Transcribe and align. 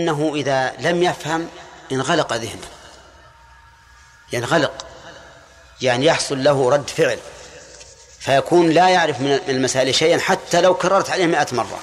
أنه 0.00 0.32
إذا 0.34 0.72
لم 0.80 1.02
يفهم 1.02 1.48
انغلق 1.92 2.32
ذهنه. 2.32 2.68
ينغلق. 4.32 4.86
يعني 5.82 6.06
يحصل 6.06 6.44
له 6.44 6.70
رد 6.70 6.90
فعل. 6.90 7.18
فيكون 8.18 8.70
لا 8.70 8.88
يعرف 8.88 9.20
من 9.20 9.40
المسائل 9.48 9.94
شيئا 9.94 10.18
حتى 10.18 10.60
لو 10.60 10.74
كررت 10.74 11.10
عليه 11.10 11.26
مئة 11.26 11.46
مرة. 11.52 11.78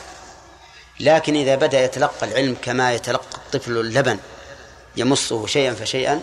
لكن 0.99 1.35
إذا 1.35 1.55
بدأ 1.55 1.83
يتلقى 1.83 2.27
العلم 2.27 2.57
كما 2.61 2.93
يتلقى 2.93 3.37
الطفل 3.37 3.77
اللبن 3.77 4.17
يمصه 4.97 5.47
شيئا 5.47 5.73
فشيئا 5.73 6.21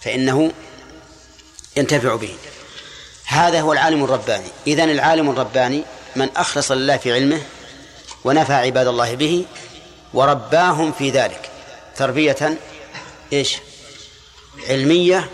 فإنه 0.00 0.52
ينتفع 1.76 2.14
به. 2.16 2.36
هذا 3.26 3.60
هو 3.60 3.72
العالم 3.72 4.04
الرباني. 4.04 4.48
إذن 4.66 4.90
العالم 4.90 5.30
الرباني 5.30 5.84
من 6.16 6.28
أخلص 6.36 6.70
لله 6.70 6.96
في 6.96 7.12
علمه 7.12 7.42
ونفع 8.24 8.54
عباد 8.54 8.86
الله 8.86 9.14
به 9.14 9.44
ورباهم 10.14 10.92
في 10.92 11.10
ذلك. 11.10 11.50
تربية 11.96 12.58
إيش؟ 13.32 13.56
علمية 14.68 15.30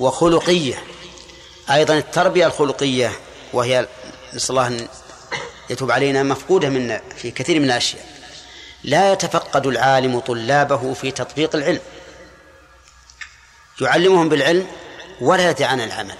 وخلقية. 0.00 0.82
أيضا 1.70 1.94
التربية 1.98 2.46
الخلقية 2.46 3.12
وهي 3.52 3.88
نسأل 4.34 4.50
الله 4.50 4.66
أن 4.66 4.88
يتوب 5.70 5.90
علينا 5.90 6.22
مفقودة 6.22 6.68
منا 6.68 7.00
في 7.16 7.30
كثير 7.30 7.58
من 7.60 7.64
الأشياء. 7.64 8.06
لا 8.84 9.12
يتفقد 9.12 9.66
العالم 9.66 10.20
طلابه 10.20 10.94
في 10.94 11.10
تطبيق 11.10 11.56
العلم. 11.56 11.80
يعلمهم 13.80 14.28
بالعلم 14.28 14.66
ولا 15.20 15.50
يدعى 15.50 15.84
العمل. 15.84 16.14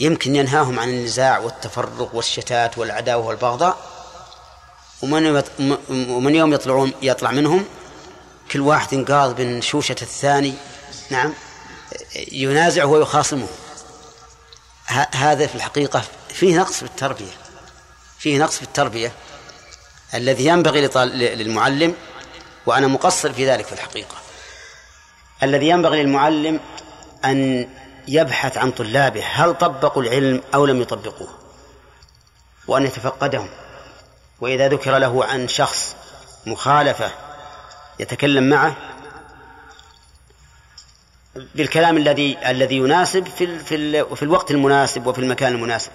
يمكن 0.00 0.36
ينهاهم 0.36 0.80
عن 0.80 0.88
النزاع 0.88 1.38
والتفرق 1.38 2.14
والشتات 2.14 2.78
والعداوة 2.78 3.26
والبغضاء. 3.26 3.93
ومن 5.02 5.42
ومن 5.90 6.34
يوم 6.34 6.52
يطلعون 6.52 6.92
يطلع 7.02 7.30
منهم؟ 7.30 7.64
كل 8.50 8.60
واحد 8.60 8.92
ينقاض 8.92 9.40
من 9.40 9.62
شوشة 9.62 9.96
الثاني 10.02 10.54
نعم 11.10 11.32
ينازعه 12.32 12.86
ويخاصمه. 12.86 13.46
هذا 15.14 15.46
في 15.46 15.54
الحقيقة 15.54 16.02
فيه 16.28 16.58
نقص 16.58 16.72
في 16.72 16.82
التربية. 16.82 17.32
فيه 18.18 18.38
نقص 18.38 18.56
في 18.56 18.62
التربية 18.62 19.12
الذي 20.14 20.46
ينبغي 20.46 20.90
للمعلم 21.34 21.94
وأنا 22.66 22.86
مقصر 22.86 23.32
في 23.32 23.50
ذلك 23.50 23.66
في 23.66 23.72
الحقيقة. 23.72 24.16
الذي 25.42 25.68
ينبغي 25.68 26.02
للمعلم 26.02 26.60
أن 27.24 27.68
يبحث 28.08 28.56
عن 28.56 28.70
طلابه 28.70 29.24
هل 29.24 29.54
طبقوا 29.54 30.02
العلم 30.02 30.42
أو 30.54 30.66
لم 30.66 30.82
يطبقوه؟ 30.82 31.28
وأن 32.66 32.84
يتفقدهم. 32.84 33.48
وإذا 34.44 34.68
ذكر 34.68 34.98
له 34.98 35.24
عن 35.24 35.48
شخص 35.48 35.96
مخالفة 36.46 37.10
يتكلم 37.98 38.48
معه 38.48 38.76
بالكلام 41.54 41.96
الذي 41.96 42.38
الذي 42.46 42.76
يناسب 42.76 43.26
في 43.38 43.58
في 43.58 44.04
في 44.16 44.22
الوقت 44.22 44.50
المناسب 44.50 45.06
وفي 45.06 45.18
المكان 45.18 45.52
المناسب 45.52 45.90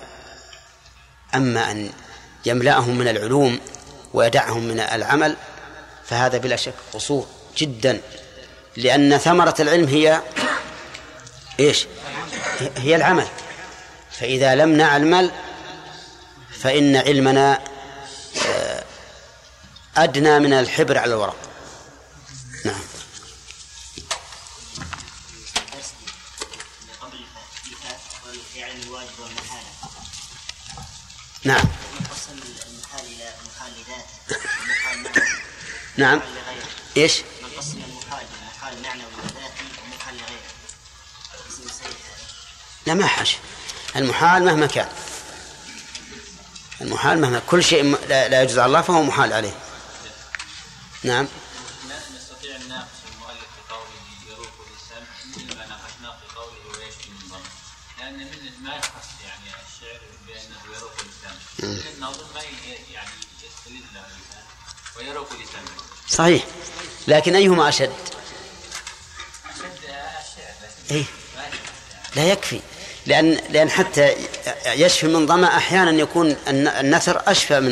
أما 1.35 1.71
أن 1.71 1.89
يملأهم 2.45 2.97
من 2.97 3.07
العلوم 3.07 3.59
ويدعهم 4.13 4.63
من 4.63 4.79
العمل 4.79 5.35
فهذا 6.05 6.37
بلا 6.37 6.55
شك 6.55 6.73
قصور 6.93 7.27
جدا 7.57 8.01
لأن 8.77 9.17
ثمرة 9.17 9.55
العلم 9.59 9.87
هي 9.87 10.21
إيش؟ 11.59 11.87
هي 12.77 12.95
العمل 12.95 13.27
فإذا 14.11 14.55
لم 14.55 14.69
نعمل 14.69 15.31
فإن 16.59 16.95
علمنا 16.95 17.59
أدنى 19.97 20.39
من 20.39 20.53
الحبر 20.53 20.97
على 20.97 21.13
الورق. 21.13 21.35
نعم. 22.65 22.79
نعم. 31.43 31.65
نعم. 35.97 36.21
إيش؟ 36.97 37.21
من 37.41 37.49
قسم 37.57 37.79
معنوي 38.83 39.03
وذاتي 39.17 39.63
لغيره 40.13 40.39
لا 42.85 42.93
ما 42.93 43.07
حاش 43.07 43.37
المحال 43.95 44.45
مهما 44.45 44.65
كان. 44.65 44.87
المحال 46.81 47.21
مهما 47.21 47.41
كل 47.47 47.63
شيء 47.63 47.97
لا 48.07 48.41
يجوز 48.43 48.59
على 48.59 48.65
الله 48.65 48.81
فهو 48.81 49.03
محال 49.03 49.33
عليه. 49.33 49.53
نعم. 51.03 51.27
نستطيع 52.15 52.57
نناقش 52.57 52.99
المؤلف 53.13 53.49
في 53.55 53.73
قوله 53.73 53.99
يروق 54.31 54.53
للسمع 54.69 55.55
ناقشناه 55.55 56.17
في 56.19 56.35
قوله 56.35 56.79
ويشفي 56.79 57.09
من 57.09 57.39
لأن 57.99 58.17
من 58.17 58.63
ما 58.63 58.75
يخص 58.75 59.09
يعني 59.25 59.55
الشعر 59.67 59.99
بأنه 60.27 60.77
يروق 60.77 60.93
للسمع 61.03 61.91
الناظم 61.95 62.25
ما 62.35 62.41
يعني 62.93 63.09
ويروق 64.97 65.33
للسمع 65.33 65.71
صحيح. 66.09 66.43
لكن 67.07 67.35
أيهما 67.35 67.69
أشد؟ 67.69 67.93
أشد 69.49 69.83
الشعر. 69.83 70.53
إيه؟ 70.91 71.05
لا 72.15 72.31
يكفي. 72.31 72.61
لأن 73.09 73.41
لأن 73.49 73.69
حتى 73.69 74.15
يشفي 74.65 75.07
من 75.07 75.27
ظمأ 75.27 75.57
أحيانا 75.57 75.91
يكون 75.91 76.35
النثر 76.47 77.21
أشفى 77.27 77.59
من 77.59 77.71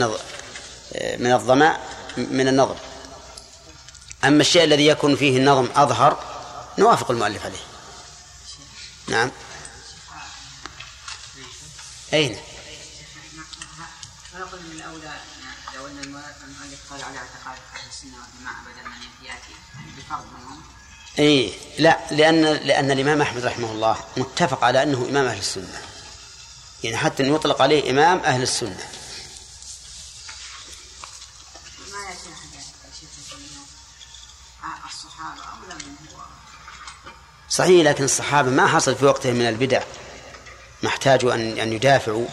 من 1.19 1.33
الظمأ 1.33 1.77
من 2.17 2.47
النظم. 2.47 2.75
أما 4.23 4.41
الشيء 4.41 4.63
الذي 4.63 4.87
يكون 4.87 5.15
فيه 5.15 5.37
النظم 5.37 5.69
أظهر 5.75 6.23
نوافق 6.77 7.11
المؤلف 7.11 7.45
عليه. 7.45 7.59
نعم. 9.07 9.31
أين؟ 12.13 12.37
فنقول 14.33 14.59
من 14.61 14.81
قال 16.89 17.03
على 17.03 17.17
اعتقاد 17.17 17.57
أهل 17.75 17.87
السنة 17.89 18.17
والجماعة 18.17 18.63
بدل 18.63 18.89
من 18.89 19.25
يأتي 19.27 19.55
بفرض 19.97 20.25
منهم 20.33 20.36
اي 21.19 21.53
لا 21.79 21.99
لأن 22.11 22.43
لأن 22.45 22.91
الإمام 22.91 23.21
أحمد 23.21 23.45
رحمه 23.45 23.71
الله 23.71 23.97
متفق 24.17 24.63
على 24.63 24.83
أنه 24.83 25.07
إمام 25.09 25.25
أهل 25.25 25.39
السنة. 25.39 25.81
يعني 26.83 26.97
حتى 26.97 27.23
يطلق 27.23 27.61
عليه 27.61 27.91
إمام 27.91 28.19
أهل 28.19 28.43
السنة. 28.43 28.87
صحيح 37.49 37.85
لكن 37.85 38.03
الصحابة 38.03 38.49
ما 38.49 38.67
حصل 38.67 38.95
في 38.95 39.05
وقتهم 39.05 39.35
من 39.35 39.49
البدع. 39.49 39.83
ما 40.83 40.89
احتاجوا 40.89 41.33
أن 41.33 41.59
أن 41.59 41.73
يدافعوا 41.73 42.27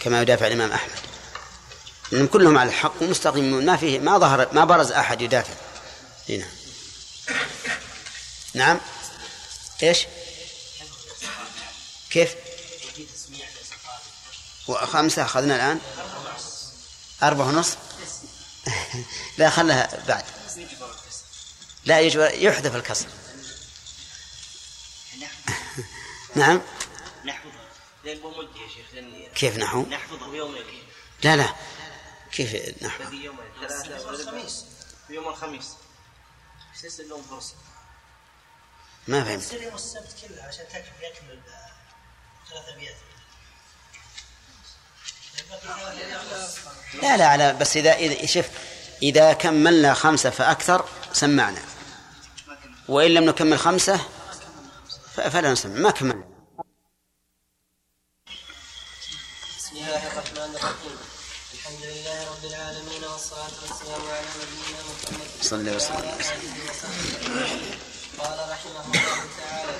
كما 0.00 0.22
يدافع 0.22 0.46
الإمام 0.46 0.72
أحمد. 0.72 0.98
انهم 2.12 2.26
كلهم 2.26 2.58
على 2.58 2.68
الحق 2.68 3.02
ومستقيمون 3.02 3.66
ما 3.66 3.76
فيه 3.76 3.98
ما 3.98 4.18
ظهر 4.18 4.48
ما 4.52 4.64
برز 4.64 4.92
أحد 4.92 5.20
يدافع. 5.20 5.54
هنا. 6.28 6.46
نعم. 8.54 8.80
إيش؟ 9.82 10.06
كيف؟ 12.10 12.34
وخمسة 14.68 15.22
أخذنا 15.22 15.56
الآن. 15.56 15.80
أربعة 17.22 17.48
ونصف 17.48 17.78
لا 19.38 19.50
خلها 19.50 20.06
بعد. 20.08 20.24
لا 21.84 22.00
يجب 22.00 22.20
يحذف 22.20 22.76
الكسر. 22.76 23.06
نعم. 26.34 26.60
كيف 29.34 29.56
نحو؟ 29.56 29.86
لا 31.22 31.36
لا. 31.36 31.54
كيف 32.32 32.82
نحو؟ 32.82 33.02
يوم 35.10 35.28
الخميس. 35.28 35.74
اليوم 37.00 37.22
فرصه 37.22 37.54
ما 39.10 39.24
فهمت. 39.24 39.52
يوم 39.52 39.74
السبت 39.74 40.14
كله 40.22 40.42
عشان 40.42 40.68
تكفي 40.68 40.90
يكمل 41.02 41.40
ثلاث 42.50 42.68
أبيات. 42.68 42.94
لا 47.02 47.16
لا 47.16 47.26
على 47.26 47.52
بس 47.52 47.76
اذا 47.76 47.92
اذا 47.92 48.26
شوف 48.26 48.46
إذا 49.02 49.32
كملنا 49.32 49.94
خمسة 49.94 50.30
فأكثر 50.30 50.88
سمعنا. 51.12 51.62
وإن 52.88 53.14
لم 53.14 53.24
نكمل 53.24 53.58
خمسة 53.58 54.00
فلا 55.14 55.52
نسمع. 55.52 55.80
ما 55.80 55.90
كملنا. 55.90 56.24
بسم 59.58 59.76
الله 59.76 60.06
الرحمن 60.06 60.54
الرحيم. 60.54 60.98
الحمد 61.54 61.82
لله 61.82 62.30
رب 62.30 62.44
العالمين 62.44 63.04
والصلاة 63.04 63.50
والسلام 63.62 64.10
على 64.10 64.26
نبينا 64.40 64.82
محمد. 64.82 65.28
صلى 65.42 65.60
الله 65.60 65.70
عليه 65.70 65.76
وسلم 65.76 66.18
قال 68.20 68.38
رحمه 68.50 68.84
الله 68.86 69.24
تعالى 69.38 69.78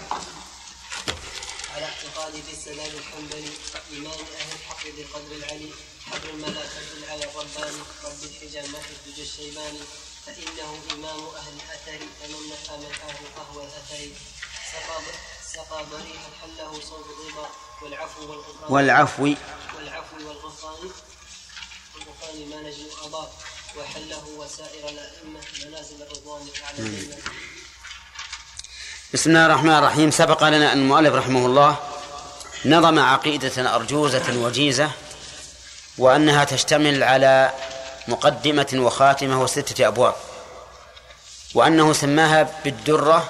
على 1.74 1.84
اعتقادي 1.84 2.42
في 2.42 2.52
السلام 2.52 2.92
الحنبلي 2.98 3.52
إمام 3.92 4.20
أهل 4.40 4.52
الحق 4.52 4.84
بالقدر 4.96 5.32
العلي 5.36 5.70
حبر 6.06 6.30
الملا 6.30 6.62
على 7.08 7.24
الرباني 7.24 7.82
رب 8.04 8.22
الحجاب 8.22 8.64
محي 8.64 8.92
الدجى 9.06 9.22
الشيباني 9.22 9.80
فإنه 10.26 10.82
إمام 10.92 11.20
أهل 11.26 11.52
الأثر 11.56 12.06
فمن 12.20 12.48
نفى 12.52 12.72
مدحه 12.72 13.18
فهو 13.36 13.60
الأثر. 13.62 14.08
سقى 14.72 15.00
سقى 15.52 15.84
بريئا 15.92 16.28
حله 16.42 16.80
صوب 16.80 17.06
الرضا 17.10 17.50
والعفو 17.82 18.20
والغفران. 18.30 18.72
والعفو. 18.72 19.34
والعفو 19.76 20.16
والغفران. 20.28 20.90
والغفران 21.94 22.50
ما 22.50 22.60
نجم 22.70 22.84
القضاء 22.84 23.34
وحله 23.76 24.24
وسائر 24.28 24.88
الأئمة 24.88 25.40
منازل 25.64 26.02
الرضوان 26.02 26.48
أعلى 26.64 26.78
الجنة 26.78 27.18
بسم 29.14 29.30
الله 29.30 29.46
الرحمن 29.46 29.78
الرحيم. 29.78 30.10
سبق 30.10 30.44
لنا 30.44 30.72
أن 30.72 30.78
المؤلف 30.78 31.14
رحمه 31.14 31.46
الله 31.46 31.76
نظم 32.64 32.98
عقيدة 32.98 33.74
أرجوزة 33.74 34.36
وجيزة 34.36 34.90
وأنها 35.98 36.44
تشتمل 36.44 37.02
على 37.02 37.52
مقدمة 38.08 38.66
وخاتمة 38.74 39.42
وستة 39.42 39.86
أبواب 39.86 40.14
وأنه 41.54 41.92
سماها 41.92 42.48
بالدرة 42.64 43.28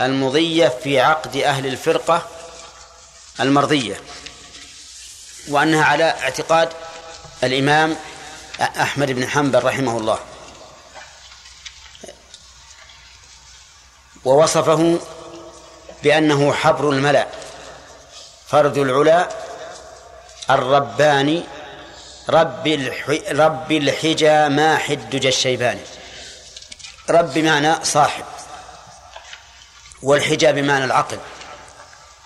المضية 0.00 0.68
في 0.82 1.00
عقد 1.00 1.36
أهل 1.36 1.66
الفرقة 1.66 2.28
المرضية 3.40 4.00
وأنها 5.48 5.84
على 5.84 6.04
اعتقاد 6.04 6.68
الإمام 7.44 7.96
أحمد 8.60 9.10
بن 9.10 9.28
حنبل 9.28 9.64
رحمه 9.64 9.98
الله. 9.98 10.18
ووصفه 14.24 14.98
بأنه 16.02 16.52
حبر 16.52 16.90
الملأ 16.90 17.26
فرد 18.48 18.78
العلا 18.78 19.28
الرباني 20.50 21.44
رب 22.30 22.92
رب 23.30 23.72
الحجى 23.72 24.48
ما 24.48 24.76
حدج 24.76 25.26
الشيباني. 25.26 25.80
رب 27.10 27.34
بمعنى 27.34 27.84
صاحب 27.84 28.24
والحجى 30.02 30.52
بمعنى 30.52 30.84
العقل. 30.84 31.18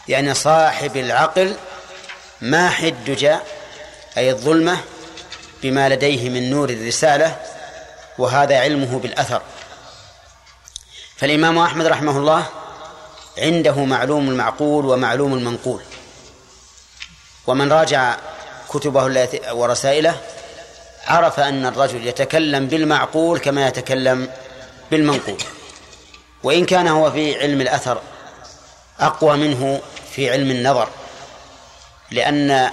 يعني 0.09 0.35
صاحب 0.35 0.97
العقل 0.97 1.57
ما 2.41 2.71
حدج 2.71 3.25
أي 4.17 4.31
الظلمة 4.31 4.79
بما 5.63 5.89
لديه 5.89 6.29
من 6.29 6.51
نور 6.51 6.71
الرسالة 6.71 7.37
وهذا 8.19 8.61
علمه 8.61 8.99
بالأثر. 8.99 9.43
فالإمام 11.25 11.59
أحمد 11.59 11.87
رحمه 11.87 12.19
الله 12.19 12.47
عنده 13.39 13.85
معلوم 13.85 14.29
المعقول 14.29 14.87
ومعلوم 14.87 15.35
المنقول. 15.35 15.83
ومن 17.47 17.73
راجع 17.73 18.17
كتبه 18.69 19.31
ورسائله 19.53 20.21
عرف 21.07 21.41
أن 21.41 21.67
الرجل 21.67 22.07
يتكلم 22.07 22.67
بالمعقول 22.67 23.39
كما 23.39 23.69
يتكلم 23.69 24.29
بالمنقول. 24.91 25.37
وإن 26.43 26.65
كان 26.65 26.89
هو 26.89 27.11
في 27.11 27.41
علم 27.41 27.61
الأثر 27.61 28.01
أقوى 29.01 29.37
منه 29.37 29.81
في 30.11 30.31
علم 30.31 30.51
النظر 30.51 30.89
لأن 32.11 32.71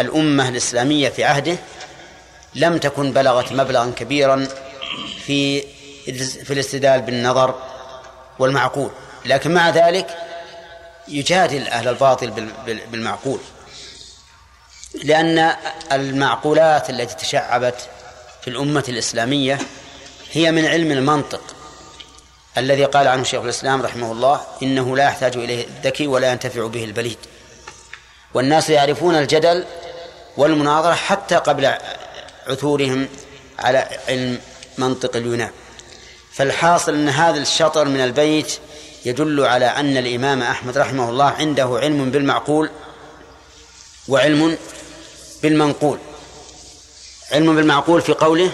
الأمة 0.00 0.48
الإسلامية 0.48 1.08
في 1.08 1.24
عهده 1.24 1.56
لم 2.54 2.78
تكن 2.78 3.12
بلغت 3.12 3.52
مبلغا 3.52 3.92
كبيرا 3.96 4.48
في 5.26 5.60
في 6.44 6.52
الاستدلال 6.52 7.02
بالنظر 7.02 7.69
والمعقول. 8.40 8.90
لكن 9.24 9.54
مع 9.54 9.70
ذلك 9.70 10.16
يجادل 11.08 11.68
أهل 11.68 11.88
الباطل 11.88 12.52
بالمعقول. 12.90 13.40
لأن 15.04 15.56
المعقولات 15.92 16.90
التي 16.90 17.14
تشعبت 17.14 17.88
في 18.42 18.50
الأمة 18.50 18.84
الإسلامية 18.88 19.58
هي 20.32 20.52
من 20.52 20.66
علم 20.66 20.92
المنطق. 20.92 21.40
الذي 22.58 22.84
قال 22.84 23.08
عنه 23.08 23.24
شيخ 23.24 23.42
الإسلام 23.42 23.82
رحمه 23.82 24.12
الله 24.12 24.40
إنه 24.62 24.96
لا 24.96 25.04
يحتاج 25.04 25.36
إليه 25.36 25.64
الذكي 25.64 26.06
ولا 26.06 26.32
ينتفع 26.32 26.66
به 26.66 26.84
البليد. 26.84 27.18
والناس 28.34 28.70
يعرفون 28.70 29.14
الجدل 29.14 29.64
والمناظرة 30.36 30.94
حتى 30.94 31.36
قبل 31.36 31.74
عثورهم 32.46 33.08
على 33.58 33.88
علم 34.08 34.40
منطق 34.78 35.16
اليونان. 35.16 35.50
فالحاصل 36.40 36.94
أن 36.94 37.08
هذا 37.08 37.38
الشطر 37.38 37.84
من 37.84 38.00
البيت 38.00 38.58
يدل 39.04 39.44
على 39.44 39.66
أن 39.66 39.96
الإمام 39.96 40.42
أحمد 40.42 40.78
رحمه 40.78 41.10
الله 41.10 41.24
عنده 41.24 41.78
علم 41.82 42.10
بالمعقول 42.10 42.70
وعلم 44.08 44.58
بالمنقول. 45.42 45.98
علم 47.32 47.56
بالمعقول 47.56 48.02
في 48.02 48.12
قوله 48.12 48.52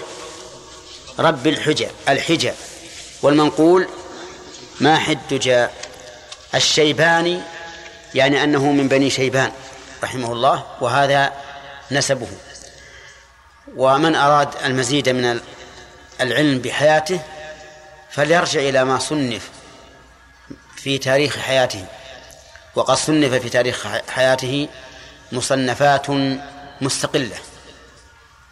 رب 1.18 1.46
الحجة 1.46 1.90
الحجة 2.08 2.54
والمنقول 3.22 3.88
ما 4.80 4.96
حدج 4.96 5.66
الشيباني 6.54 7.40
يعني 8.14 8.44
أنه 8.44 8.72
من 8.72 8.88
بني 8.88 9.10
شيبان 9.10 9.52
رحمه 10.02 10.32
الله 10.32 10.64
وهذا 10.80 11.32
نسبه. 11.90 12.28
ومن 13.76 14.14
أراد 14.14 14.48
المزيد 14.64 15.08
من 15.08 15.40
العلم 16.20 16.58
بحياته 16.58 17.20
فليرجع 18.16 18.60
إلى 18.60 18.84
ما 18.84 18.98
صنف 18.98 19.50
في 20.76 20.98
تاريخ 20.98 21.38
حياته. 21.38 21.86
وقد 22.74 22.96
صنف 22.96 23.34
في 23.34 23.48
تاريخ 23.48 23.86
حياته 24.08 24.68
مصنفات 25.32 26.06
مستقلة. 26.80 27.36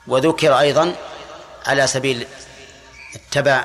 وذكر 0.07 0.59
أيضا 0.59 0.95
على 1.67 1.87
سبيل 1.87 2.27
التبع 3.15 3.65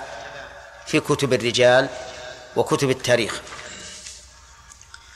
في 0.87 0.99
كتب 0.99 1.33
الرجال 1.33 1.89
وكتب 2.55 2.89
التاريخ. 2.89 3.41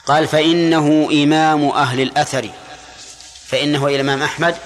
قال 0.05 0.27
فإنه 0.27 1.09
إمام 1.23 1.69
أهل 1.69 2.01
الأثر. 2.01 2.49
فإنه 3.47 3.87
الإمام 3.87 4.23
أحمد 4.23 4.57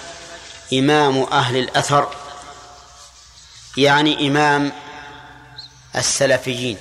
إمام 0.73 1.23
أهل 1.23 1.57
الأثر. 1.57 2.15
يعني 3.77 4.27
إمام 4.27 4.71
السلفيين 5.95 6.78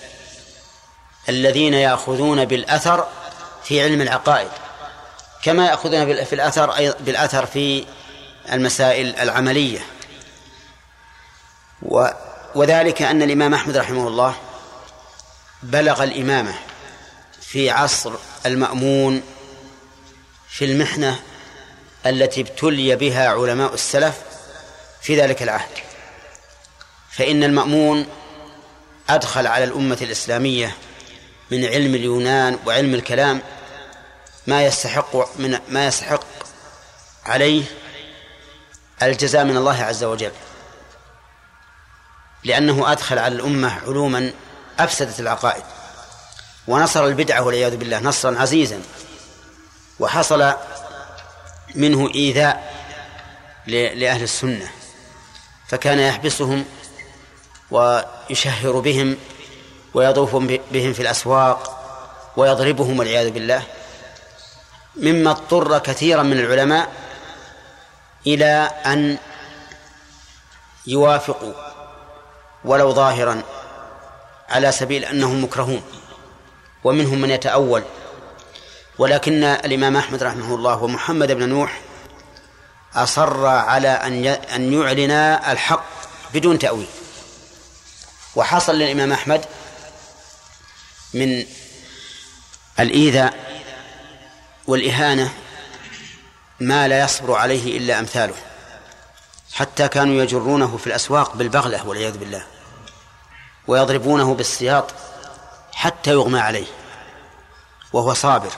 الذين 1.28 1.74
يأخذون 1.74 2.44
بالأثر 2.44 3.08
في 3.64 3.82
علم 3.82 4.00
العقائد 4.00 4.50
كما 5.42 5.66
يأخذون 5.66 6.24
في 6.24 6.32
الأثر 6.34 6.94
بالأثر 7.00 7.46
في 7.46 7.86
المسائل 8.52 9.16
العملية. 9.16 9.86
وذلك 12.54 13.02
أن 13.02 13.22
الإمام 13.22 13.54
أحمد 13.54 13.76
رحمه 13.76 14.08
الله 14.08 14.36
بلغ 15.62 16.04
الإمامة 16.04 16.54
في 17.40 17.70
عصر 17.70 18.12
المأمون 18.46 19.22
في 20.48 20.64
المحنة 20.64 21.22
التي 22.06 22.40
ابتلي 22.40 22.96
بها 22.96 23.28
علماء 23.28 23.74
السلف 23.74 24.14
في 25.02 25.20
ذلك 25.20 25.42
العهد. 25.42 25.70
فإن 27.10 27.44
المأمون 27.44 28.06
أدخل 29.08 29.46
على 29.46 29.64
الأمة 29.64 29.98
الإسلامية 30.02 30.76
من 31.50 31.64
علم 31.64 31.94
اليونان 31.94 32.58
وعلم 32.66 32.94
الكلام 32.94 33.42
ما 34.46 34.66
يستحق 34.66 35.38
من 35.38 35.58
ما 35.68 35.86
يستحق 35.86 36.24
عليه 37.26 37.64
الجزاء 39.02 39.44
من 39.44 39.56
الله 39.56 39.82
عز 39.82 40.04
وجل. 40.04 40.32
لأنه 42.44 42.92
أدخل 42.92 43.18
على 43.18 43.34
الأمة 43.34 43.80
علوما 43.86 44.32
أفسدت 44.78 45.20
العقائد 45.20 45.62
ونصر 46.68 47.06
البدعة 47.06 47.42
والعياذ 47.42 47.76
بالله 47.76 47.98
نصرا 47.98 48.38
عزيزا 48.38 48.82
وحصل 50.00 50.54
منه 51.74 52.10
إيذاء 52.14 52.74
لأهل 53.66 54.22
السنة 54.22 54.70
فكان 55.68 55.98
يحبسهم 55.98 56.64
ويشهر 58.30 58.80
بهم 58.80 59.16
ويطوف 59.94 60.36
بهم 60.72 60.92
في 60.92 61.02
الأسواق 61.02 61.72
ويضربهم 62.36 62.98
والعياذ 62.98 63.30
بالله 63.30 63.62
مما 64.96 65.30
اضطر 65.30 65.78
كثيرا 65.78 66.22
من 66.22 66.38
العلماء 66.38 66.92
إلى 68.26 68.70
أن 68.86 69.18
يوافقوا 70.86 71.52
ولو 72.64 72.92
ظاهرا 72.94 73.42
على 74.48 74.72
سبيل 74.72 75.04
أنهم 75.04 75.44
مكرهون 75.44 75.82
ومنهم 76.84 77.20
من 77.20 77.30
يتأول. 77.30 77.82
ولكن 78.98 79.44
الإمام 79.44 79.96
أحمد 79.96 80.22
رحمه 80.22 80.54
الله 80.54 80.82
ومحمد 80.82 81.32
بن 81.32 81.48
نوح 81.48 81.80
أصر 82.94 83.46
على 83.46 83.88
أن 83.88 84.26
أن 84.26 84.72
يعلن 84.72 85.10
الحق 85.50 85.84
بدون 86.34 86.58
تأويل. 86.58 86.86
وحصل 88.36 88.74
للإمام 88.74 89.12
أحمد 89.12 89.44
من 91.14 91.46
الإيذاء 92.80 93.34
والإهانة 94.66 95.32
ما 96.60 96.88
لا 96.88 97.00
يصبر 97.00 97.34
عليه 97.34 97.78
إلا 97.78 97.98
أمثاله 97.98 98.34
حتى 99.52 99.88
كانوا 99.88 100.22
يجرونه 100.22 100.76
في 100.76 100.86
الأسواق 100.86 101.36
بالبغلة 101.36 101.88
والعياذ 101.88 102.18
بالله 102.18 102.44
ويضربونه 103.66 104.34
بالسياط 104.34 104.90
حتى 105.72 106.10
يغمى 106.10 106.40
عليه 106.40 106.66
وهو 107.92 108.14
صابر 108.14 108.50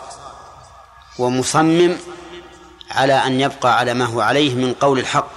ومصمم 1.18 1.96
على 2.90 3.12
أن 3.12 3.40
يبقى 3.40 3.78
على 3.78 3.94
ما 3.94 4.04
هو 4.04 4.20
عليه 4.20 4.54
من 4.54 4.74
قول 4.74 4.98
الحق 4.98 5.30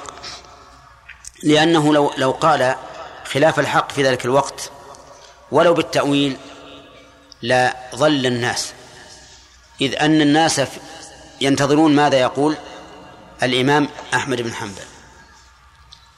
لأنه 1.43 1.93
لو 1.93 2.13
لو 2.17 2.31
قال 2.31 2.75
خلاف 3.33 3.59
الحق 3.59 3.91
في 3.91 4.03
ذلك 4.03 4.25
الوقت 4.25 4.71
ولو 5.51 5.73
بالتأويل 5.73 6.37
لا 7.41 7.75
ظل 7.95 8.25
الناس. 8.25 8.73
إذ 9.81 9.95
أن 9.95 10.21
الناس 10.21 10.61
ينتظرون 11.41 11.95
ماذا 11.95 12.19
يقول 12.19 12.55
الإمام 13.43 13.89
أحمد 14.13 14.41
بن 14.41 14.53
حنبل. 14.53 14.83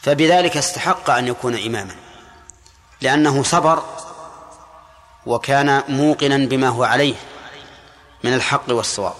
فبذلك 0.01 0.57
استحق 0.57 1.09
أن 1.09 1.27
يكون 1.27 1.55
إماما 1.65 1.95
لأنه 3.01 3.43
صبر 3.43 3.83
وكان 5.25 5.83
موقنا 5.89 6.37
بما 6.37 6.67
هو 6.67 6.83
عليه 6.83 7.15
من 8.23 8.33
الحق 8.33 8.63
والصواب. 8.69 9.13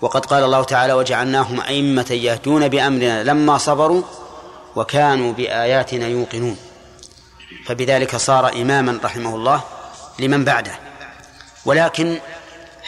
وقد 0.00 0.26
قال 0.26 0.44
الله 0.44 0.64
تعالى 0.64 0.92
وجعلناهم 0.92 1.60
أئمة 1.60 2.10
يهدون 2.10 2.68
بأمرنا 2.68 3.22
لما 3.22 3.58
صبروا 3.58 4.02
وكانوا 4.76 5.32
بآياتنا 5.32 6.06
يوقنون 6.06 6.56
فبذلك 7.66 8.16
صار 8.16 8.52
إماما 8.52 9.00
رحمه 9.04 9.34
الله 9.34 9.62
لمن 10.18 10.44
بعده. 10.44 10.78
ولكن 11.64 12.18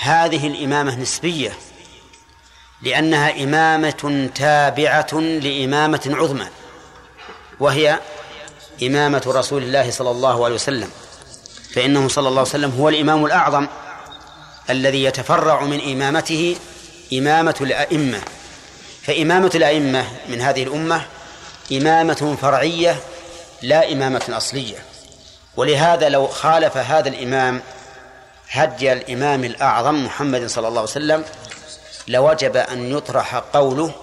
هذه 0.00 0.46
الإمامة 0.46 0.96
نسبية 0.96 1.52
لأنها 2.82 3.42
إمامة 3.44 4.30
تابعة 4.34 5.14
لإمامة 5.14 6.00
عظمى 6.06 6.46
وهي 7.60 7.98
إمامة 8.82 9.22
رسول 9.26 9.62
الله 9.62 9.90
صلى 9.90 10.10
الله 10.10 10.44
عليه 10.44 10.54
وسلم. 10.54 10.90
فإنه 11.74 12.08
صلى 12.08 12.28
الله 12.28 12.40
عليه 12.40 12.50
وسلم 12.50 12.70
هو 12.70 12.88
الإمام 12.88 13.24
الأعظم 13.24 13.66
الذي 14.70 15.04
يتفرع 15.04 15.64
من 15.64 15.92
إمامته 15.92 16.56
إمامة 17.12 17.54
الأئمة. 17.60 18.20
فإمامة 19.02 19.50
الأئمة 19.54 20.04
من 20.28 20.40
هذه 20.40 20.62
الأمة 20.62 21.02
إمامة 21.72 22.36
فرعية 22.42 23.00
لا 23.62 23.92
إمامة 23.92 24.24
أصلية. 24.28 24.78
ولهذا 25.56 26.08
لو 26.08 26.26
خالف 26.26 26.76
هذا 26.76 27.08
الإمام 27.08 27.62
هدي 28.50 28.92
الإمام 28.92 29.44
الأعظم 29.44 30.04
محمد 30.04 30.46
صلى 30.46 30.68
الله 30.68 30.80
عليه 30.80 30.90
وسلم 30.90 31.24
لوجب 32.08 32.56
أن 32.56 32.96
يطرح 32.96 33.34
قوله 33.34 33.94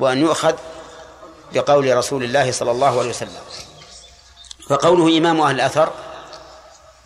وأن 0.00 0.20
يؤخذ 0.20 0.54
بقول 1.52 1.96
رسول 1.96 2.24
الله 2.24 2.52
صلى 2.52 2.70
الله 2.70 2.98
عليه 2.98 3.10
وسلم. 3.10 3.40
فقوله 4.68 5.18
إمام 5.18 5.40
أهل 5.40 5.54
الأثر 5.54 5.92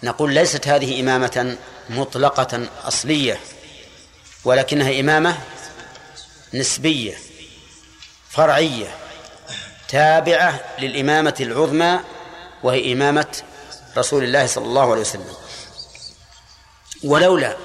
نقول 0.02 0.34
ليست 0.34 0.68
هذه 0.68 1.00
إمامة 1.00 1.56
مطلقة 1.90 2.66
أصلية 2.84 3.40
ولكنها 4.44 5.00
إمامة 5.00 5.36
نسبية 6.54 7.18
فرعية. 8.30 9.05
تابعة 9.88 10.60
للإمامة 10.78 11.34
العظمى 11.40 12.00
وهي 12.62 12.92
إمامة 12.92 13.26
رسول 13.96 14.24
الله 14.24 14.46
صلى 14.46 14.64
الله 14.64 14.90
عليه 14.90 15.00
وسلم. 15.00 15.34
ولولا 17.04 17.56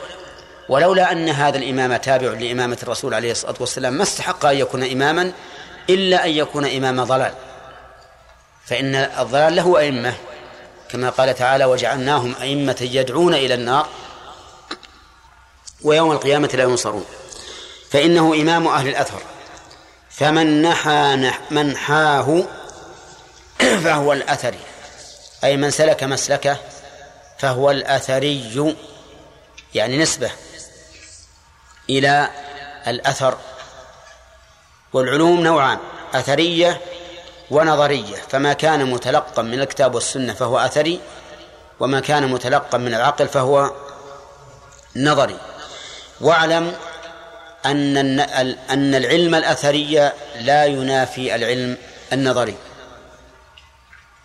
ولولا 0.70 1.12
أن 1.12 1.30
هذا 1.30 1.58
الإمام 1.58 1.96
تابع 1.96 2.28
لإمامة 2.28 2.78
الرسول 2.84 3.14
عليه 3.14 3.32
الصلاة 3.32 3.56
والسلام 3.60 3.94
ما 3.94 4.04
استحق 4.04 4.46
أن 4.46 4.58
يكون 4.58 4.92
إماما 4.92 5.32
إلا 5.90 6.26
أن 6.26 6.30
يكون 6.30 6.66
إمام 6.66 7.04
ضلال. 7.04 7.34
فإن 8.66 8.96
الضلال 8.96 9.56
له 9.56 9.80
أئمة 9.80 10.14
كما 10.90 11.10
قال 11.10 11.36
تعالى 11.36 11.66
وجعلناهم 11.66 12.36
أئمة 12.42 12.78
يدعون 12.82 13.34
إلى 13.34 13.54
النار 13.54 13.88
ويوم 15.82 16.12
القيامة 16.12 16.50
لا 16.54 16.64
ينصرون 16.64 17.06
فإنه 17.90 18.34
إمام 18.34 18.68
أهل 18.68 18.88
الأثر. 18.88 19.22
فمن 20.22 20.62
نحى 20.62 21.32
منحاه 21.52 22.44
فهو 23.84 24.14
الأثري. 24.14 24.60
أي 25.44 25.58
من 25.58 25.72
سلك 25.72 26.04
مسلكه 26.04 26.58
فهو 27.38 27.72
الأثري. 27.72 28.76
يعني 29.76 29.98
نسبة 29.98 30.32
إلى 31.90 32.30
الأثر. 32.88 33.38
والعلوم 34.94 35.44
نوعان 35.44 35.78
أثرية 36.14 36.82
ونظرية. 37.52 38.18
فما 38.30 38.54
كان 38.54 38.92
متلقا 38.92 39.42
من 39.42 39.62
الكتاب 39.62 39.96
والسنة 39.96 40.34
فهو 40.34 40.60
أثري 40.60 41.00
وما 41.80 42.00
كان 42.00 42.28
متلقا 42.28 42.78
من 42.78 42.94
العقل 42.94 43.28
فهو 43.28 43.72
نظري. 44.96 45.38
واعلم 46.22 46.76
أن 47.66 48.20
أن 48.70 48.96
العلم 48.96 49.36
الأثري 49.36 50.12
لا 50.36 50.66
ينافي 50.66 51.36
العلم 51.36 51.78
النظري 52.14 52.56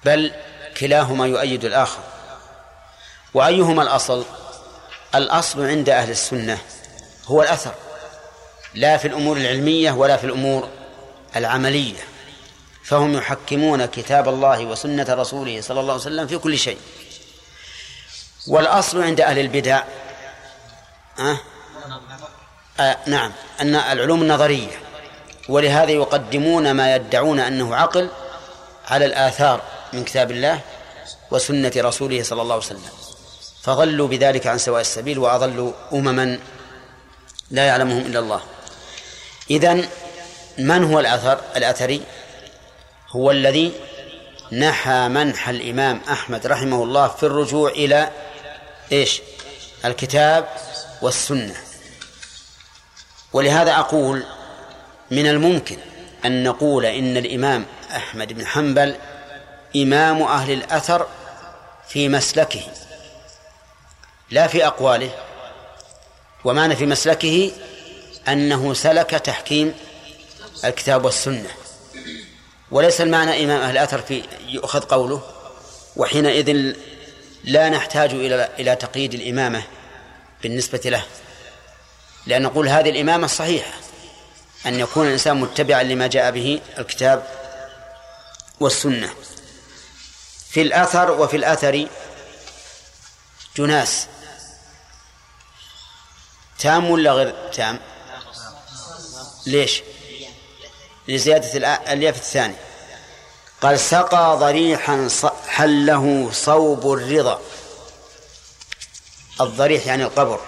بل 0.05 0.33
كلاهما 0.77 1.27
يؤيد 1.27 1.65
الآخر. 1.65 2.01
وأيهما 3.35 3.83
الأصل؟ 3.83 4.25
الأصل 5.15 5.67
عند 5.67 5.89
أهل 5.89 6.11
السنة 6.11 6.59
هو 7.27 7.43
الأثر 7.43 7.75
لا 8.75 8.97
في 8.97 9.09
الأمور 9.09 9.37
العلمية 9.37 9.91
ولا 9.91 10.17
في 10.17 10.25
الأمور 10.25 10.69
العملية. 11.37 12.01
فهم 12.85 13.17
يحكمون 13.17 13.87
كتاب 13.87 14.29
الله 14.29 14.65
وسنة 14.65 15.07
رسوله 15.09 15.61
صلى 15.61 15.81
الله 15.81 15.93
عليه 15.93 16.03
وسلم 16.03 16.27
في 16.27 16.39
كل 16.39 16.59
شيء. 16.59 16.79
والأصل 18.47 19.03
عند 19.03 19.21
أهل 19.21 19.39
البدع 19.39 19.83
أه؟ 21.19 21.39
آه 22.81 22.97
نعم 23.07 23.33
أن 23.61 23.75
العلوم 23.75 24.23
النظرية 24.23 24.81
ولهذا 25.49 25.91
يقدمون 25.91 26.71
ما 26.71 26.97
يدعون 26.97 27.41
أنه 27.41 27.77
عقل 27.77 28.09
على 28.89 29.05
الآثار 29.05 29.63
من 29.93 30.05
كتاب 30.05 30.31
الله 30.31 30.61
وسنة 31.31 31.73
رسوله 31.77 32.23
صلى 32.23 32.43
الله 32.43 32.55
عليه 32.55 32.65
وسلم. 32.67 32.91
فضلوا 33.63 34.09
بذلك 34.09 34.47
عن 34.47 34.59
سواء 34.59 34.81
السبيل 34.81 35.19
وأضلوا 35.19 35.73
أمما 35.93 36.39
لا 37.51 37.67
يعلمهم 37.67 37.99
إلا 37.99 38.19
الله. 38.19 38.41
إذن 39.51 39.89
من 40.59 40.85
هو 40.85 41.01
الأثر 41.01 41.41
الأثري 41.57 42.03
هو 43.11 43.31
الذي 43.31 43.73
نحى 44.53 45.09
منح 45.09 45.49
الإمام 45.49 46.01
أحمد 46.11 46.47
رحمه 46.47 46.83
الله 46.83 47.09
في 47.09 47.23
الرجوع 47.23 47.71
إلى 47.71 48.11
إيش؟ 48.93 49.23
الكتاب 49.85 50.49
والسنة. 51.03 51.66
ولهذا 53.37 53.77
أقول 53.79 54.23
من 55.11 55.27
الممكن 55.27 55.77
أن 56.25 56.45
نقول 56.45 56.87
إن 56.87 57.17
الإمام 57.17 57.67
أحمد 57.97 58.33
بن 58.33 58.47
حنبل 58.47 58.97
إمام 59.77 60.23
أهل 60.23 60.53
الأثر 60.53 61.07
في 61.89 62.09
مسلكه 62.09 62.61
لا 64.31 64.47
في 64.47 64.67
أقواله. 64.67 65.11
ومعنى 66.45 66.77
في 66.77 66.87
مسلكه 66.87 67.53
أنه 68.29 68.75
سلك 68.75 69.11
تحكيم 69.11 69.75
الكتاب 70.65 71.05
والسنة. 71.05 71.51
وليس 72.71 73.01
المعنى 73.01 73.45
إمام 73.45 73.61
أهل 73.61 73.73
الأثر 73.73 74.03
في 74.03 74.23
يؤخذ 74.49 74.81
قوله 74.81 75.23
وحينئذ 75.97 76.75
لا 77.45 77.69
نحتاج 77.69 78.11
إلى 78.11 78.49
إلى 78.59 78.77
تقييد 78.77 79.15
الإمامة 79.15 79.63
بالنسبة 80.43 80.81
له. 80.85 81.03
لأن 82.27 82.43
نقول 82.43 82.69
هذه 82.69 82.91
الإمامة 82.91 83.25
الصحيحة 83.25 83.73
أن 84.67 84.81
يكون 84.81 85.07
الإنسان 85.07 85.37
متبعا 85.37 85.83
لما 85.83 86.07
جاء 86.07 86.31
به 86.31 86.61
الكتاب 86.79 87.27
والسنة. 88.61 89.15
في 90.51 90.63
الأثر 90.63 91.11
وفي 91.11 91.37
الأثر 91.37 91.89
جناس. 93.57 94.07
تام 96.59 96.91
ولا 96.91 97.13
غير 97.13 97.35
تام؟ 97.53 97.81
ليش؟ 99.47 99.83
لزيادة 101.09 101.77
الياف 101.93 102.17
الثاني 102.17 102.55
قال 103.63 103.81
سقى 103.81 104.37
ضريحا 104.41 105.09
حله 105.49 106.31
صوب 106.33 106.93
الرضا. 106.93 107.41
الضريح 109.41 109.87
يعني 109.87 110.05
القبر. 110.05 110.41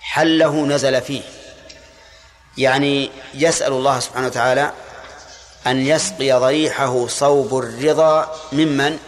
حله 0.00 0.66
نزل 0.66 1.02
فيه؟ 1.02 1.22
يعني 2.58 3.10
يسأل 3.34 3.72
الله 3.72 4.00
سبحانه 4.00 4.26
وتعالى 4.26 4.72
أن 5.66 5.86
يسقي 5.86 6.32
ضريحه 6.32 7.06
صوب 7.06 7.58
الرضا 7.58 8.40
ممن؟ 8.52 8.98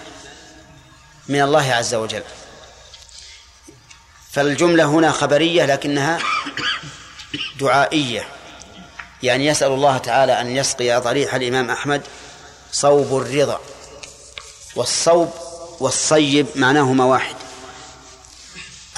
من 1.29 1.43
الله 1.43 1.73
عز 1.73 1.95
وجل. 1.95 2.23
فالجملة 4.33 4.85
هنا 4.85 5.13
خبرية 5.13 5.67
لكنها 5.67 6.19
دعائية. 7.61 8.29
يعني 9.23 9.47
يسأل 9.47 9.73
الله 9.73 9.99
تعالى 9.99 10.41
أن 10.41 10.57
يسقي 10.57 11.01
ضريح 11.01 11.35
الإمام 11.35 11.71
أحمد 11.71 12.03
صوب 12.73 13.23
الرضا. 13.23 13.61
والصوب 14.77 15.31
والصيب 15.81 16.47
معناهما 16.55 17.05
واحد. 17.05 17.37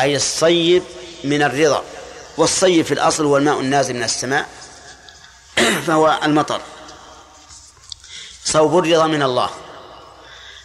أي 0.00 0.16
الصيب 0.16 0.82
من 1.24 1.42
الرضا 1.42 1.84
والصيب 2.36 2.84
في 2.84 2.94
الأصل 2.94 3.24
هو 3.24 3.36
الماء 3.36 3.60
النازل 3.60 3.94
من 3.94 4.02
السماء 4.02 4.46
فهو 5.86 6.20
المطر. 6.22 6.60
صوب 8.44 8.78
الرضا 8.78 9.06
من 9.06 9.22
الله. 9.22 9.50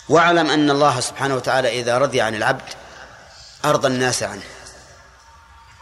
واعلم 0.09 0.49
أن 0.49 0.69
الله 0.69 0.99
سبحانه 0.99 1.35
وتعالى 1.35 1.79
إذا 1.79 1.97
رضي 1.97 2.21
عن 2.21 2.35
العبد 2.35 2.73
أرضى 3.65 3.87
الناس 3.87 4.23
عنه. 4.23 4.43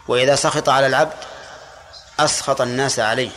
وإذا 0.08 0.36
سخط 0.36 0.68
على 0.68 0.86
العبد 0.86 1.16
أسخط 2.20 2.60
الناس 2.60 2.98
عليه. 2.98 3.30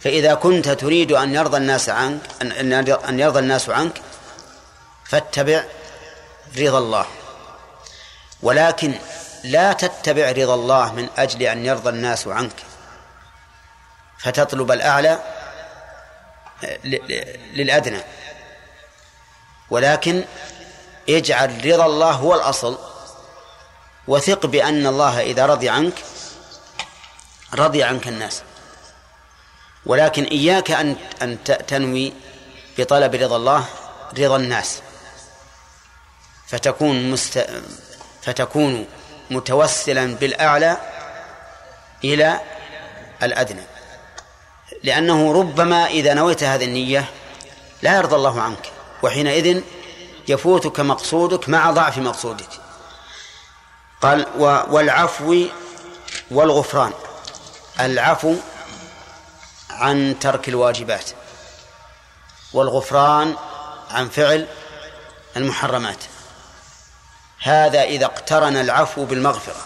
فإذا 0.00 0.34
كنت 0.34 0.68
تريد 0.68 1.12
أن 1.12 1.34
يرضى 1.34 1.56
الناس 1.56 1.88
عنك 1.88 2.20
أن 3.08 3.18
يرضى 3.20 3.38
الناس 3.38 3.68
عنك 3.68 4.02
فاتبع 5.04 5.64
رضا 6.58 6.78
الله. 6.78 7.06
ولكن 8.42 8.94
لا 9.44 9.72
تتبع 9.72 10.30
رضا 10.30 10.54
الله 10.54 10.92
من 10.92 11.08
أجل 11.16 11.42
أن 11.42 11.66
يرضى 11.66 11.88
الناس 11.88 12.26
عنك. 12.26 12.56
فتطلب 14.18 14.72
الأعلى 14.72 15.18
للأدنى. 17.54 18.00
ولكن 19.70 20.24
اجعل 21.08 21.72
رضا 21.72 21.86
الله 21.86 22.10
هو 22.10 22.34
الأصل 22.34 22.78
وثق 24.08 24.46
بأن 24.46 24.86
الله 24.86 25.20
إذا 25.20 25.46
رضي 25.46 25.68
عنك 25.68 25.94
رضي 27.54 27.82
عنك 27.82 28.08
الناس. 28.08 28.42
ولكن 29.86 30.24
إياك 30.24 30.70
أن 30.70 30.96
أن 31.22 31.44
تنوي 31.44 32.12
بطلب 32.78 33.14
رضا 33.14 33.36
الله 33.36 33.64
رضا 34.18 34.36
الناس. 34.36 34.82
فتكون 36.46 37.10
مست... 37.10 37.46
فتكون 38.22 38.86
متوسلا 39.32 40.14
بالأعلى 40.14 40.76
إلى 42.04 42.40
الأدنى. 43.22 43.62
لأنه 44.82 45.32
ربما 45.32 45.86
إذا 45.86 46.14
نويت 46.14 46.42
هذه 46.42 46.64
النية 46.64 47.04
لا 47.82 47.96
يرضى 47.96 48.16
الله 48.16 48.40
عنك 48.42 48.72
وحينئذ 49.02 49.62
يفوتك 50.28 50.80
مقصودك 50.80 51.48
مع 51.48 51.70
ضعف 51.70 51.98
مقصودك. 51.98 52.48
قال 54.02 54.26
والعفو 54.70 55.44
والغفران. 56.30 56.92
العفو 57.80 58.34
عن 59.70 60.16
ترك 60.20 60.48
الواجبات 60.48 61.10
والغفران 62.52 63.36
عن 63.90 64.08
فعل 64.08 64.46
المحرمات. 65.36 65.98
هذا 67.42 67.82
إذا 67.82 68.04
اقترن 68.04 68.56
العفو 68.56 69.04
بالمغفرة. 69.04 69.56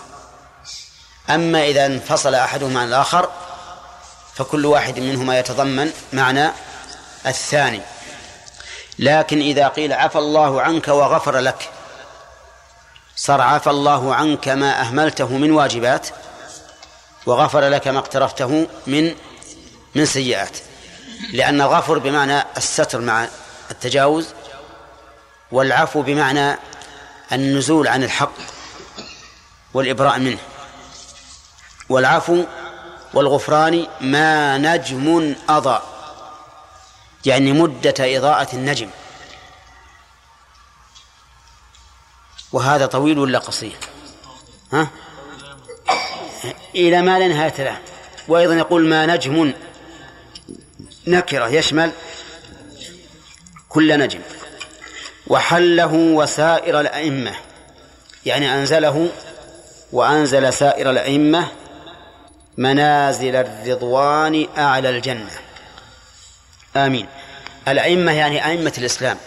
أما 1.30 1.64
إذا 1.64 1.86
انفصل 1.86 2.34
أحدهما 2.34 2.80
عن 2.80 2.88
الآخر 2.88 3.30
فكل 4.34 4.66
واحد 4.66 4.98
منهما 4.98 5.38
يتضمن 5.38 5.92
معنى 6.12 6.50
الثاني. 7.26 7.80
لكن 8.98 9.40
إذا 9.40 9.68
قيل 9.68 9.92
عفى 9.92 10.18
الله 10.18 10.62
عنك 10.62 10.88
وغفر 10.88 11.38
لك 11.38 11.70
صار 13.16 13.40
عفى 13.40 13.70
الله 13.70 14.14
عنك 14.14 14.48
ما 14.48 14.80
أهملته 14.80 15.28
من 15.28 15.50
واجبات 15.50 16.08
وغفر 17.26 17.68
لك 17.68 17.88
ما 17.88 17.98
اقترفته 17.98 18.66
من 18.86 19.14
من 19.94 20.06
سيئات. 20.06 20.58
لأن 21.32 21.60
الغفر 21.60 21.98
بمعنى 21.98 22.44
الستر 22.56 23.00
مع 23.00 23.28
التجاوز 23.70 24.26
والعفو 25.52 26.02
بمعنى 26.02 26.58
النزول 27.32 27.88
عن 27.88 28.02
الحق 28.02 28.32
والإبراء 29.74 30.18
منه. 30.18 30.38
والعفو 31.88 32.44
والغفران 33.14 33.86
ما 34.00 34.58
نجم 34.58 35.36
أضاء 35.48 35.96
يعني 37.26 37.52
مدة 37.52 37.94
إضاءة 38.00 38.56
النجم. 38.56 38.90
وهذا 42.52 42.86
طويل 42.86 43.18
ولا 43.18 43.38
قصير؟ 43.38 43.76
ها؟ 44.72 44.88
إلى 46.74 47.02
ما 47.02 47.18
لا 47.18 47.28
نهاية 47.28 47.64
له 47.64 47.78
وأيضا 48.28 48.54
يقول 48.54 48.88
ما 48.88 49.06
نجم 49.06 49.52
نكرة 51.06 51.48
يشمل 51.48 51.92
كل 53.68 53.98
نجم. 53.98 54.20
وحله 55.26 55.92
وسائر 55.92 56.80
الأئمة. 56.80 57.32
يعني 58.26 58.54
أنزله 58.54 59.08
وأنزل 59.92 60.52
سائر 60.52 60.90
الأئمة 60.90 61.48
منازل 62.56 63.36
الرضوان 63.36 64.46
أعلى 64.58 64.90
الجنة. 64.90 65.30
آمين. 66.76 67.06
الأئمة 67.68 68.12
يعني 68.12 68.46
أئمة 68.46 68.72
الإسلام. 68.78 69.18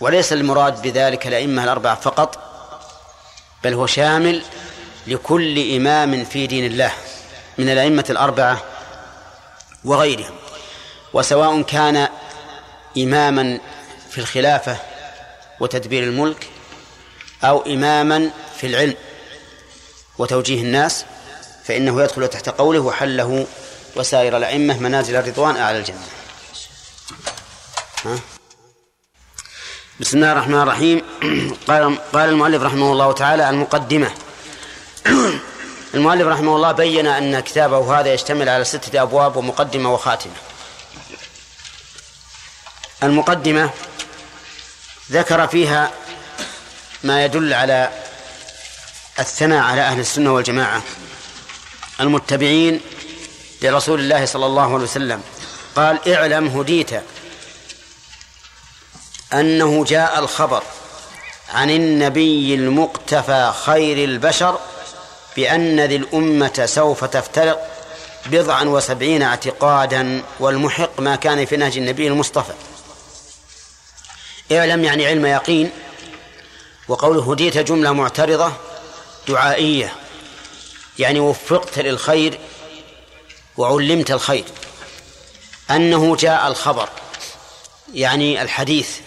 وليس 0.00 0.32
المراد 0.32 0.82
بذلك 0.82 1.26
الأئمة 1.26 1.64
الأربعة 1.64 1.94
فقط 1.94 2.38
بل 3.64 3.74
هو 3.74 3.86
شامل 3.86 4.42
لكل 5.06 5.76
إمام 5.76 6.24
في 6.24 6.46
دين 6.46 6.66
الله 6.66 6.92
من 7.58 7.68
الأئمة 7.68 8.04
الأربعة 8.10 8.62
وغيرهم. 9.84 10.34
وسواء 11.12 11.62
كان 11.62 12.08
إماما 12.98 13.58
في 14.10 14.18
الخلافة 14.18 14.76
وتدبير 15.60 16.02
الملك 16.02 16.48
أو 17.44 17.62
إماما 17.62 18.30
في 18.60 18.66
العلم 18.66 18.94
وتوجيه 20.18 20.62
الناس 20.62 21.04
فإنه 21.64 22.02
يدخل 22.02 22.28
تحت 22.28 22.48
قوله 22.48 22.80
وحله 22.80 23.46
وسائر 23.96 24.36
الأئمة 24.36 24.78
منازل 24.78 25.16
الرضوان 25.16 25.56
أعلى 25.56 25.78
الجنة. 25.78 26.06
ها؟ 28.04 28.18
بسم 30.00 30.16
الله 30.16 30.32
الرحمن 30.32 30.62
الرحيم. 30.62 31.02
قال 31.68 31.98
قال 32.12 32.28
المؤلف 32.28 32.62
رحمه 32.62 32.92
الله 32.92 33.12
تعالى 33.12 33.50
المقدمة. 33.50 34.10
المؤلف 35.94 36.26
رحمه 36.26 36.56
الله 36.56 36.72
بين 36.72 37.06
أن 37.06 37.40
كتابه 37.40 38.00
هذا 38.00 38.14
يشتمل 38.14 38.48
على 38.48 38.64
ستة 38.64 39.02
أبواب 39.02 39.36
ومقدمة 39.36 39.94
وخاتمة. 39.94 40.32
المقدمة 43.02 43.70
ذكر 45.12 45.46
فيها 45.46 45.90
ما 47.04 47.24
يدل 47.24 47.54
على 47.54 47.90
الثناء 49.18 49.62
على 49.62 49.80
أهل 49.80 50.00
السنة 50.00 50.34
والجماعة 50.34 50.82
المتبعين 52.00 52.80
لرسول 53.62 54.00
الله 54.00 54.24
صلى 54.24 54.46
الله 54.46 54.74
عليه 54.74 54.84
وسلم. 54.84 55.22
قال 55.76 56.14
اعلم 56.14 56.46
هديت 56.46 56.90
أنه 59.32 59.84
جاء 59.84 60.18
الخبر 60.18 60.62
عن 61.54 61.70
النبي 61.70 62.54
المقتفى 62.54 63.52
خير 63.64 64.04
البشر 64.04 64.58
بأن 65.36 65.80
ذي 65.80 65.96
الأمة 65.96 66.66
سوف 66.66 67.04
تفترق 67.04 67.70
بضعا 68.26 68.64
وسبعين 68.64 69.22
اعتقادا 69.22 70.22
والمحق 70.40 71.00
ما 71.00 71.16
كان 71.16 71.46
في 71.46 71.56
نهج 71.56 71.78
النبي 71.78 72.06
المصطفى 72.06 72.52
اعلم 74.52 74.84
يعني 74.84 75.06
علم 75.06 75.26
يقين. 75.26 75.70
وقوله 76.88 77.32
هديت 77.32 77.58
جملة 77.58 77.92
معترضة 77.92 78.52
دعائية 79.28 79.92
يعني 80.98 81.20
وفقت 81.20 81.78
للخير 81.78 82.38
وعلمت 83.56 84.10
الخير. 84.10 84.44
أنه 85.70 86.16
جاء 86.16 86.48
الخبر 86.48 86.88
يعني 87.94 88.42
الحديث. 88.42 88.98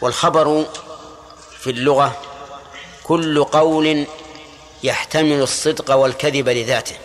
والخبر 0.00 0.66
في 1.60 1.70
اللغة 1.70 2.22
كل 3.04 3.44
قول 3.44 4.06
يحتمل 4.82 5.42
الصدق 5.42 5.94
والكذب 5.94 6.48
لذاته 6.48 6.96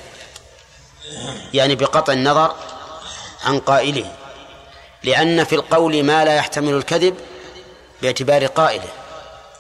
يعني 1.54 1.76
بقطع 1.76 2.14
النظر 2.14 2.56
عن 3.44 3.60
قائله. 3.60 4.16
لأن 5.06 5.44
في 5.44 5.56
القول 5.56 6.04
ما 6.04 6.26
لا 6.26 6.36
يحتمل 6.36 6.74
الكذب 6.74 7.16
باعتبار 8.02 8.46
قائله 8.46 8.90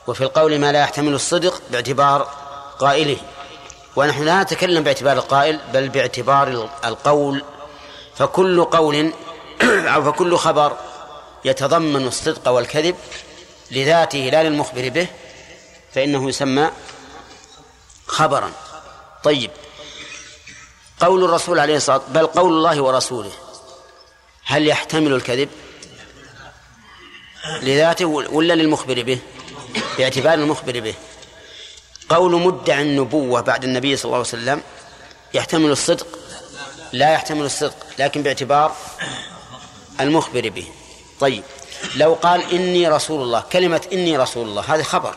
وفي 0.07 0.21
القول 0.21 0.59
ما 0.59 0.71
لا 0.71 0.79
يحتمل 0.79 1.13
الصدق 1.13 1.61
باعتبار 1.69 2.29
قائله. 2.79 3.17
ونحن 3.95 4.23
لا 4.23 4.43
نتكلم 4.43 4.83
باعتبار 4.83 5.17
القائل 5.17 5.59
بل 5.73 5.89
باعتبار 5.89 6.69
القول. 6.85 7.43
فكل 8.15 8.63
قول 8.63 9.13
أو 9.95 10.11
فكل 10.11 10.37
خبر 10.37 10.77
يتضمن 11.45 12.07
الصدق 12.07 12.49
والكذب 12.49 12.95
لذاته 13.71 14.19
لا 14.19 14.43
للمخبر 14.43 14.89
به 14.89 15.07
فإنه 15.93 16.29
يسمى 16.29 16.71
خبرا. 18.07 18.51
طيب. 19.23 19.51
قول 20.99 21.23
الرسول 21.23 21.59
عليه 21.59 21.75
الصلاة 21.75 22.01
بل 22.07 22.27
قول 22.27 22.53
الله 22.53 22.81
ورسوله. 22.81 23.31
هل 24.45 24.67
يحتمل 24.67 25.13
الكذب 25.13 25.49
لذاته 27.61 28.05
ولا 28.05 28.53
للمخبر 28.53 29.01
به؟ 29.03 29.19
باعتبار 29.97 30.33
المخبر 30.33 30.79
به. 30.79 30.93
قول 32.09 32.41
مدعي 32.41 32.81
النبوة 32.81 33.41
بعد 33.41 33.63
النبي 33.63 33.97
صلى 33.97 34.05
الله 34.05 34.17
عليه 34.17 34.27
وسلم 34.27 34.61
يحتمل 35.33 35.71
الصدق؟ 35.71 36.07
لا 36.93 37.13
يحتمل 37.13 37.45
الصدق 37.45 37.75
لكن 37.99 38.23
باعتبار 38.23 38.75
المخبر 39.99 40.49
به. 40.49 40.67
طيب 41.19 41.43
لو 41.95 42.13
قال 42.13 42.53
إني 42.53 42.87
رسول 42.87 43.21
الله 43.21 43.43
كلمة 43.51 43.81
إني 43.93 44.17
رسول 44.17 44.47
الله 44.47 44.75
هذا 44.75 44.83
خبر. 44.83 45.15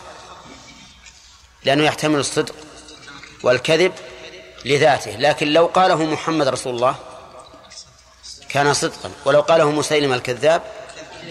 لأنه 1.64 1.84
يحتمل 1.84 2.18
الصدق 2.18 2.54
والكذب 3.42 3.92
لذاته 4.64 5.10
لكن 5.10 5.52
لو 5.52 5.66
قاله 5.66 6.04
محمد 6.04 6.48
رسول 6.48 6.74
الله 6.74 6.96
كان 8.48 8.74
صدقا. 8.74 9.10
ولو 9.24 9.40
قاله 9.40 9.70
مسيلم 9.70 10.12
الكذاب 10.12 10.62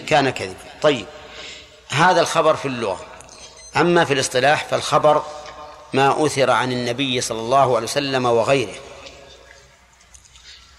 كان 0.06 0.30
كذبا. 0.30 0.54
طيب 0.82 1.06
هذا 1.88 2.20
الخبر 2.20 2.56
في 2.56 2.68
اللغة. 2.68 3.06
أما 3.76 4.04
في 4.04 4.14
الاصطلاح 4.14 4.64
فالخبر 4.64 5.22
ما 5.92 6.26
أثر 6.26 6.50
عن 6.50 6.72
النبي 6.72 7.20
صلى 7.20 7.40
الله 7.40 7.76
عليه 7.76 7.86
وسلم 7.86 8.26
وغيره 8.26 8.74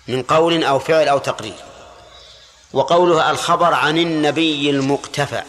من 0.07 0.23
قول 0.23 0.63
أو 0.63 0.79
فعل 0.79 1.07
أو 1.07 1.17
تقرير. 1.17 1.55
وقولها 2.73 3.31
الخبر 3.31 3.73
عن 3.73 3.97
النبي 3.97 4.69
المقتفى. 4.69 5.43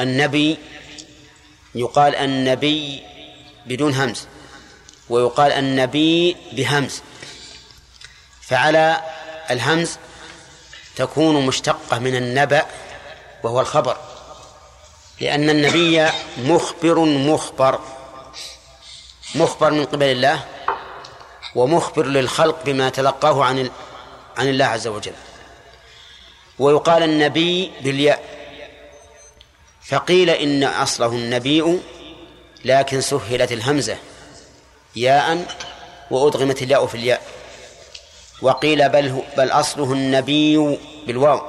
النبي 0.00 0.58
يقال 1.74 2.16
النبي 2.16 3.02
بدون 3.66 3.94
همز 3.94 4.26
ويقال 5.08 5.52
النبي 5.52 6.36
بهمز. 6.52 7.02
فعلى 8.48 9.00
الهمز 9.50 9.98
تكون 10.96 11.46
مشتقة 11.46 11.98
من 11.98 12.16
النبأ 12.16 12.66
وهو 13.42 13.60
الخبر 13.60 13.96
لأن 15.20 15.50
النبي 15.50 16.06
مخبر 16.38 16.98
مخبر 17.04 17.80
مخبر 19.34 19.70
من 19.70 19.84
قبل 19.84 20.06
الله 20.06 20.44
ومخبر 21.54 22.06
للخلق 22.06 22.64
بما 22.64 22.88
تلقاه 22.88 23.44
عن 23.44 23.70
عن 24.36 24.48
الله 24.48 24.64
عز 24.64 24.86
وجل. 24.86 25.12
ويقال 26.58 27.02
النبي 27.02 27.72
بالياء 27.80 28.22
فقيل 29.82 30.30
إن 30.30 30.64
أصله 30.64 31.06
النبي 31.06 31.78
لكن 32.64 33.00
سهلت 33.00 33.52
الهمزة 33.52 33.96
ياء 34.96 35.56
وأدغمت 36.10 36.62
الياء 36.62 36.86
في 36.86 36.94
الياء. 36.94 37.22
وقيل 38.42 38.88
بل 38.88 39.22
بل 39.36 39.50
أصله 39.50 39.92
النبي 39.92 40.78
بالواو 41.06 41.42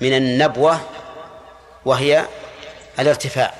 من 0.00 0.16
النبوة 0.16 0.80
وهي 1.84 2.26
الارتفاع 2.98 3.54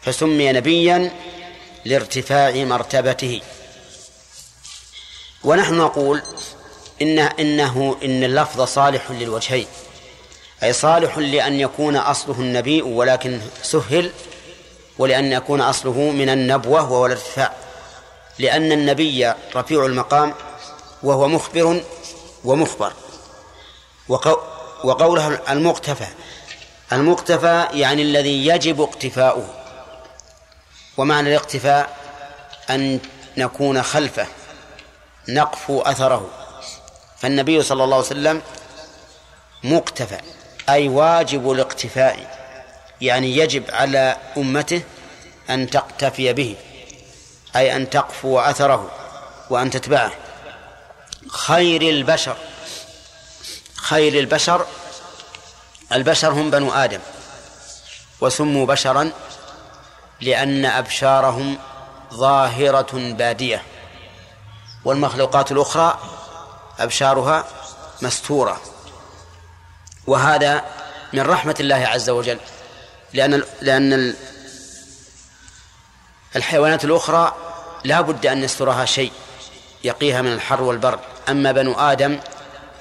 فسمي 0.00 0.52
نبيا 0.52 1.10
لارتفاع 1.84 2.64
مرتبته. 2.64 3.40
ونحن 5.44 5.74
نقول 5.74 6.22
إنه 7.02 7.30
إنه 7.40 7.96
إن 8.04 8.24
اللفظ 8.24 8.62
صالح 8.62 9.10
للوجهين 9.10 9.66
أي 10.62 10.72
صالح 10.72 11.18
لأن 11.18 11.60
يكون 11.60 11.96
أصله 11.96 12.40
النبي 12.40 12.82
ولكن 12.82 13.40
سهل 13.62 14.10
ولأن 14.98 15.32
يكون 15.32 15.60
أصله 15.60 16.10
من 16.10 16.28
النبوة 16.28 16.92
وهو 16.92 17.06
الارتفاع 17.06 17.52
لأن 18.38 18.72
النبي 18.72 19.32
رفيع 19.56 19.86
المقام 19.86 20.34
وهو 21.02 21.28
مخبر 21.28 21.82
ومخبر. 22.44 22.92
وقوله 24.84 25.40
المقتفى. 25.50 26.06
المقتفى 26.92 27.66
يعني 27.72 28.02
الذي 28.02 28.46
يجب 28.46 28.80
اقتفاؤه. 28.80 29.54
ومعنى 30.96 31.28
الاقتفاء 31.28 31.96
أن 32.70 33.00
نكون 33.36 33.82
خلفه 33.82 34.26
نقفو 35.28 35.80
أثره. 35.80 36.28
فالنبي 37.18 37.62
صلى 37.62 37.84
الله 37.84 37.96
عليه 37.96 38.06
وسلم 38.06 38.42
مقتفى 39.64 40.18
أي 40.68 40.88
واجب 40.88 41.50
الاقتفاء. 41.52 42.40
يعني 43.00 43.36
يجب 43.36 43.64
على 43.70 44.16
أمته 44.36 44.82
أن 45.50 45.70
تقتفي 45.70 46.32
به 46.32 46.56
أي 47.56 47.76
أن 47.76 47.90
تقفو 47.90 48.38
أثره 48.38 48.90
وأن 49.50 49.70
تتبعه. 49.70 50.12
خير 51.28 51.82
البشر. 51.82 52.36
خير 53.76 54.18
البشر 54.18 54.66
البشر 55.92 56.32
هم 56.32 56.50
بنو 56.50 56.72
آدم. 56.72 57.00
وسموا 58.20 58.66
بشرا 58.66 59.12
لأن 60.20 60.66
أبشارهم 60.66 61.58
ظاهرة 62.14 62.88
بادية. 62.92 63.62
والمخلوقات 64.84 65.52
الأخرى 65.52 65.98
أبشارها 66.78 67.44
مستورة. 68.02 68.60
وهذا 70.06 70.64
من 71.12 71.20
رحمة 71.20 71.56
الله 71.60 71.76
عز 71.76 72.10
وجل. 72.10 72.38
لأن 73.12 73.42
لأن 73.60 74.14
الحيوانات 76.36 76.84
الأخرى 76.84 77.34
لا 77.84 78.00
بد 78.00 78.26
أن 78.26 78.42
يسترها 78.44 78.84
شيء. 78.84 79.12
يقيها 79.84 80.22
من 80.22 80.32
الحر 80.32 80.62
والبرد. 80.62 80.98
أما 81.28 81.52
بنو 81.52 81.72
آدم 81.72 82.18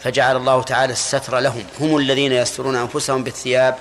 فجعل 0.03 0.35
الله 0.35 0.63
تعالى 0.63 0.93
الستر 0.93 1.39
لهم. 1.39 1.63
هم 1.79 1.97
الذين 1.97 2.31
يسترون 2.31 2.75
أنفسهم 2.75 3.23
بالثياب 3.23 3.77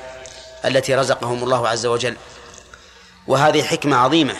التي 0.64 0.94
رزقهم 0.94 1.44
الله 1.44 1.68
عز 1.68 1.86
وجل. 1.86 2.16
وهذه 3.26 3.62
حكمة 3.62 3.96
عظيمة 3.96 4.34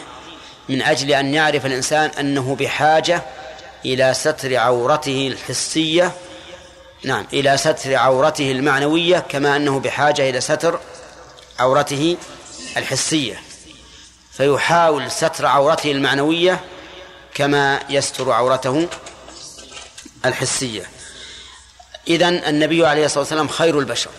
من 0.69 0.83
أجل 0.83 1.13
أن 1.13 1.35
يعرف 1.35 1.67
الإنسان 1.67 2.11
أنه 2.21 2.57
بحاجة 2.57 3.23
إلى 3.85 4.15
ستر 4.15 4.57
عورته 4.57 5.29
الحسية. 5.33 6.13
نعم 7.05 7.27
إلى 7.33 7.57
ستر 7.57 7.95
عورته 7.95 8.53
المعنوية 8.53 9.19
كما 9.19 9.57
أنه 9.57 9.81
بحاجة 9.81 10.31
إلى 10.31 10.41
ستر 10.41 10.81
عورته 11.59 12.17
الحسية. 12.77 13.41
فيحاول 14.33 15.11
ستر 15.11 15.47
عورته 15.47 15.93
المعنوية 15.93 16.61
كما 17.39 17.81
يستر 17.89 18.33
عورته 18.33 18.89
الحسية. 20.25 20.91
إذن 22.09 22.35
النبي 22.35 22.87
عليه 22.87 23.05
الصلاة 23.05 23.21
والسلام 23.21 23.49
خير 23.49 23.79
البشر. 23.79 24.11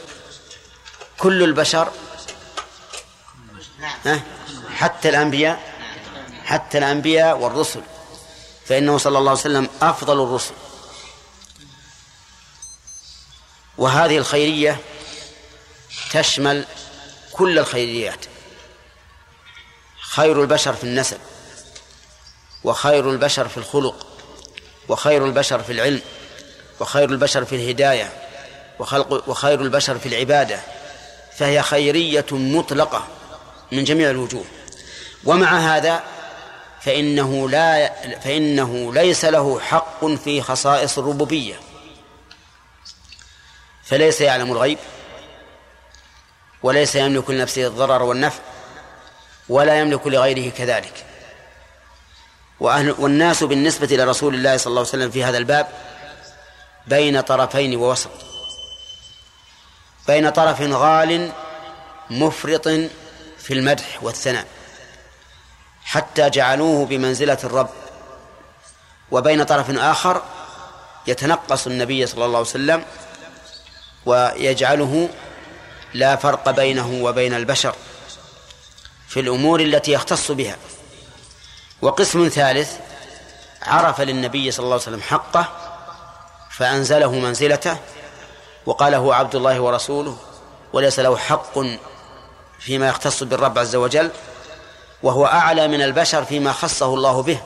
كل 1.18 1.44
البشر 1.44 1.92
حتى 4.76 5.10
الأنبياء 5.10 5.74
حتى 6.46 6.78
الأنبياء 6.78 7.38
والرسل. 7.38 7.82
فإنه 8.66 8.98
صلى 8.98 9.18
الله 9.18 9.30
عليه 9.30 9.40
وسلم 9.40 9.70
أفضل 9.82 10.24
الرسل. 10.24 10.54
وهذه 13.78 14.18
الخيرية 14.18 14.80
تشمل 16.12 16.66
كل 17.32 17.60
الخيريات. 17.60 18.26
خير 20.02 20.42
البشر 20.42 20.74
في 20.74 20.84
النسب. 20.84 21.20
وخير 22.64 23.10
البشر 23.12 23.48
في 23.48 23.58
الخلق 23.58 24.08
وخير 24.90 25.26
البشر 25.26 25.64
في 25.64 25.72
العلم 25.72 26.02
وخير 26.80 27.10
البشر 27.10 27.46
في 27.46 27.56
الهداية 27.56 28.14
وخلق 28.80 29.30
وخير 29.30 29.62
البشر 29.62 29.98
في 30.00 30.06
العبادة 30.06 30.60
فهي 31.38 31.62
خيرية 31.62 32.26
مطلقة 32.32 33.08
من 33.72 33.84
جميع 33.84 34.10
الوجوه. 34.10 34.46
ومع 35.26 35.58
هذا 35.58 36.04
فإنه 36.82 37.50
لا 37.50 37.94
فإنه 38.20 38.94
ليس 38.94 39.26
له 39.26 39.60
حق 39.60 40.06
في 40.06 40.42
خصائص 40.42 40.98
الربوبية. 40.98 41.60
فليس 43.84 44.22
يعلم 44.22 44.52
الغيب 44.52 44.78
وليس 46.64 46.96
يملك 46.96 47.30
لنفسه 47.30 47.68
الضرر 47.68 48.04
والنفع 48.04 48.40
ولا 49.50 49.80
يملك 49.80 50.08
لغيره 50.08 50.50
كذلك. 50.50 51.09
وأهل 52.60 52.96
والناس 53.00 53.44
بالنسبة 53.44 53.88
لرسول 53.88 54.36
الله 54.36 54.58
صلى 54.58 54.68
الله 54.68 54.80
عليه 54.80 54.90
وسلم 54.90 55.12
في 55.12 55.24
هذا 55.24 55.38
الباب 55.38 55.68
بين 56.88 57.22
طرفين 57.22 57.76
ووسط. 57.76 58.10
بين 60.08 60.30
طرف 60.30 60.62
غال 60.62 61.32
مفرط 62.10 62.68
في 63.38 63.54
المدح 63.54 64.04
والثناء. 64.04 64.46
حتى 65.84 66.30
جعلوه 66.30 66.86
بمنزلة 66.86 67.38
الرب. 67.44 67.70
وبين 69.12 69.44
طرف 69.44 69.78
آخر 69.78 70.22
يتنقص 71.08 71.68
النبي 71.68 72.06
صلى 72.06 72.26
الله 72.26 72.38
عليه 72.38 72.50
وسلم 72.50 72.86
ويجعله 74.06 75.10
لا 75.94 76.16
فرق 76.16 76.50
بينه 76.50 77.04
وبين 77.04 77.34
البشر 77.34 77.76
في 79.08 79.20
الأمور 79.20 79.60
التي 79.60 79.92
يختص 79.92 80.32
بها. 80.32 80.58
وقسم 81.82 82.30
ثالث 82.30 82.72
عرف 83.62 84.02
للنبي 84.02 84.52
صلى 84.52 84.64
الله 84.64 84.74
عليه 84.74 84.84
وسلم 84.84 85.02
حقه 85.02 85.48
فأنزله 86.52 87.12
منزلته 87.12 87.78
وقال 88.66 88.96
هو 88.96 89.12
عبد 89.12 89.36
الله 89.36 89.60
ورسوله 89.60 90.18
وليس 90.74 91.00
له 91.00 91.18
حق 91.18 91.60
فيما 92.60 92.88
يختص 92.88 93.24
بالرب 93.24 93.60
عز 93.60 93.76
وجل 93.76 94.12
وهو 95.04 95.26
أعلى 95.26 95.68
من 95.68 95.82
البشر 95.82 96.26
فيما 96.26 96.52
خصه 96.52 96.94
الله 96.94 97.24
به. 97.24 97.42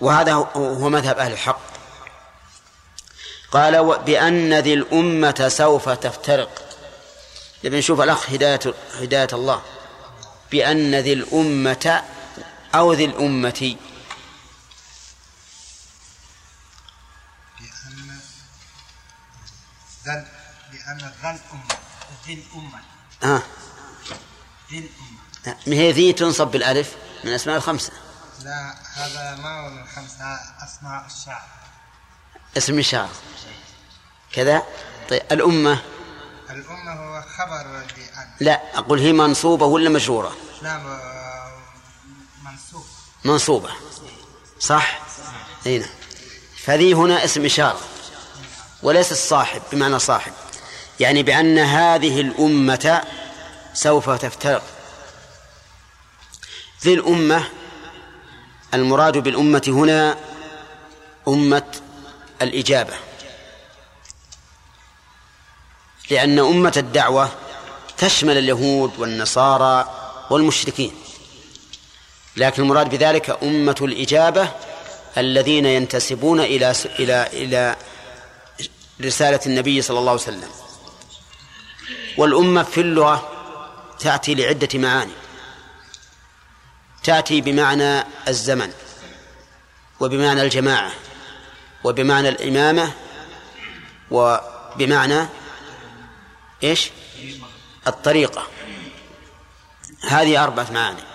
وهذا 0.00 0.32
هو 0.56 0.88
مذهب 0.88 1.18
أهل 1.18 1.32
الحق. 1.32 1.60
قال 3.52 3.98
بأن 3.98 4.54
ذي 4.54 4.74
الأمة 4.74 5.48
سوف 5.48 5.88
تفترق. 5.88 6.62
نبي 7.64 7.78
نشوف 7.78 8.00
الأخ 8.00 8.30
هداية 8.30 8.60
هداية 9.00 9.28
الله. 9.32 9.60
بأن 10.50 10.94
ذي 10.94 11.12
الأمة 11.12 12.02
أو 12.74 12.92
ذي 12.92 13.04
الأمة. 13.04 13.76
بأن 17.60 18.20
ذا 20.04 20.28
بأن 20.72 21.12
ذا 21.22 21.30
الأمة 21.30 21.78
ذي 22.26 22.34
الأمة. 22.34 22.80
آه. 23.22 23.42
ذي 24.70 24.78
الأمة. 24.78 25.58
ما 25.66 25.74
هي 25.74 25.92
ذي 25.92 26.12
تنصب 26.12 26.46
بالألف؟ 26.46 26.96
من 27.24 27.32
أسماء 27.32 27.56
الخمسة. 27.56 27.92
لا 28.40 28.74
هذا 28.94 29.36
ما 29.36 29.60
هو 29.60 29.70
من 29.70 29.86
خمسة 29.86 30.34
أسماء 30.64 31.06
الشعر. 31.06 31.48
اسم 32.56 32.78
الشعر. 32.78 33.08
كذا؟ 34.32 34.62
طيب 35.10 35.22
الأمة. 35.32 35.82
الأمة 36.50 36.92
هو 36.92 37.22
خبر 37.22 37.62
بأن 37.96 38.30
لا 38.40 38.78
أقول 38.78 39.00
هي 39.00 39.12
منصوبة 39.12 39.66
ولا 39.66 39.90
مجرورة؟ 39.90 40.36
لا 40.62 40.78
منصوبة. 43.24 43.70
صح؟ 44.60 45.00
هنا 45.66 45.86
فذي 46.64 46.94
هنا 46.94 47.24
اسم 47.24 47.44
إشارة 47.44 47.80
وليس 48.82 49.12
الصاحب 49.12 49.62
بمعنى 49.72 49.98
صاحب. 49.98 50.32
يعني 51.00 51.22
بأن 51.22 51.58
هذه 51.58 52.20
الأمة 52.20 53.04
سوف 53.74 54.10
تفترق. 54.10 54.62
ذي 56.84 56.94
الأمة 56.94 57.48
المراد 58.74 59.18
بالأمة 59.18 59.62
هنا 59.68 60.16
أمة 61.28 61.72
الإجابة. 62.42 62.94
لأن 66.10 66.38
أمة 66.38 66.72
الدعوة 66.76 67.30
تشمل 67.98 68.38
اليهود 68.38 68.98
والنصارى 68.98 69.94
والمشركين. 70.30 71.03
لكن 72.36 72.62
المراد 72.62 72.90
بذلك 72.90 73.38
أمة 73.42 73.76
الإجابة 73.80 74.48
الذين 75.16 75.66
ينتسبون 75.66 76.40
إلى 76.40 76.74
إلى 76.98 77.26
إلى 77.32 77.76
رسالة 79.00 79.40
النبي 79.46 79.82
صلى 79.82 79.98
الله 79.98 80.10
عليه 80.10 80.22
وسلم. 80.22 80.50
والأمة 82.16 82.62
في 82.62 82.80
اللغة 82.80 83.28
تأتي 83.98 84.34
لعدة 84.34 84.78
معاني. 84.78 85.12
تأتي 87.04 87.40
بمعنى 87.40 88.04
الزمن 88.28 88.72
وبمعنى 90.00 90.42
الجماعة 90.42 90.92
وبمعنى 91.84 92.28
الإمامة 92.28 92.92
وبمعنى 94.10 95.26
إيش؟ 96.62 96.90
الطريقة. 97.86 98.46
هذه 100.08 100.44
أربعة 100.44 100.70
معاني. 100.70 101.13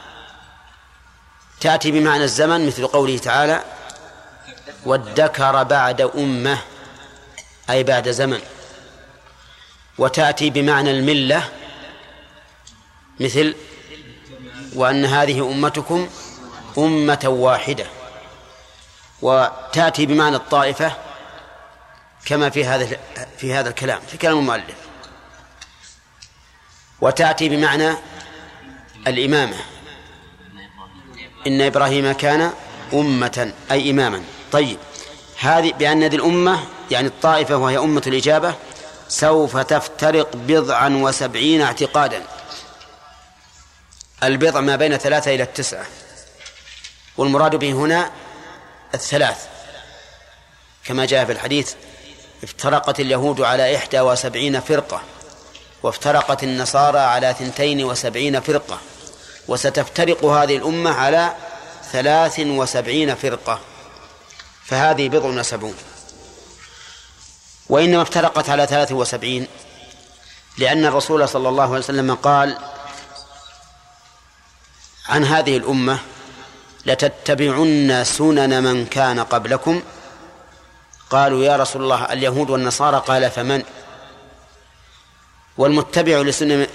تأتي 1.61 1.91
بمعنى 1.91 2.23
الزمن 2.23 2.67
مثل 2.67 2.87
قوله 2.87 3.17
تعالى 3.17 3.63
وادكر 4.85 5.63
بعد 5.63 6.01
أمة 6.01 6.57
أي 7.69 7.83
بعد 7.83 8.09
زمن. 8.09 8.41
وتأتي 9.97 10.49
بمعنى 10.49 10.91
الملة 10.91 11.49
مثل 13.19 13.55
وأن 14.75 15.05
هذه 15.05 15.51
أمتكم 15.51 16.09
أمة 16.77 17.25
واحدة. 17.25 17.85
وتأتي 19.21 20.05
بمعنى 20.05 20.35
الطائفة 20.35 20.91
كما 22.25 22.49
في 22.49 22.65
هذا 22.65 22.97
في 23.37 23.53
هذا 23.53 23.69
الكلام 23.69 23.99
في 24.07 24.17
كلام 24.17 24.37
المؤلف. 24.37 24.75
وتأتي 27.01 27.49
بمعنى 27.49 27.93
الإمامة. 29.07 29.57
إن 31.47 31.61
إبراهيم 31.61 32.11
كان 32.11 32.53
أمة 32.93 33.53
أي 33.71 33.91
إماما. 33.91 34.23
طيب 34.51 34.77
هذه 35.39 35.73
بأن 35.73 36.03
هذه 36.03 36.15
الأمة 36.15 36.59
يعني 36.91 37.07
الطائفة 37.07 37.55
وهي 37.55 37.77
أمة 37.77 38.03
الإجابة 38.07 38.55
سوف 39.07 39.57
تفترق 39.57 40.35
بضعا 40.35 40.89
وسبعين 40.89 41.61
اعتقادا. 41.61 42.23
البضع 44.23 44.59
ما 44.59 44.75
بين 44.75 44.97
ثلاثة 44.97 45.35
إلى 45.35 45.43
التسعة. 45.43 45.85
والمراد 47.17 47.55
به 47.55 47.71
هنا 47.71 48.11
الثلاث. 48.93 49.47
كما 50.85 51.05
جاء 51.05 51.25
في 51.25 51.31
الحديث 51.31 51.73
افترقت 52.43 52.99
اليهود 52.99 53.41
على 53.41 53.75
إحدى 53.75 54.01
وسبعين 54.01 54.59
فرقة 54.59 55.01
وافترقت 55.83 56.43
النصارى 56.43 56.99
على 56.99 57.35
ثنتين 57.39 57.83
وسبعين 57.83 58.39
فرقة. 58.39 58.79
وستفترق 59.49 60.25
هذه 60.25 60.57
الأمة 60.57 60.91
على 60.91 61.33
ثلاث 61.91 62.39
وسبعين 62.39 63.15
فرقة 63.15 63.59
فهذه 64.65 65.09
بضع 65.09 65.29
وسبعون. 65.29 65.75
وإنما 67.69 68.01
افترقت 68.01 68.49
على 68.49 68.67
ثلاث 68.67 68.91
وسبعين 68.91 69.47
لأن 70.57 70.85
الرسول 70.85 71.29
صلى 71.29 71.49
الله 71.49 71.63
عليه 71.63 71.83
وسلم 71.83 72.15
قال 72.15 72.57
عن 75.09 75.25
هذه 75.25 75.57
الأمة 75.57 75.99
لتتبعن 76.85 78.03
سنن 78.03 78.63
من 78.63 78.85
كان 78.85 79.19
قبلكم. 79.19 79.81
قالوا 81.09 81.43
يا 81.43 81.55
رسول 81.57 81.83
الله 81.83 82.05
اليهود 82.05 82.49
والنصارى. 82.49 83.03
قال 83.07 83.31
فمن؟ 83.31 83.63
والمتبع 85.57 86.21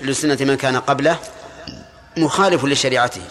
لسنة, 0.03 0.45
من 0.45 0.57
كان 0.57 0.77
قبله 0.77 1.19
مخالف 2.17 2.65
لشريعته. 2.65 3.23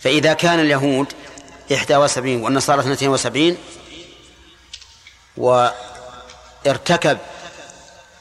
فإذا 0.00 0.32
كان 0.32 0.60
اليهود 0.60 1.12
إحدى 1.74 1.96
وسبعين 1.96 2.42
والنصارى 2.42 2.80
اثنتين 2.80 3.08
وسبعين 3.08 3.58
وارتكب 5.36 7.18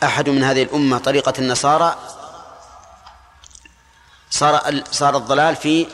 أحد 0.03 0.29
من 0.29 0.43
هذه 0.43 0.63
الأمة 0.63 0.97
طريقة 0.97 1.33
النصارى 1.39 1.97
صار 4.29 4.83
صار 4.91 5.17
الضلال 5.17 5.55
في 5.55 5.87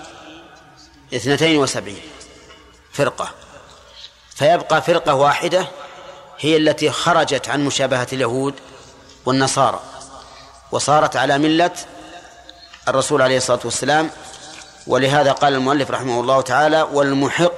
اثنتين 1.14 1.58
وسبعين 1.58 2.02
فرقة. 2.94 3.32
فيبقى 4.36 4.82
فرقة 4.82 5.14
واحدة 5.14 5.68
هي 6.40 6.58
التي 6.58 6.92
خرجت 6.92 7.50
عن 7.50 7.66
مشابهة 7.66 8.08
اليهود 8.14 8.54
والنصارى 9.26 9.80
وصارت 10.72 11.16
على 11.16 11.38
ملة 11.38 11.72
الرسول 12.90 13.22
عليه 13.22 13.38
الصلاة 13.38 13.60
والسلام 13.66 14.10
ولهذا 14.88 15.32
قال 15.32 15.54
المؤلف 15.54 15.92
رحمه 15.92 16.22
الله 16.22 16.42
تعالى 16.42 16.82
والمحق 16.82 17.52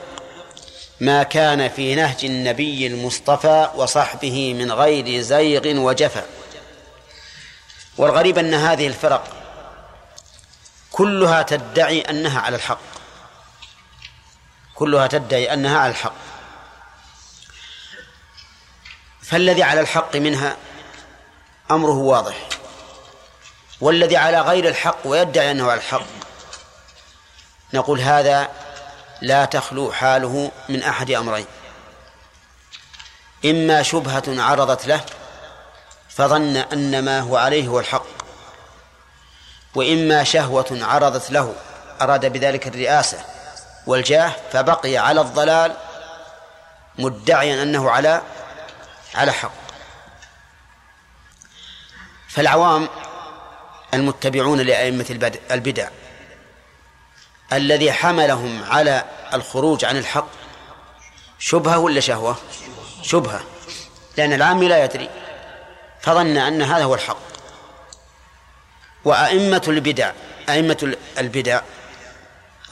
ما 0.99 1.23
كان 1.23 1.69
في 1.69 1.95
نهج 1.95 2.25
النبي 2.25 2.87
المصطفى 2.87 3.69
وصحبه 3.75 4.53
من 4.53 4.71
غير 4.71 5.21
زيغ 5.21 5.77
وجفا. 5.79 6.25
والغريب 7.97 8.37
أن 8.37 8.53
هذه 8.53 8.87
الفرق 8.87 9.27
كلها 10.91 11.41
تدعي 11.41 12.01
أنها 12.01 12.39
على 12.39 12.55
الحق. 12.55 12.79
كلها 14.75 15.07
تدعي 15.07 15.53
أنها 15.53 15.79
على 15.79 15.91
الحق. 15.91 16.13
فالذي 19.21 19.63
على 19.63 19.79
الحق 19.81 20.15
منها 20.15 20.57
أمره 21.71 21.97
واضح. 21.97 22.50
والذي 23.81 24.17
على 24.17 24.41
غير 24.41 24.67
الحق 24.67 24.97
ويدعي 25.05 25.51
أنه 25.51 25.71
على 25.71 25.79
الحق. 25.79 26.05
نقول 27.73 28.01
هذا 28.01 28.49
لا 29.21 29.45
تخلو 29.45 29.91
حاله 29.91 30.51
من 30.69 30.83
أحد 30.83 31.11
أمرين. 31.11 31.45
إما 33.45 33.83
شبهة 33.83 34.23
عرضت 34.27 34.87
له 34.87 35.01
فظن 36.09 36.57
أن 36.57 37.05
ما 37.05 37.19
هو 37.19 37.37
عليه 37.37 37.67
هو 37.67 37.79
الحق 37.79 38.05
وإما 39.75 40.23
شهوة 40.23 40.79
عرضت 40.81 41.31
له 41.31 41.55
أراد 42.01 42.25
بذلك 42.25 42.67
الرئاسة 42.67 43.25
والجاه 43.87 44.35
فبقي 44.51 44.97
على 44.97 45.21
الضلال 45.21 45.75
مدعيا 46.97 47.63
أنه 47.63 47.91
على 47.91 48.21
على 49.15 49.31
حق. 49.31 49.51
فالعوام 52.29 52.89
المتبعون 53.93 54.61
لأئمة 54.61 55.05
البدع 55.51 55.89
الذي 57.53 57.91
حملهم 57.91 58.63
على 58.63 59.05
الخروج 59.33 59.85
عن 59.85 59.97
الحق. 59.97 60.27
شبهة 61.39 61.77
ولا 61.77 61.99
شهوة؟ 61.99 62.37
شبهة. 63.01 63.43
لأن 64.17 64.33
العام 64.33 64.63
لا 64.63 64.83
يدري. 64.83 65.09
فظن 66.01 66.37
أن 66.37 66.61
هذا 66.61 66.83
هو 66.83 66.95
الحق. 66.95 67.17
وأئمة 69.05 69.61
البدع 69.67 70.11
أئمة 70.49 70.95
البدع 71.17 71.61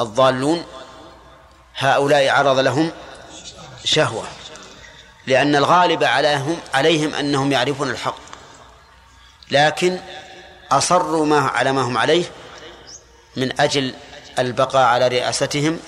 الضالون 0.02 0.66
هؤلاء 1.76 2.30
عرض 2.30 2.60
لهم 2.60 2.92
شهوة. 3.84 4.24
لأن 5.28 5.56
الغالب 5.56 6.04
عليهم 6.04 6.58
عليهم 6.74 7.16
أنهم 7.16 7.52
يعرفون 7.52 7.90
الحق. 7.90 8.20
لكن 9.52 10.00
أصروا 10.72 11.26
ما 11.26 11.40
على 11.40 11.72
ما 11.72 11.82
هم 11.82 11.98
عليه 11.98 12.26
من 13.36 13.62
أجل 13.62 13.94
البقاء 14.40 14.86
على 14.86 15.08
رئاستهم 15.08 15.80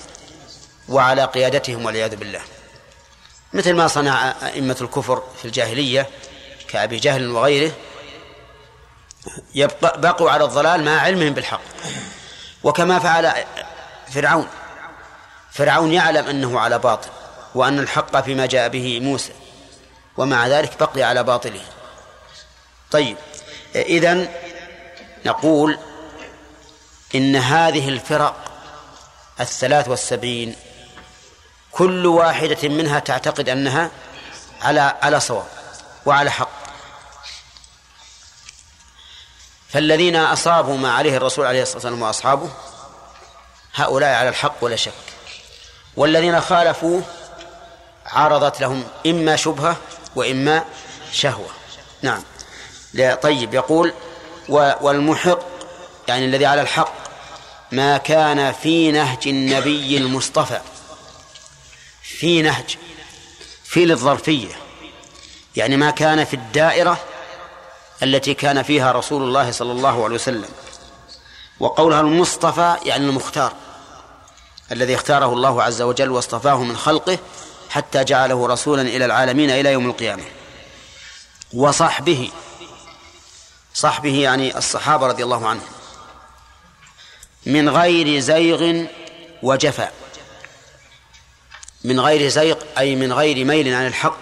وعلى 0.88 1.24
قيادتهم 1.24 1.84
والعياذ 1.84 2.16
بالله. 2.16 2.40
مثل 3.52 3.72
ما 3.74 3.88
صنع 3.88 4.34
أئمة 4.42 4.76
الكفر 4.80 5.22
في 5.38 5.44
الجاهلية 5.44 6.08
كأبي 6.68 6.96
جهل 6.96 7.30
وغيره 7.30 7.72
يبقى 9.54 10.00
بقوا 10.00 10.30
على 10.30 10.44
الضلال 10.44 10.84
مع 10.84 11.00
علمهم 11.00 11.34
بالحق. 11.34 11.60
وكما 12.62 12.98
فعل 12.98 13.32
فرعون. 14.10 14.48
فرعون 15.52 15.92
يعلم 15.92 16.26
أنه 16.26 16.60
على 16.60 16.78
باطل 16.78 17.08
وأن 17.54 17.78
الحق 17.78 18.20
فيما 18.20 18.46
جاء 18.46 18.68
به 18.68 19.00
موسى 19.00 19.32
ومع 20.16 20.46
ذلك 20.46 20.78
بقي 20.80 21.02
على 21.02 21.22
باطله. 21.22 21.60
طيب 22.90 23.16
إذن 23.74 24.28
نقول 25.26 25.78
إن 27.14 27.36
هذه 27.36 27.88
الفرق 27.88 28.36
الثلاث 29.40 29.88
والسبعين 29.88 30.56
كل 31.72 32.06
واحدة 32.06 32.68
منها 32.68 32.98
تعتقد 32.98 33.48
أنها 33.48 33.90
على 34.62 34.80
على 35.02 35.20
صواب 35.20 35.46
وعلى 36.06 36.30
حق. 36.30 36.48
فالذين 39.68 40.16
أصابوا 40.16 40.76
ما 40.76 40.92
عليه 40.92 41.16
الرسول 41.16 41.46
عليه 41.46 41.62
الصلاة 41.62 41.76
والسلام 41.76 42.02
وأصحابه 42.02 42.50
هؤلاء 43.74 44.14
على 44.14 44.28
الحق 44.28 44.54
ولا 44.60 44.76
شك. 44.76 44.92
والذين 45.96 46.40
خالفوه 46.40 47.02
عرضت 48.06 48.60
لهم 48.60 48.84
إما 49.06 49.36
شبهة 49.36 49.76
وإما 50.16 50.64
شهوة. 51.12 51.50
نعم. 52.02 52.22
طيب 53.22 53.54
يقول 53.54 53.94
والمحق 54.48 55.38
يعني 56.08 56.24
الذي 56.24 56.46
على 56.46 56.60
الحق 56.60 56.92
ما 57.72 57.98
كان 57.98 58.52
في 58.52 58.92
نهج 58.92 59.28
النبي 59.28 59.96
المصطفى. 59.96 60.60
في 62.02 62.42
نهج 62.42 62.76
في 63.64 63.84
للظرفية. 63.84 64.48
يعني 65.56 65.76
ما 65.76 65.90
كان 65.90 66.24
في 66.24 66.34
الدائرة 66.34 66.98
التي 68.02 68.34
كان 68.34 68.62
فيها 68.62 68.92
رسول 68.92 69.22
الله 69.22 69.50
صلى 69.50 69.72
الله 69.72 70.04
عليه 70.04 70.14
وسلم. 70.14 70.48
وقولها 71.60 72.00
المصطفى 72.00 72.76
يعني 72.84 73.04
المختار 73.04 73.52
الذي 74.72 74.94
اختاره 74.94 75.32
الله 75.32 75.62
عز 75.62 75.82
وجل 75.82 76.10
واصطفاه 76.10 76.62
من 76.62 76.76
خلقه 76.76 77.18
حتى 77.70 78.04
جعله 78.04 78.46
رسولا 78.46 78.82
إلى 78.82 79.04
العالمين 79.04 79.50
إلى 79.50 79.72
يوم 79.72 79.86
القيامة. 79.90 80.24
وصحبه 81.54 82.30
صحبه 83.74 84.22
يعني 84.22 84.58
الصحابة 84.58 85.06
رضي 85.06 85.24
الله 85.24 85.48
عنهم. 85.48 85.68
من 87.46 87.68
غير 87.68 88.20
زيغ 88.20 88.84
وجفاء. 89.42 89.92
من 91.84 92.00
غير 92.00 92.28
زيغ 92.28 92.56
أي 92.78 92.96
من 92.96 93.12
غير 93.12 93.44
ميل 93.44 93.74
عن 93.74 93.86
الحق 93.86 94.18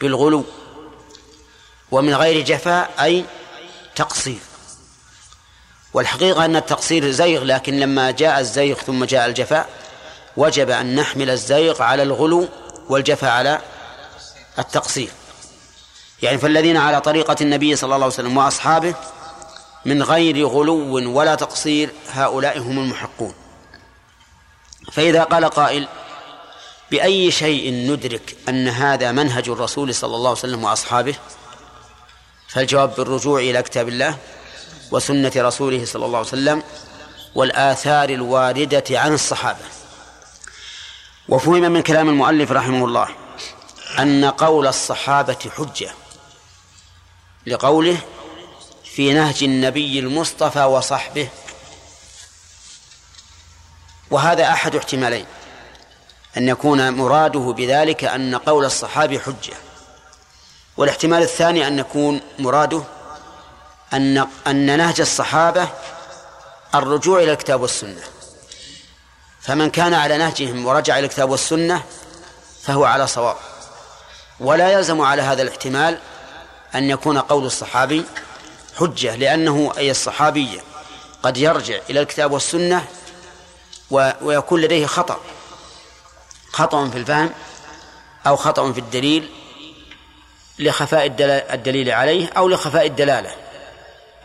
بالغلو. 0.00 0.44
ومن 1.90 2.14
غير 2.14 2.44
جفاء 2.44 2.94
أي 3.00 3.24
تقصير. 3.96 4.38
والحقيقة 5.94 6.44
أن 6.44 6.56
التقصير 6.56 7.10
زيغ 7.10 7.44
لكن 7.44 7.80
لما 7.80 8.10
جاء 8.10 8.40
الزيغ 8.40 8.74
ثم 8.74 9.04
جاء 9.04 9.26
الجفاء 9.26 9.68
وجب 10.36 10.70
أن 10.70 10.94
نحمل 10.94 11.30
الزيغ 11.30 11.82
على 11.82 12.02
الغلو 12.02 12.48
والجفاء 12.88 13.30
على 13.30 13.60
التقصير. 14.58 15.08
يعني 16.22 16.38
فالذين 16.38 16.76
على 16.76 17.00
طريقة 17.00 17.36
النبي 17.40 17.76
صلى 17.76 17.84
الله 17.84 18.04
عليه 18.04 18.06
وسلم 18.06 18.36
وأصحابه 18.36 18.94
من 19.84 20.02
غير 20.02 20.46
غلو 20.46 21.16
ولا 21.18 21.34
تقصير 21.34 21.90
هؤلاء 22.12 22.58
هم 22.58 22.78
المحقون. 22.78 23.34
فإذا 24.92 25.22
قال 25.22 25.44
قائل 25.44 25.88
بأي 26.90 27.30
شيء 27.30 27.72
ندرك 27.72 28.36
أن 28.48 28.68
هذا 28.68 29.12
منهج 29.12 29.48
الرسول 29.48 29.94
صلى 29.94 30.16
الله 30.16 30.28
عليه 30.28 30.38
وسلم 30.38 30.64
وأصحابه؟ 30.64 31.14
فالجواب 32.48 32.94
بالرجوع 32.94 33.40
إلى 33.40 33.62
كتاب 33.62 33.88
الله 33.88 34.18
وسنة 34.90 35.32
رسوله 35.36 35.84
صلى 35.84 36.06
الله 36.06 36.18
عليه 36.18 36.28
وسلم 36.28 36.62
والآثار 37.34 38.08
الواردة 38.08 38.84
عن 38.90 39.14
الصحابة. 39.14 39.64
وفهم 41.28 41.72
من 41.72 41.82
كلام 41.82 42.08
المؤلف 42.08 42.52
رحمه 42.52 42.84
الله 42.84 43.08
أن 43.98 44.24
قول 44.24 44.66
الصحابة 44.66 45.38
حجة. 45.56 45.90
لقوله 47.46 47.98
في 48.84 49.12
نهج 49.12 49.44
النبي 49.44 49.98
المصطفى 49.98 50.64
وصحبه. 50.64 51.28
وهذا 54.10 54.48
أحد 54.48 54.76
احتمالين. 54.76 55.26
أن 56.36 56.48
يكون 56.48 56.90
مراده 56.90 57.40
بذلك 57.40 58.04
أن 58.04 58.34
قول 58.34 58.64
الصحابي 58.64 59.20
حجة. 59.20 59.54
والاحتمال 60.76 61.22
الثاني 61.22 61.66
أن 61.66 61.78
يكون 61.78 62.20
مراده 62.38 62.82
أن 63.92 64.26
أن 64.46 64.76
نهج 64.76 65.00
الصحابة 65.00 65.68
الرجوع 66.74 67.22
إلى 67.22 67.32
الكتاب 67.32 67.60
والسنة. 67.60 68.02
فمن 69.40 69.70
كان 69.70 69.94
على 69.94 70.18
نهجهم 70.18 70.66
ورجع 70.66 70.98
إلى 70.98 71.06
الكتاب 71.06 71.30
والسنة 71.30 71.82
فهو 72.62 72.84
على 72.84 73.06
صواب. 73.06 73.36
ولا 74.40 74.72
يلزم 74.72 75.00
على 75.00 75.22
هذا 75.22 75.42
الاحتمال 75.42 75.98
أن 76.76 76.90
يكون 76.90 77.18
قول 77.18 77.44
الصحابي 77.44 78.04
حجة 78.76 79.16
لأنه 79.16 79.72
أي 79.78 79.90
الصحابي 79.90 80.60
قد 81.22 81.36
يرجع 81.36 81.78
إلى 81.90 82.00
الكتاب 82.00 82.32
والسنة 82.32 82.84
ويكون 83.90 84.60
لديه 84.60 84.86
خطأ. 84.86 85.20
خطأ 86.52 86.88
في 86.88 86.98
الفهم 86.98 87.30
أو 88.26 88.36
خطأ 88.36 88.72
في 88.72 88.80
الدليل 88.80 89.30
لخفاء 90.58 91.06
الدليل 91.54 91.90
عليه 91.90 92.28
أو 92.36 92.48
لخفاء 92.48 92.86
الدلالة. 92.86 93.30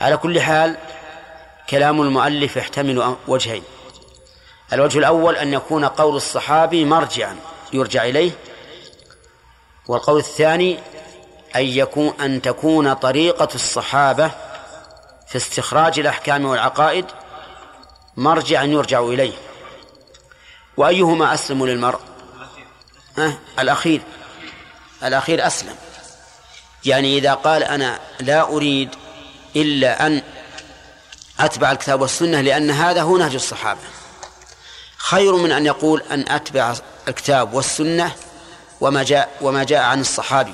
على 0.01 0.17
كل 0.17 0.41
حال 0.41 0.77
كلام 1.69 2.01
المؤلف 2.01 2.55
يحتمل 2.55 3.15
وجهين. 3.27 3.63
الوجه 4.73 4.97
الأول 4.99 5.35
أن 5.35 5.53
يكون 5.53 5.85
قول 5.85 6.15
الصحابي 6.15 6.85
مرجعا 6.85 7.35
يرجع 7.73 8.03
إليه. 8.05 8.31
والقول 9.87 10.19
الثاني 10.19 10.79
أن 11.55 11.63
يكون 11.63 12.13
أن 12.21 12.41
تكون 12.41 12.93
طريقة 12.93 13.49
الصحابة 13.55 14.31
في 15.27 15.35
استخراج 15.35 15.99
الأحكام 15.99 16.45
والعقائد 16.45 17.05
مرجعا 18.17 18.63
يرجع 18.63 18.99
إليه. 18.99 19.33
وأيهما 20.77 21.33
أسلم 21.33 21.65
للمرء؟ 21.65 21.99
أه؟ 23.17 23.33
الأخير. 23.59 24.01
الأخير 25.03 25.47
أسلم. 25.47 25.75
يعني 26.85 27.17
إذا 27.17 27.33
قال 27.33 27.63
أنا 27.63 27.99
لا 28.19 28.41
أريد 28.41 28.89
إلا 29.55 30.07
أن 30.07 30.21
أتبع 31.39 31.71
الكتاب 31.71 32.01
والسنة 32.01 32.41
لأن 32.41 32.71
هذا 32.71 33.01
هو 33.01 33.17
نهج 33.17 33.35
الصحابة. 33.35 33.79
خير 34.97 35.35
من 35.35 35.51
أن 35.51 35.65
يقول 35.65 36.03
أن 36.11 36.25
أتبع 36.29 36.75
الكتاب 37.07 37.53
والسنة 37.53 38.11
وما 38.81 39.03
جاء 39.03 39.29
وما 39.41 39.63
جاء 39.63 39.83
عن 39.83 40.01
الصحابي. 40.01 40.53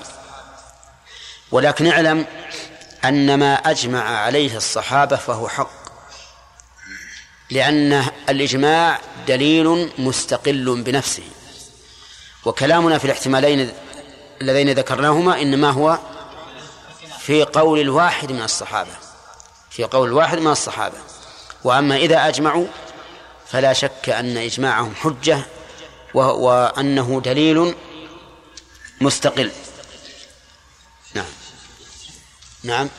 ولكن 1.51 1.87
اعلم 1.87 2.25
أن 3.05 3.39
ما 3.39 3.53
أجمع 3.53 4.03
عليه 4.03 4.57
الصحابة 4.57 5.15
فهو 5.15 5.47
حق 5.47 5.87
لأن 7.51 8.05
الإجماع 8.29 8.99
دليل 9.27 9.89
مستقل 9.97 10.81
بنفسه. 10.81 11.23
وكلامنا 12.45 12.97
في 12.97 13.05
الاحتمالين 13.05 13.71
اللذين 14.41 14.69
ذكرناهما 14.69 15.41
إنما 15.41 15.69
هو 15.69 15.99
في 17.19 17.43
قول 17.43 17.79
الواحد 17.79 18.31
من 18.31 18.41
الصحابة 18.41 18.91
في 19.69 19.83
قول 19.83 20.07
الواحد 20.07 20.39
من 20.39 20.51
الصحابة. 20.51 20.97
وأما 21.63 21.95
إذا 21.95 22.27
أجمعوا 22.27 22.67
فلا 23.47 23.73
شك 23.73 24.09
أن 24.09 24.37
إجماعهم 24.37 24.95
حجة 24.95 25.45
وأنه 26.13 27.21
دليل 27.25 27.75
مستقل. 29.01 29.51
نعم. 31.17 31.25
نعم. 32.63 32.89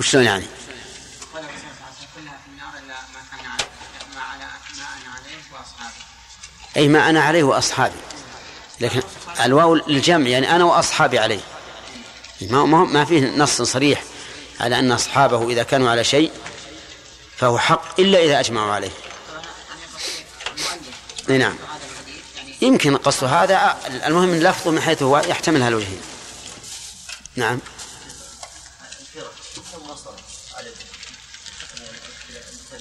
وشلون 0.00 0.24
يعني؟ 0.24 0.44
قال 1.34 1.44
صلى 1.44 1.44
الله 1.44 1.86
عليه 1.86 2.08
كلها 2.16 2.38
في 2.44 2.50
النار 2.50 2.72
الا 2.78 2.94
ما 3.14 3.20
كان 3.30 3.46
ما 4.14 4.34
أنا 4.34 5.12
عليه 5.14 5.38
واصحابي 5.52 6.08
أي 6.76 6.88
ما 6.88 7.10
أنا 7.10 7.20
عليه 7.20 7.42
وأصحابي. 7.42 7.94
لكن 8.80 9.02
الواو 9.44 9.74
للجمع 9.74 10.28
يعني 10.28 10.56
أنا 10.56 10.64
وأصحابي 10.64 11.18
عليه. 11.18 11.40
ما 12.40 12.64
ما 12.64 13.04
فيه 13.04 13.36
نص 13.36 13.62
صريح 13.62 14.02
على 14.60 14.78
أن 14.78 14.92
أصحابه 14.92 15.50
إذا 15.50 15.62
كانوا 15.62 15.90
على 15.90 16.04
شيء 16.04 16.30
فهو 17.36 17.58
حق 17.58 18.00
إلا 18.00 18.24
إذا 18.24 18.40
أجمعوا 18.40 18.72
عليه. 18.72 18.90
نعم. 21.30 21.54
يمكن 22.62 22.96
قصد 22.96 23.24
هذا 23.24 23.76
المهم 24.06 24.28
من 24.28 24.40
لفظه 24.40 24.70
من 24.70 24.80
حيث 24.80 25.02
هو 25.02 25.18
يحتمل 25.18 25.62
هالوجهين 25.62 26.00
نعم. 27.36 27.58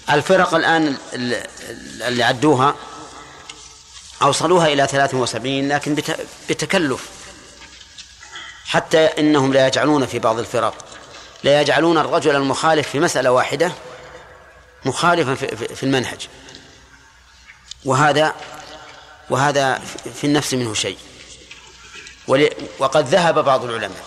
الفرق 0.10 0.54
الآن 0.56 0.98
ال- 1.14 1.48
اللي 2.02 2.24
عدوها 2.24 2.76
أوصلوها 4.22 4.68
إلى 4.68 4.88
73 4.88 5.68
لكن 5.70 5.95
بت- 5.95 6.28
بتكلف. 6.50 7.06
حتى 8.66 8.98
إنهم 9.06 9.54
لا 9.54 9.68
يجعلون 9.68 10.06
في 10.06 10.20
بعض 10.20 10.39
الفرق. 10.39 10.74
لا 11.43 11.62
يجعلون 11.62 11.98
الرجل 11.98 12.36
المخالف 12.36 12.89
في 12.89 13.00
مسألة 13.00 13.32
واحدة 13.32 13.72
مخالفا 14.86 15.36
في 15.76 15.84
المنهج. 15.84 16.28
وهذا 17.88 18.36
وهذا 19.30 19.82
في 20.16 20.24
النفس 20.24 20.54
منه 20.54 20.74
شيء. 20.74 20.98
وقد 22.80 23.08
ذهب 23.08 23.46
بعض 23.46 23.64
العلماء 23.64 24.04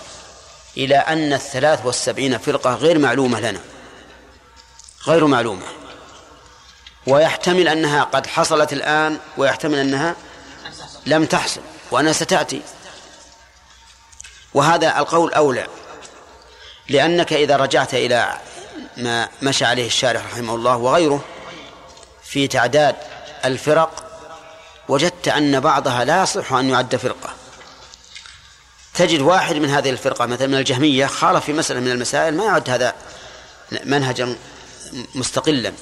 إلى 0.76 0.96
أن 0.96 1.32
الثلاث 1.32 1.86
والسبعين 1.86 2.38
فرقة 2.38 2.74
غير 2.74 2.98
معلومة 2.98 3.40
لنا. 3.40 3.60
غير 5.06 5.26
معلومة. 5.26 5.66
ويحتمل 7.06 7.68
أنها 7.68 8.02
قد 8.02 8.26
حصلت 8.26 8.72
الآن 8.72 9.18
ويحتمل 9.36 9.78
أنها 9.78 10.16
لم 11.06 11.24
تحصل 11.24 11.60
وأنها 11.90 12.12
ستأتي. 12.12 12.62
وهذا 14.54 14.98
القول 14.98 15.32
أولى. 15.34 15.66
لأنك 16.88 17.32
إذا 17.32 17.56
رجعت 17.56 17.94
إلى 17.94 18.40
ما 18.96 19.28
مشى 19.42 19.64
عليه 19.64 19.86
الشارح 19.86 20.26
رحمه 20.26 20.54
الله 20.54 20.76
وغيره 20.76 21.24
في 22.22 22.48
تعداد 22.48 22.96
الفرق 23.44 24.04
وجدت 24.88 25.28
أن 25.28 25.60
بعضها 25.60 26.04
لا 26.04 26.22
يصح 26.22 26.52
أن 26.52 26.70
يعد 26.70 26.96
فرقة. 26.96 27.34
تجد 28.94 29.20
واحد 29.20 29.56
من 29.56 29.70
هذه 29.70 29.90
الفرقة 29.90 30.26
مثلا 30.26 30.46
من 30.46 30.54
الجهمية 30.54 31.06
خالف 31.06 31.44
في 31.44 31.52
مسألة 31.52 31.80
من 31.80 31.90
المسائل 31.90 32.36
ما 32.36 32.44
يعد 32.44 32.70
هذا 32.70 32.94
منهجا 33.84 34.36
مستقلا. 35.14 35.72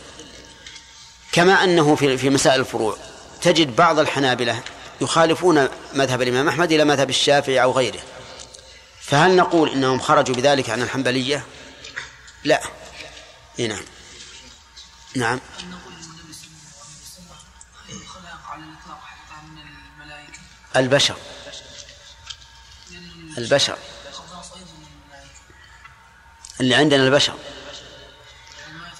كما 1.32 1.64
أنه 1.64 1.96
في 1.96 2.18
في 2.18 2.30
مسائل 2.30 2.60
الفروع. 2.60 2.96
تجد 3.42 3.76
بعض 3.76 3.98
الحنابلة 3.98 4.62
يخالفون 5.00 5.68
مذهب 5.94 6.22
الإمام 6.22 6.48
أحمد 6.48 6.72
إلى 6.72 6.84
مذهب 6.84 7.10
الشافعي 7.10 7.62
أو 7.62 7.72
غيره. 7.72 8.00
فهل 9.00 9.36
نقول 9.36 9.70
إنهم 9.70 10.00
خرجوا 10.00 10.34
بذلك 10.34 10.70
عن 10.70 10.82
الحنبلية؟ 10.82 11.44
لا. 12.44 12.60
إيه 13.58 13.68
نعم. 13.68 13.84
نعم. 15.16 15.40
البشر. 20.76 21.14
البشر. 23.38 23.76
اللي 26.60 26.74
عندنا 26.74 27.04
البشر. 27.04 27.34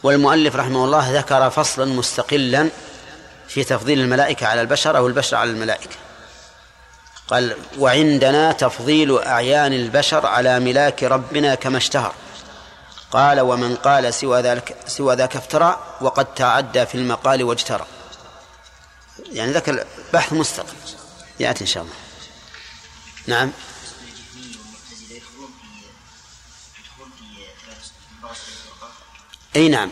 والمؤلف 0.03 0.57
رحمه 0.57 0.85
الله 0.85 1.19
ذكر 1.19 1.51
فصلا 1.51 1.85
مستقلا 1.85 2.71
في 3.49 3.65
تفضيل 3.65 4.01
الملائكة 4.01 4.47
على 4.47 4.61
البشر 4.61 4.97
أو 4.97 5.07
البشر 5.07 5.37
على 5.37 5.51
الملائكة. 5.51 5.97
قال 7.29 7.57
وعندنا 7.79 8.53
تفضيل 8.53 9.19
أعيان 9.19 9.73
البشر 9.73 10.27
على 10.27 10.61
ملاك 10.61 11.03
ربنا 11.03 11.55
كما 11.55 11.79
اشتهر 11.79 12.15
قال 13.11 13.41
ومن 13.41 13.77
قال 13.77 14.15
سوى 14.15 14.41
ذلك 14.41 14.77
سوى 14.87 15.15
ذاك 15.15 15.37
افترى 15.37 15.97
وقد 16.01 16.35
تعدى 16.35 16.87
في 16.87 16.95
المقال 16.95 17.43
واجترى 17.43 17.87
يعني 19.33 19.53
ذكر 19.53 19.85
بحث 20.13 20.33
مستقل. 20.33 20.98
يأتي 21.41 21.61
إن 21.61 21.67
شاء 21.67 21.83
الله. 21.83 21.95
نعم. 23.27 23.53
إي 29.57 29.69
نعم. 29.69 29.91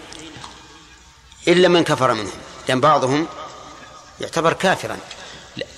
إلا 1.49 1.69
من 1.69 1.85
كفر 1.85 2.15
منهم. 2.15 2.33
لأن 2.69 2.81
بعضهم 2.81 3.27
يعتبر 4.21 4.53
كافرا. 4.53 4.99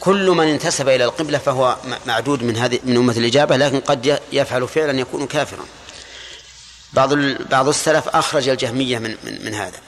كل 0.01 0.31
من 0.31 0.47
انتسب 0.47 0.89
إلى 0.89 1.05
القبلة 1.05 1.39
فهو 1.39 1.77
معدود 2.07 2.43
من 2.43 2.57
هذه 2.57 2.81
من 2.85 2.97
أمة 2.97 3.13
الإجابة 3.13 3.57
لكن 3.57 3.81
قد 3.81 4.21
يفعل 4.33 4.69
فعلا 4.69 5.01
يكون 5.01 5.27
كافرا. 5.27 5.67
بعض 6.93 7.15
بعض 7.51 7.69
السلف 7.69 8.09
أخرج 8.09 8.49
الجهمية 8.49 8.99
من 8.99 9.17
من, 9.25 9.45
من 9.45 9.55
هذا. 9.55 9.88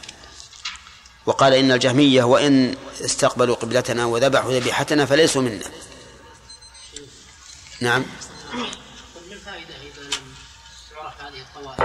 وقال 1.31 1.55
إن 1.55 1.73
الجهمية 1.73 2.23
وإن 2.23 2.77
استقبلوا 3.01 3.57
قبلتنا 3.57 4.05
وذبحوا 4.05 4.53
ذبيحتنا 4.53 5.07
فليسوا 5.07 5.43
منا. 5.43 5.65
نعم. 7.81 8.05
من 8.55 9.33
الفائدة 9.33 9.75
إذا 9.75 10.03
لم 10.03 10.35
تعرف 10.91 11.23
هذه 11.23 11.41
الطوائف؟ 11.41 11.81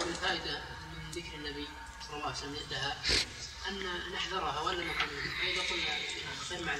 من 0.00 0.08
الفائدة 0.08 0.58
من 0.92 1.10
ذكر 1.14 1.34
النبي 1.36 1.68
صلى 2.06 2.16
الله 2.16 2.26
عليه 2.26 2.36
وسلم 2.36 2.56
أن 3.68 3.74
نحذرها 4.14 4.60
ولا 4.60 4.78
وإذا 4.78 5.62
قلنا 5.70 6.70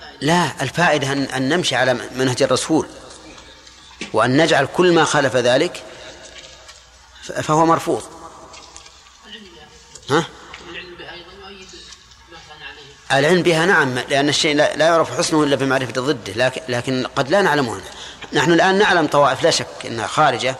غير؟ 0.00 0.18
لا 0.20 0.62
الفائدة 0.62 1.12
أن, 1.12 1.22
أن 1.22 1.48
نمشي 1.48 1.76
على 1.76 1.94
منهج 1.94 2.42
الرسول 2.42 2.86
وأن 4.12 4.42
نجعل 4.42 4.66
كل 4.66 4.92
ما 4.94 5.04
خالف 5.04 5.36
ذلك 5.36 5.84
فهو 7.22 7.66
مرفوض. 7.66 8.02
ها؟ 10.10 10.26
العلم 13.12 13.42
بها 13.42 13.66
نعم 13.66 13.98
لأن 13.98 14.28
الشيء 14.28 14.54
لا, 14.56 14.74
يعرف 14.86 15.18
حسنه 15.18 15.42
إلا 15.44 15.56
بمعرفة 15.56 15.92
ضده 16.00 16.32
لكن, 16.36 16.60
لكن 16.68 17.06
قد 17.16 17.30
لا 17.30 17.42
نعلمه 17.42 17.80
نحن 18.32 18.52
الآن 18.52 18.78
نعلم 18.78 19.06
طوائف 19.06 19.42
لا 19.42 19.50
شك 19.50 19.66
أنها 19.86 20.06
خارجة 20.06 20.56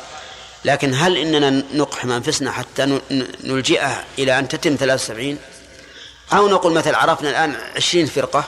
لكن 0.64 0.94
هل 0.94 1.16
إننا 1.16 1.50
نقحم 1.74 2.10
أنفسنا 2.12 2.52
حتى 2.52 3.00
نلجئها 3.44 4.04
إلى 4.18 4.38
أن 4.38 4.48
تتم 4.48 4.76
73 4.76 5.38
أو 6.32 6.48
نقول 6.48 6.72
مثلا 6.72 6.98
عرفنا 6.98 7.30
الآن 7.30 7.54
20 7.76 8.06
فرقة 8.06 8.44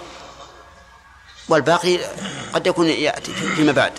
والباقي 1.48 1.98
قد 2.52 2.66
يكون 2.66 2.88
يأتي 2.88 3.32
في- 3.34 3.56
فيما 3.56 3.72
بعد. 3.72 3.92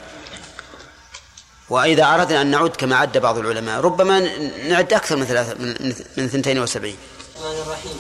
وإذا 1.69 2.03
أردنا 2.13 2.41
أن 2.41 2.47
نعد 2.47 2.69
كما 2.69 2.95
عد 2.95 3.17
بعض 3.17 3.37
العلماء 3.37 3.81
ربما 3.81 4.19
نعد 4.67 4.93
أكثر 4.93 5.15
من 5.15 5.25
ثلاثة 5.25 5.53
من 5.59 5.93
من 6.17 6.25
72 6.25 6.95
الرحمن 7.37 7.61
الرحيم. 7.61 7.99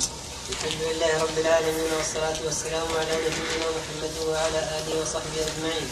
الحمد 0.49 0.81
لله 0.81 1.23
رب 1.23 1.37
العالمين 1.37 1.91
والصلاة 1.97 2.37
والسلام 2.45 2.87
على 2.99 3.13
نبينا 3.25 3.67
محمد 3.77 4.13
وعلى 4.29 4.59
آله 4.77 5.01
وصحبه 5.01 5.41
أجمعين. 5.41 5.89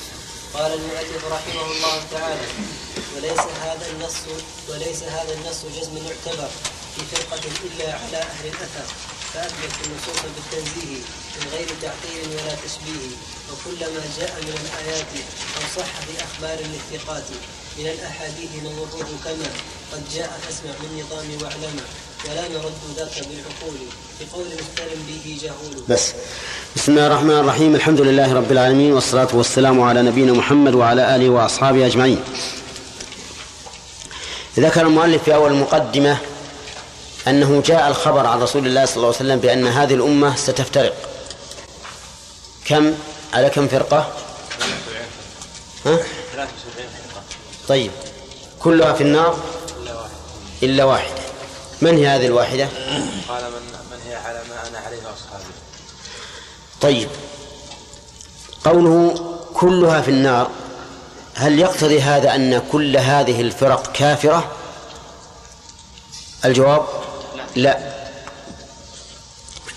قال 0.54 0.74
المؤلف 0.74 1.22
رحمه 1.26 1.66
الله 1.72 1.98
تعالى 2.12 2.48
وليس 3.16 3.44
هذا 3.66 3.86
النص 3.92 4.18
وليس 4.70 5.04
هذا 5.04 5.34
النص 5.34 5.60
جزم 5.78 5.98
يعتبر 5.98 6.50
في 6.96 7.02
فرقة 7.12 7.44
إلا 7.66 7.88
على 7.94 8.18
أهل 8.18 8.46
الأثر. 8.48 8.88
فأثبت 9.34 9.74
النصوص 9.86 10.22
بالتنزيه 10.36 11.02
من 11.38 11.48
غير 11.54 11.68
تعطيل 11.82 12.28
ولا 12.30 12.56
تشبيه 12.66 13.10
وكلما 13.50 14.04
جاء 14.20 14.34
من 14.42 14.56
الآيات 14.64 15.12
أو 15.58 15.62
صح 15.78 15.92
في 16.06 16.24
أخبار 16.24 16.58
الاتقات 16.60 17.24
من 17.78 17.86
الأحاديث 17.86 18.50
نمره 18.64 19.10
كما 19.26 19.50
قد 19.94 20.04
جاء 20.16 20.40
فاسمع 20.44 20.72
من 20.84 21.04
نظام 21.04 21.28
واعلما 21.42 21.84
ولا 22.26 22.48
نرد 22.48 22.82
ذاك 22.98 23.28
بالعقول 23.28 23.78
بقول 24.22 24.46
مفتر 24.46 24.88
به 25.08 25.38
جهول 25.44 25.84
بس. 25.90 26.14
بسم 26.76 26.92
الله 26.92 27.08
الرحمن 27.08 27.40
الرحيم. 27.40 27.76
الحمد 27.76 28.02
لله 28.02 28.34
رب 28.34 28.52
العالمين 28.52 28.94
والصلاة 28.94 29.28
والسلام 29.34 29.82
على 29.82 30.02
نبينا 30.02 30.34
محمد 30.34 30.74
وعلى 30.74 31.16
آله 31.16 31.30
وأصحابه 31.30 31.86
أجمعين. 31.86 32.20
ذكر 34.60 34.82
المؤلف 34.82 35.24
في 35.24 35.36
أول 35.36 35.52
المقدمة 35.52 36.18
أنه 37.28 37.62
جاء 37.66 37.88
الخبر 37.88 38.26
عن 38.26 38.42
رسول 38.42 38.68
الله 38.68 38.86
صلى 38.86 38.96
الله 38.96 39.08
عليه 39.08 39.18
وسلم 39.18 39.40
بأن 39.40 39.68
هذه 39.68 39.94
الأمة 39.94 40.36
ستفترق. 40.36 40.96
كم؟ 42.66 42.94
على 43.34 43.50
كم 43.50 43.68
فرقة؟ 43.68 44.12
ها؟ 45.86 46.00
طيب. 47.68 47.92
كلها 48.60 48.94
في 48.94 49.04
النار؟ 49.04 49.40
إلا 50.64 50.84
واحدة. 50.84 51.22
من 51.82 51.98
هي 51.98 52.08
هذه 52.08 52.26
الواحدة؟ 52.26 52.68
قال 53.30 53.44
من 53.44 53.62
من 53.92 53.98
هي 54.08 54.16
على 54.16 54.42
ما 54.50 54.70
أنا 54.70 54.78
عليه 54.80 54.98
واصحابي 54.98 55.54
طيب. 56.82 57.10
قوله 58.66 59.16
كلها 59.54 60.02
في 60.02 60.12
النار 60.12 60.52
هل 61.36 61.60
يقتضي 61.60 62.02
هذا 62.02 62.36
أن 62.36 62.62
كل 62.72 62.98
هذه 62.98 63.42
الفرق 63.42 63.92
كافرة؟ 63.92 64.52
الجواب؟ 66.46 66.86
لا. 67.56 67.78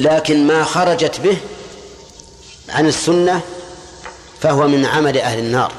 لكن 0.00 0.46
ما 0.46 0.64
خرجت 0.64 1.20
به 1.20 1.36
عن 2.68 2.86
السنة 2.86 3.40
فهو 4.40 4.68
من 4.68 4.86
عمل 4.86 5.18
أهل 5.18 5.38
النار. 5.38 5.72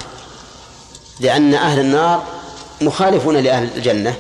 لأن 1.20 1.54
أهل 1.54 1.80
النار 1.80 2.24
مخالفون 2.82 3.38
لأهل 3.38 3.70
الجنة. 3.76 4.16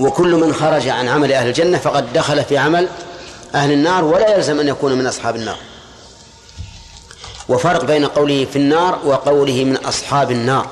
وكل 0.00 0.34
من 0.34 0.54
خرج 0.54 0.88
عن 0.88 1.08
عمل 1.08 1.32
أهل 1.32 1.48
الجنة 1.48 1.78
فقد 1.78 2.12
دخل 2.12 2.44
في 2.44 2.58
عمل 2.58 2.88
أهل 3.54 3.72
النار 3.72 4.04
ولا 4.04 4.36
يلزم 4.36 4.60
أن 4.60 4.68
يكون 4.68 4.92
من 4.92 5.06
أصحاب 5.06 5.36
النار. 5.36 5.58
وفرق 7.48 7.84
بين 7.84 8.06
قوله 8.06 8.46
في 8.52 8.56
النار 8.56 8.98
وقوله 9.04 9.64
من 9.64 9.76
أصحاب 9.76 10.30
النار. 10.30 10.68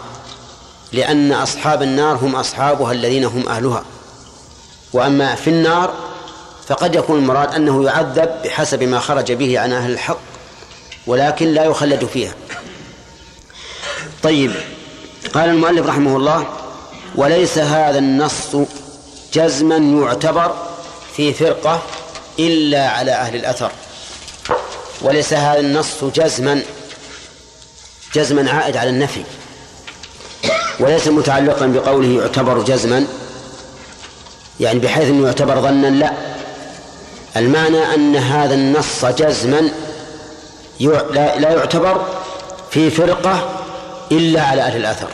لأن 0.92 1.32
أصحاب 1.32 1.82
النار 1.82 2.16
هم 2.16 2.36
أصحابها 2.36 2.92
الذين 2.92 3.24
هم 3.24 3.48
أهلها. 3.48 3.84
وأما 4.92 5.34
في 5.34 5.50
النار 5.50 5.94
فقد 6.68 6.94
يكون 6.94 7.18
المراد 7.18 7.54
أنه 7.54 7.84
يعذب 7.84 8.30
بحسب 8.44 8.82
ما 8.82 8.98
خرج 9.00 9.32
به 9.32 9.60
عن 9.60 9.72
أهل 9.72 9.90
الحق 9.90 10.18
ولكن 11.06 11.46
لا 11.46 11.64
يخلد 11.64 12.04
فيها. 12.04 12.34
طيب 14.22 14.52
قال 15.34 15.50
المؤلف 15.50 15.86
رحمه 15.86 16.16
الله 16.16 16.46
وليس 17.14 17.58
هذا 17.58 17.98
النص 17.98 18.56
جزما 19.32 19.76
يعتبر 19.76 20.54
في 21.16 21.32
فرقة 21.32 21.82
إلا 22.38 22.88
على 22.88 23.12
أهل 23.12 23.36
الأثر. 23.36 23.70
وليس 25.02 25.32
هذا 25.32 25.60
النص 25.60 26.04
جزما 26.04 26.62
جزما 28.14 28.50
عائد 28.50 28.76
على 28.76 28.90
النفي. 28.90 29.24
وليس 30.80 31.08
متعلقا 31.08 31.66
بقوله 31.66 32.22
يعتبر 32.22 32.62
جزما 32.62 33.06
يعني 34.60 34.78
بحيث 34.78 35.08
إنه 35.08 35.26
يعتبر 35.26 35.60
ظنا 35.60 35.86
لا. 35.86 36.12
المعنى 37.36 37.94
أن 37.94 38.16
هذا 38.16 38.54
النص 38.54 39.04
جزما 39.04 39.70
لا 41.14 41.50
يعتبر 41.50 42.06
في 42.70 42.90
فرقة 42.90 43.62
إلا 44.12 44.42
على 44.42 44.62
أهل 44.62 44.76
الآثر. 44.76 45.08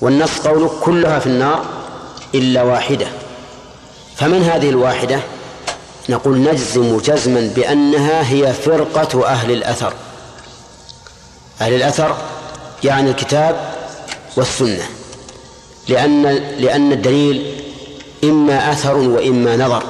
والنص 0.00 0.38
قوله 0.38 0.80
كلها 0.80 1.18
في 1.18 1.26
النار 1.26 1.64
إلا 2.34 2.62
واحدة. 2.62 3.06
فمن 4.16 4.42
هذه 4.42 4.68
الواحدة؟ 4.68 5.20
نقول 6.08 6.38
نجزم 6.38 6.98
جزما 6.98 7.52
بأنها 7.56 8.30
هي 8.30 8.52
فرقة 8.52 9.26
أهل 9.26 9.50
الأثر. 9.50 9.92
أهل 11.60 11.74
الأثر 11.74 12.16
يعني 12.84 13.10
الكتاب 13.10 13.74
والسنة. 14.36 14.86
لأن 15.88 16.22
لأن 16.58 16.92
الدليل 16.92 17.55
إما 18.28 18.72
أثر 18.72 18.96
وإما 18.96 19.56
نظر. 19.56 19.82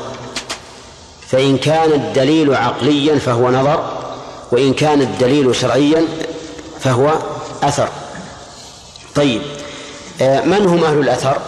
فإن 1.29 1.59
كان 1.59 1.93
الدليل 1.93 2.55
عقليا 2.55 3.19
فهو 3.19 3.51
نظر 3.51 3.85
وإن 4.53 4.75
كان 4.75 5.01
الدليل 5.01 5.57
شرعيا 5.57 6.05
فهو 6.81 7.13
أثر. 7.63 7.89
طيب 9.15 9.43
آه، 10.21 10.41
من 10.41 10.67
هم 10.67 10.85
أهل 10.85 10.99
الأثر؟ 10.99 11.39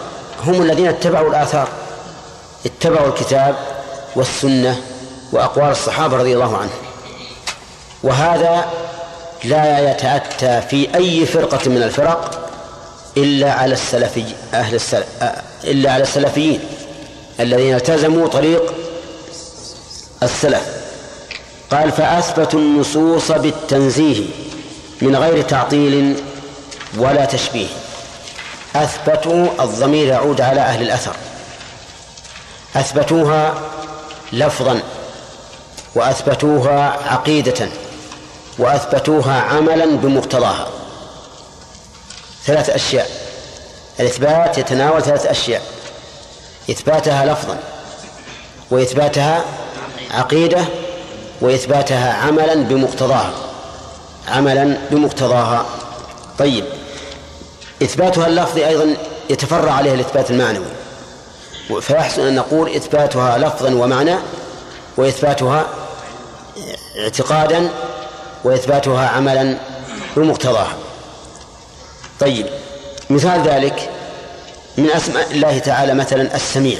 هم 0.45 0.61
الذين 0.61 0.87
اتبعوا 0.87 1.29
الآثار 1.29 1.67
اتبعوا 2.65 3.07
الكتاب 3.07 3.55
والسنة 4.15 4.81
وأقوال 5.31 5.71
الصحابة 5.71 6.17
رضي 6.17 6.33
الله 6.33 6.57
عنهم. 6.57 6.79
وهذا 8.03 8.65
لا 9.43 9.91
يتأتى 9.91 10.61
في 10.69 10.95
أي 10.95 11.25
فرقة 11.25 11.69
من 11.69 11.83
الفرق 11.83 12.49
إلا 13.17 13.53
على 13.53 13.73
السلفي 13.73 14.25
أهل 14.53 14.75
السلف 14.75 15.05
إلا 15.63 15.91
على 15.91 16.03
السلفيين. 16.03 16.61
الذين 17.39 17.75
التزموا 17.75 18.27
طريق 18.27 18.73
السلف. 20.23 20.61
قال 21.71 21.91
فأثبتوا 21.91 22.59
النصوص 22.59 23.31
بالتنزيه 23.31 24.25
من 25.01 25.15
غير 25.15 25.41
تعطيل 25.41 26.23
ولا 26.97 27.25
تشبيه. 27.25 27.67
أثبتوا 28.75 29.47
الضمير 29.59 30.07
يعود 30.07 30.41
على 30.41 30.61
أهل 30.61 30.81
الأثر. 30.81 31.15
أثبتوها 32.75 33.61
لفظا 34.33 34.79
وأثبتوها 35.95 36.97
عقيدة 37.05 37.69
وأثبتوها 38.57 39.41
عملا 39.41 39.85
بمقتضاها. 39.85 40.67
ثلاث 42.45 42.69
أشياء. 42.69 43.09
الإثبات 43.99 44.57
يتناول 44.57 45.03
ثلاث 45.03 45.25
أشياء. 45.25 45.78
إثباتها 46.69 47.25
لفظا 47.25 47.57
وإثباتها 48.71 49.43
عقيدة 50.11 50.65
وإثباتها 51.41 52.13
عملا 52.13 52.53
بمقتضاها. 52.55 53.33
عملا 54.27 54.77
بمقتضاها. 54.91 55.65
طيب 56.39 56.65
إثباتها 57.83 58.27
اللفظي 58.27 58.67
أيضا 58.67 58.95
يتفرع 59.29 59.71
عليه 59.71 59.93
الإثبات 59.93 60.31
المعنوي. 60.31 60.65
فيحسن 61.81 62.21
أن 62.21 62.35
نقول 62.35 62.75
إثباتها 62.75 63.37
لفظا 63.37 63.73
ومعنى 63.73 64.15
وإثباتها 64.97 65.67
اعتقادا 67.03 67.69
وإثباتها 68.43 69.09
عملا 69.09 69.57
بمقتضاها. 70.15 70.75
طيب 72.19 72.45
مثال 73.09 73.41
ذلك 73.43 73.89
من 74.79 74.91
أسماء 74.91 75.31
الله 75.31 75.59
تعالى 75.59 75.93
مثلا 75.93 76.35
السميع. 76.35 76.79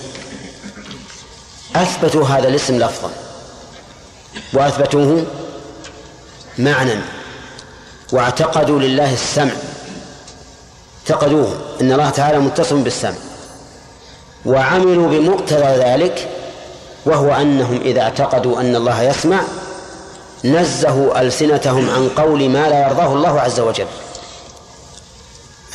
أثبتوا 1.75 2.25
هذا 2.25 2.47
الاسم 2.47 2.79
لفظا. 2.79 3.11
وأثبتوه 4.53 5.25
معنى 6.57 6.95
واعتقدوا 8.11 8.79
لله 8.79 9.13
السمع. 9.13 9.51
اعتقدوه. 11.09 11.57
إن 11.81 11.91
الله 11.91 12.09
تعالى 12.09 12.39
متصل 12.39 12.81
بالسمع. 12.81 13.17
وعملوا 14.45 15.07
بمقتضى 15.07 15.77
ذلك 15.77 16.29
وهو 17.05 17.33
أنهم 17.33 17.81
إذا 17.81 18.01
اعتقدوا 18.01 18.61
أن 18.61 18.75
الله 18.75 19.01
يسمع 19.01 19.41
نزهوا 20.45 21.21
ألسنتهم 21.21 21.89
عن 21.89 22.09
قول 22.09 22.49
ما 22.49 22.69
لا 22.69 22.87
يرضاه 22.87 23.13
الله 23.13 23.41
عز 23.41 23.59
وجل. 23.59 23.87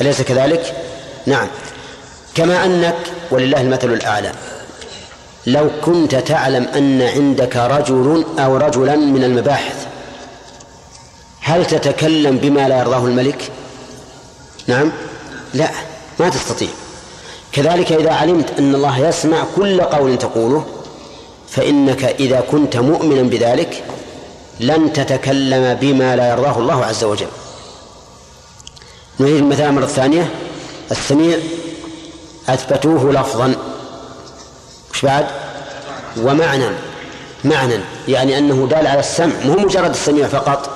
أليس 0.01 0.21
كذلك؟ 0.21 0.75
نعم. 1.25 1.47
كما 2.35 2.65
أنك 2.65 2.95
ولله 3.31 3.61
المثل 3.61 3.93
الأعلى. 3.93 4.31
لو 5.47 5.69
كنت 5.81 6.15
تعلم 6.15 6.67
أن 6.75 7.01
عندك 7.01 7.55
رجل 7.55 8.25
أو 8.39 8.57
رجلا 8.57 8.95
من 8.95 9.23
المباحث 9.23 9.85
هل 11.41 11.65
تتكلم 11.65 12.37
بما 12.37 12.67
لا 12.67 12.79
يرضاه 12.79 13.05
الملك؟ 13.05 13.51
نعم. 14.67 14.91
لا 15.53 15.69
ما 16.19 16.29
تستطيع. 16.29 16.67
كذلك 17.51 17.91
إذا 17.91 18.11
علمت 18.11 18.59
أن 18.59 18.75
الله 18.75 19.07
يسمع 19.07 19.43
كل 19.55 19.81
قول 19.81 20.17
تقوله 20.17 20.65
فإنك 21.49 22.03
إذا 22.03 22.39
كنت 22.51 22.77
مؤمنا 22.77 23.21
بذلك 23.21 23.83
لن 24.59 24.93
تتكلم 24.93 25.73
بما 25.73 26.15
لا 26.15 26.29
يرضاه 26.29 26.59
الله 26.59 26.85
عز 26.85 27.03
وجل. 27.03 27.27
نريد 29.19 29.35
المثال 29.35 29.73
مرة 29.73 29.85
ثانية. 29.85 30.29
السميع. 30.91 31.37
أثبتوه 32.49 33.13
لفظا. 33.13 33.55
وش 34.91 35.05
بعد؟ 35.05 35.25
ومعنى 36.17 36.69
معنى 37.43 37.79
يعني 38.07 38.37
أنه 38.37 38.67
دال 38.67 38.87
على 38.87 38.99
السمع. 38.99 39.33
مو 39.45 39.53
مجرد 39.53 39.89
السميع 39.89 40.27
فقط. 40.27 40.69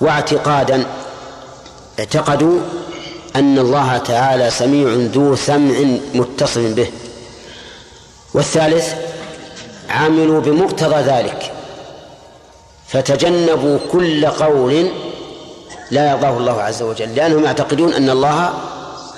واعتقادا. 0.00 0.86
اعتقدوا 1.98 2.58
أن 3.36 3.58
الله 3.58 3.98
تعالى 3.98 4.50
سميع 4.50 5.08
ذو 5.14 5.36
سمع 5.36 5.74
متصل 6.14 6.72
به. 6.72 6.90
والثالث 8.34 8.94
عملوا 9.90 10.40
بمقتضى 10.40 10.96
ذلك. 10.96 11.52
فتجنبوا 12.88 13.78
كل 13.92 14.26
قول 14.26 14.90
لا 15.90 16.10
يرضاه 16.10 16.36
الله 16.36 16.62
عز 16.62 16.82
وجل 16.82 17.14
لأنهم 17.14 17.44
يعتقدون 17.44 17.92
أن 17.92 18.10
الله 18.10 18.54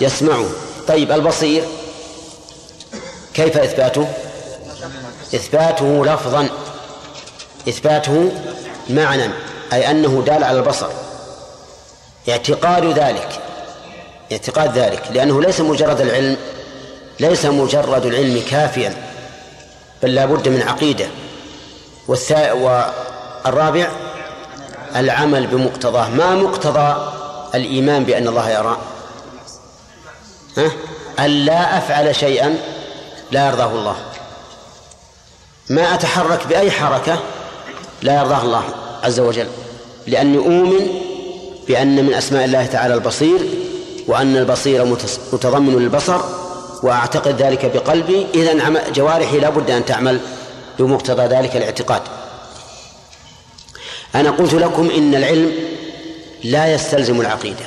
يسمعه. 0.00 0.46
طيب 0.90 1.12
البصير. 1.12 1.64
كيف 3.34 3.56
إثباته؟ 3.56 4.08
إثباته 5.34 6.04
لفظا. 6.06 6.48
إثباته 7.68 8.32
معنى 8.90 9.30
أي 9.72 9.90
أنه 9.90 10.22
دال 10.26 10.44
على 10.44 10.58
البصر. 10.58 10.88
اعتقاد 12.28 12.98
ذلك. 12.98 13.28
اعتقاد 14.32 14.78
ذلك 14.78 15.02
لأنه 15.10 15.42
ليس 15.42 15.60
مجرد 15.60 16.00
العلم 16.00 16.36
ليس 17.20 17.46
مجرد 17.46 18.06
العلم 18.06 18.42
كافيا 18.50 18.94
بل 20.02 20.14
لا 20.14 20.26
بد 20.26 20.48
من 20.48 20.62
عقيدة. 20.62 21.06
والرابع 22.08 23.90
العمل 24.96 25.46
بمقتضاه. 25.46 26.08
ما 26.08 26.34
مقتضى 26.34 27.12
الإيمان 27.54 28.04
بأن 28.04 28.28
الله 28.28 28.50
يرى؟ 28.50 28.78
أن 31.18 31.30
لا 31.30 31.78
أفعل 31.78 32.16
شيئا 32.16 32.58
لا 33.30 33.46
يرضاه 33.46 33.72
الله. 33.72 33.96
ما 35.70 35.94
أتحرك 35.94 36.46
بأي 36.46 36.70
حركة 36.70 37.18
لا 38.02 38.14
يرضاه 38.14 38.42
الله 38.42 38.64
عز 39.02 39.20
وجل 39.20 39.48
لأني 40.06 40.38
أؤمن 40.38 40.86
بأن 41.68 42.04
من 42.04 42.14
أسماء 42.14 42.44
الله 42.44 42.66
تعالى 42.66 42.94
البصير 42.94 43.38
وأن 44.06 44.36
البصير 44.36 44.84
متضمن 45.32 45.78
للبصر 45.78 46.20
وأعتقد 46.82 47.42
ذلك 47.42 47.70
بقلبي. 47.74 48.26
إذا 48.34 48.82
جوارحي 48.94 49.38
لا 49.38 49.50
بد 49.50 49.70
أن 49.70 49.84
تعمل 49.84 50.20
بمقتضى 50.78 51.22
ذلك 51.22 51.56
الاعتقاد. 51.56 52.02
أنا 54.14 54.30
قلت 54.30 54.54
لكم 54.54 54.90
إن 54.90 55.14
العلم 55.14 55.52
لا 56.44 56.74
يستلزم 56.74 57.20
العقيدة. 57.20 57.64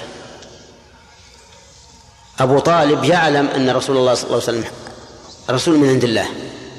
أبو 2.40 2.60
طالب 2.60 3.04
يعلم 3.04 3.48
أن 3.48 3.70
رسول 3.70 3.98
الله 3.98 4.14
صلى 4.14 4.24
الله 4.24 4.34
عليه 4.34 4.44
وسلم 4.44 4.66
رسول 5.50 5.78
من 5.78 5.90
عند 5.90 6.04
الله 6.04 6.26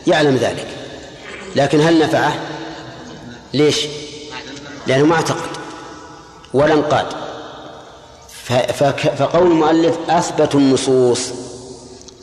يعلم 0.07 0.37
ذلك. 0.37 0.67
لكن 1.57 1.81
هل 1.81 1.99
نفعه؟ 1.99 2.35
ليش؟ 3.55 3.87
لأنه 4.87 5.05
ما 5.05 5.15
اعتقد 5.15 5.51
ولا 6.55 6.75
انقاد 6.75 7.07
فقول 9.19 9.47
المؤلف 9.47 9.97
أثبتوا 10.09 10.61
النصوص. 10.61 11.21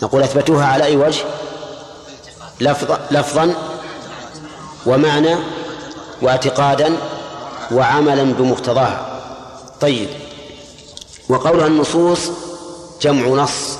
نقول 0.02 0.24
أثبتوها 0.24 0.66
على 0.66 0.84
أي 0.84 0.96
وجه؟ 0.96 1.24
لفظا, 2.62 3.00
لفظا 3.12 3.54
ومعنى 4.86 5.36
واعتقادا 6.22 6.98
وعملا 7.72 8.24
بمقتضاها. 8.24 9.22
طيب 9.82 10.10
وقولها 11.30 11.68
النصوص 11.68 12.32
جمع 13.02 13.28
نص 13.44 13.78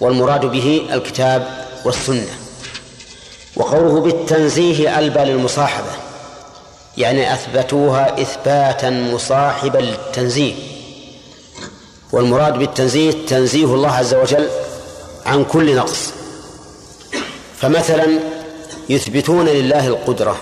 والمراد 0.00 0.46
به 0.46 0.88
الكتاب 0.92 1.66
والسنة. 1.84 2.38
وقوله 3.56 4.00
بالتنزيه 4.00 4.98
ألبى 4.98 5.20
للمصاحبة 5.20 5.90
يعني 6.96 7.34
أثبتوها 7.34 8.22
إثباتا 8.22 8.90
مصاحبا 8.90 9.78
للتنزيه. 9.78 10.54
والمراد 12.12 12.58
بالتنزيه 12.58 13.26
تنزيه 13.26 13.64
الله 13.64 13.90
عز 13.90 14.14
وجل 14.14 14.48
عن 15.26 15.44
كل 15.44 15.76
نقص. 15.76 16.10
فمثلا 17.60 18.20
يثبتون 18.88 19.46
لله 19.46 19.86
القدرة. 19.86 20.36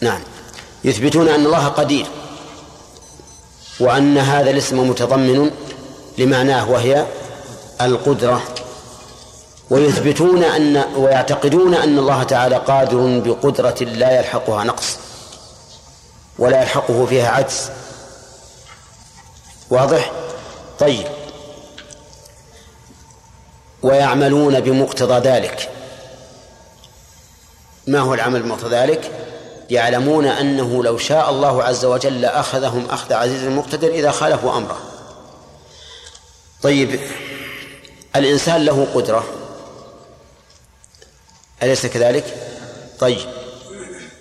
نعم 0.00 0.20
يثبتون 0.84 1.28
أن 1.28 1.46
الله 1.46 1.68
قدير 1.68 2.06
وأن 3.80 4.18
هذا 4.18 4.50
الاسم 4.50 4.90
متضمن 4.90 5.50
لمعناه 6.18 6.70
وهي 6.70 7.06
القدرة. 7.80 8.42
ويثبتون 9.70 10.44
أن 10.44 10.84
ويعتقدون 10.96 11.74
أن 11.74 11.98
الله 11.98 12.22
تعالى 12.22 12.56
قادر 12.56 13.18
بقدرة 13.18 13.82
لا 13.82 14.18
يلحقها 14.18 14.64
نقص 14.64 14.98
ولا 16.38 16.62
يلحقه 16.62 17.06
فيها 17.06 17.30
عجز. 17.30 17.70
واضح؟ 19.70 20.12
طيب. 20.78 21.06
ويعملون 23.82 24.60
بمقتضى 24.60 25.28
ذلك. 25.28 25.70
ما 27.86 27.98
هو 27.98 28.14
العمل 28.14 28.42
بمقتضى 28.42 28.76
ذلك؟ 28.76 29.10
يعلمون 29.70 30.26
أنه 30.26 30.84
لو 30.84 30.98
شاء 30.98 31.30
الله 31.30 31.62
عز 31.62 31.84
وجل 31.84 32.24
أخذهم 32.24 32.86
أخذ 32.90 33.12
عزيز 33.12 33.44
مقتدر 33.44 33.88
إذا 33.88 34.10
خالفوا 34.10 34.56
أمره. 34.56 34.78
طيب 36.62 37.00
الإنسان 38.16 38.64
له 38.64 38.86
قدرة 38.94 39.24
أليس 41.62 41.86
كذلك؟ 41.86 42.24
طيب 42.98 43.18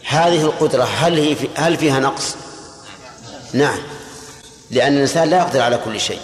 هذه 0.07 0.41
القدرة 0.41 0.83
هل 0.83 1.19
هي 1.19 1.35
في 1.35 1.47
هل 1.55 1.77
فيها 1.77 1.99
نقص؟ 1.99 2.35
نعم 3.53 3.79
لأن 4.71 4.93
الإنسان 4.95 5.29
لا 5.29 5.37
يقدر 5.37 5.61
على 5.61 5.77
كل 5.77 5.99
شيء 5.99 6.19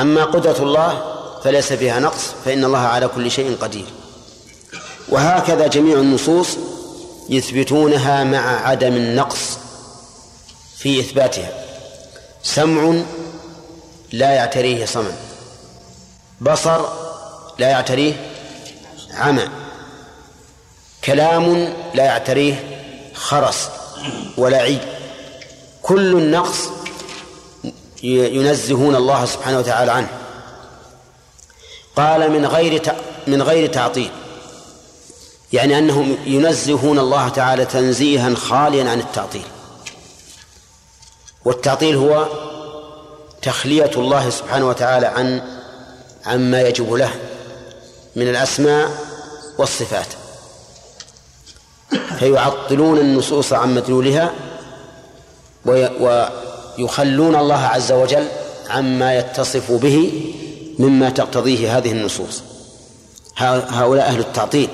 أما 0.00 0.24
قدرة 0.24 0.62
الله 0.62 1.18
فليس 1.44 1.72
فيها 1.72 2.00
نقص 2.00 2.34
فإن 2.44 2.64
الله 2.64 2.78
على 2.78 3.08
كل 3.08 3.30
شيء 3.30 3.56
قدير 3.60 3.86
وهكذا 5.08 5.66
جميع 5.66 5.98
النصوص 5.98 6.48
يثبتونها 7.28 8.24
مع 8.24 8.68
عدم 8.68 8.96
النقص 8.96 9.58
في 10.76 11.00
إثباتها 11.00 11.52
سمع 12.42 13.02
لا 14.12 14.30
يعتريه 14.30 14.86
صمم. 14.86 15.12
بصر 16.40 16.88
لا 17.58 17.68
يعتريه 17.68 18.30
عمى. 19.14 19.48
كلام 21.04 21.74
لا 21.94 22.04
يعتريه 22.04 22.80
خرس 23.14 23.68
ولا 24.36 24.58
عي 24.58 24.78
كل 25.82 26.16
النقص 26.16 26.68
ينزهون 28.02 28.96
الله 28.96 29.24
سبحانه 29.24 29.58
وتعالى 29.58 29.92
عنه. 29.92 30.08
قال 31.96 32.30
من 32.30 32.46
غير 32.46 32.82
من 33.26 33.42
غير 33.42 33.72
تعطيل. 33.72 34.10
يعني 35.52 35.78
أنهم 35.78 36.18
ينزهون 36.26 36.98
الله 36.98 37.28
تعالى 37.28 37.64
تنزيها 37.64 38.34
خاليا 38.34 38.90
عن 38.90 39.00
التعطيل. 39.00 39.46
والتعطيل 41.44 41.96
هو 41.96 42.28
تخلية 43.42 43.90
الله 43.96 44.30
سبحانه 44.30 44.68
وتعالى 44.68 45.06
عن 45.06 45.42
عما 46.26 46.60
يجب 46.60 46.92
له 46.92 47.10
من 48.16 48.28
الأسماء 48.28 48.90
والصفات. 49.58 50.06
فيعطلون 52.18 52.98
النصوص 52.98 53.52
عن 53.52 53.74
مدلولها 53.74 54.32
ويخلون 55.64 57.36
الله 57.36 57.60
عز 57.66 57.92
وجل 57.92 58.28
عما 58.68 59.18
يتصف 59.18 59.72
به 59.72 60.24
مما 60.78 61.10
تقتضيه 61.10 61.78
هذه 61.78 61.92
النصوص. 61.92 62.42
هؤلاء 63.36 64.06
أهل 64.06 64.20
التعطيل. 64.20 64.68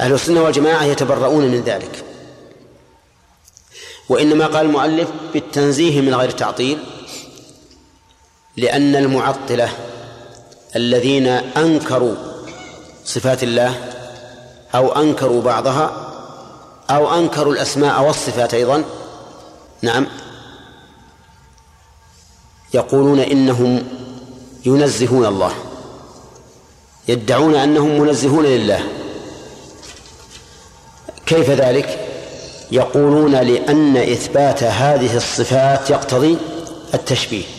أهل 0.00 0.12
السنة 0.12 0.42
والجماعة 0.42 0.84
يتبرؤون 0.84 1.44
من 1.44 1.62
ذلك. 1.62 2.04
وإنما 4.08 4.46
قال 4.46 4.66
المؤلف 4.66 5.08
بالتنزيه 5.32 6.00
من 6.00 6.14
غير 6.14 6.30
تعطيل. 6.30 6.78
لأن 8.58 8.96
المعطلة 8.96 9.68
الذين 10.76 11.26
أنكروا 11.26 12.14
صفات 13.04 13.42
الله 13.42 13.74
أو 14.74 15.02
أنكروا 15.02 15.42
بعضها 15.42 15.90
أو 16.90 17.18
أنكروا 17.18 17.52
الأسماء 17.52 18.02
والصفات 18.02 18.54
أيضا 18.54 18.84
نعم 19.82 20.06
يقولون 22.74 23.20
إنهم 23.20 23.84
ينزهون 24.66 25.26
الله 25.26 25.52
يدعون 27.08 27.54
أنهم 27.54 28.00
منزهون 28.00 28.44
لله. 28.44 28.80
كيف 31.26 31.50
ذلك؟ 31.50 31.98
يقولون 32.72 33.34
لأن 33.34 33.96
إثبات 33.96 34.62
هذه 34.62 35.16
الصفات 35.16 35.90
يقتضي 35.90 36.36
التشبيه. 36.94 37.57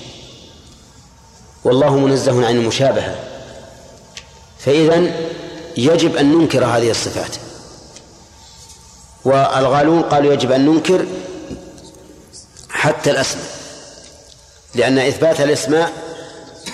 والله 1.70 1.98
منزه 1.98 2.48
عن 2.48 2.56
المشابهة. 2.56 3.16
فإذا 4.60 5.12
يجب 5.78 6.16
أن 6.16 6.32
ننكر 6.32 6.66
هذه 6.66 6.92
الصفات. 6.92 7.36
والغالون 9.26 10.02
قالوا 10.02 10.34
يجب 10.34 10.52
أن 10.52 10.66
ننكر 10.66 11.06
حتى 12.70 13.12
الأسماء. 13.12 13.46
لأن 14.76 15.00
إثبات 15.00 15.42
الأسماء 15.42 15.94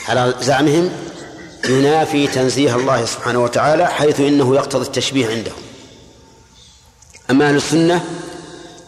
على 0.08 0.34
زعمهم 0.42 0.90
ينافي 1.70 2.28
تنزيه 2.28 2.76
الله 2.76 3.06
سبحانه 3.06 3.44
وتعالى 3.44 3.88
حيث 3.88 4.20
إنه 4.20 4.56
يقتضي 4.56 4.86
التشبيه 4.86 5.28
عندهم. 5.28 5.62
أما 7.30 7.50
أهل 7.50 7.56
السنة 7.56 8.04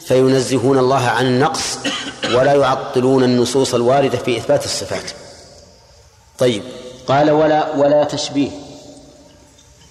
فينزهون 0.07 0.77
الله 0.77 1.07
عن 1.07 1.25
النقص 1.25 1.77
ولا 2.23 2.53
يعطلون 2.53 3.23
النصوص 3.23 3.73
الواردة 3.73 4.17
في 4.17 4.37
إثبات 4.37 4.65
الصفات. 4.65 5.26
طيب. 6.37 6.63
قال 7.07 7.31
ولا 7.31 7.75
ولا 7.75 8.03
تشبيه. 8.03 8.49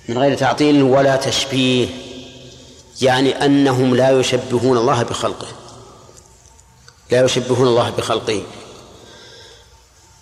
من 0.09 0.18
غير 0.18 0.38
تعطيل 0.38 0.82
ولا 0.82 1.16
تشبيه. 1.16 1.88
يعني 3.03 3.44
أنهم 3.44 3.94
لا 3.94 4.11
يشبهون 4.11 4.78
الله 4.78 5.03
بخلقه. 5.03 5.47
لا 7.11 7.24
يشبهون 7.24 7.66
الله 7.66 7.90
بخلقه. 7.90 8.42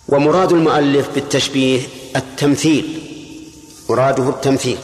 ومراد 0.09 0.51
المؤلف 0.51 1.09
بالتشبيه 1.15 1.81
التمثيل. 2.15 3.01
مراده 3.89 4.29
التمثيل. 4.29 4.77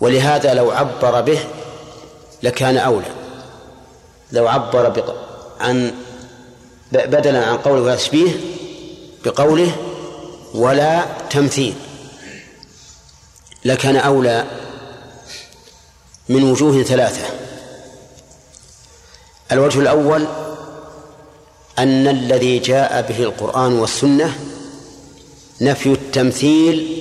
ولهذا 0.00 0.54
لو 0.54 0.70
عبر 0.70 1.20
به 1.20 1.38
لكان 2.42 2.76
أولى. 2.76 3.14
لو 4.32 4.48
عبر 4.48 4.88
عن 5.60 5.94
بدلا 6.92 7.46
عن 7.46 7.56
قوله 7.56 7.94
تشبيه 7.94 8.40
بقوله 9.24 9.93
ولا 10.54 11.04
تمثيل 11.30 11.74
لكان 13.64 13.96
أولى 13.96 14.46
من 16.28 16.50
وجوه 16.50 16.82
ثلاثة. 16.82 17.26
الوجه 19.52 19.80
الأول 19.80 20.26
أن 21.78 22.08
الذي 22.08 22.58
جاء 22.58 23.02
به 23.02 23.22
القرآن 23.22 23.72
والسنة 23.72 24.38
نفي 25.60 25.92
التمثيل 25.92 27.00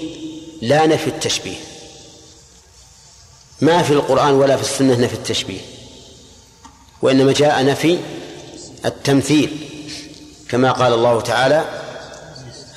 لا 0.62 0.86
نفي 0.86 1.08
التشبيه. 1.08 1.58
ما 3.62 3.84
في 3.84 3.94
القرآن 3.94 4.34
ولا 4.34 4.58
في 4.58 4.62
السنة 4.64 4.96
نفي 4.96 5.14
التشبيه 5.14 5.62
وإنما 7.02 7.34
جاء 7.34 7.66
نفي 7.66 8.00
التمثيل 8.86 9.58
كما 10.50 10.72
قال 10.72 10.94
الله 10.94 11.22
تعالى 11.22 11.83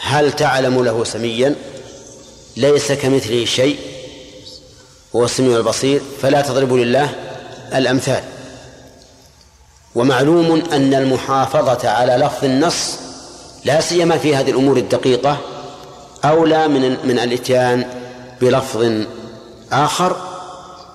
هل 0.06 0.32
تعلم 0.32 0.84
له 0.84 1.04
سميا؟ 1.04 1.54
ليس 2.56 2.92
كمثله 2.92 3.44
شيء. 3.44 3.78
هو 5.16 5.24
السميع 5.24 5.56
البصير. 5.56 6.00
فلا 6.22 6.40
تضربوا 6.40 6.78
لله 6.78 7.10
الأمثال. 7.74 8.22
ومعلوم 9.94 10.62
أن 10.72 10.94
المحافظة 10.94 11.88
على 11.88 12.16
لفظ 12.16 12.44
النص 12.44 12.98
لا 13.64 13.80
سيما 13.80 14.18
في 14.18 14.36
هذه 14.36 14.50
الأمور 14.50 14.76
الدقيقة 14.76 15.38
أولى 16.24 16.68
من 16.68 16.96
من 17.04 17.18
الإتيان 17.18 17.86
بلفظ 18.40 18.92
آخر. 19.72 20.16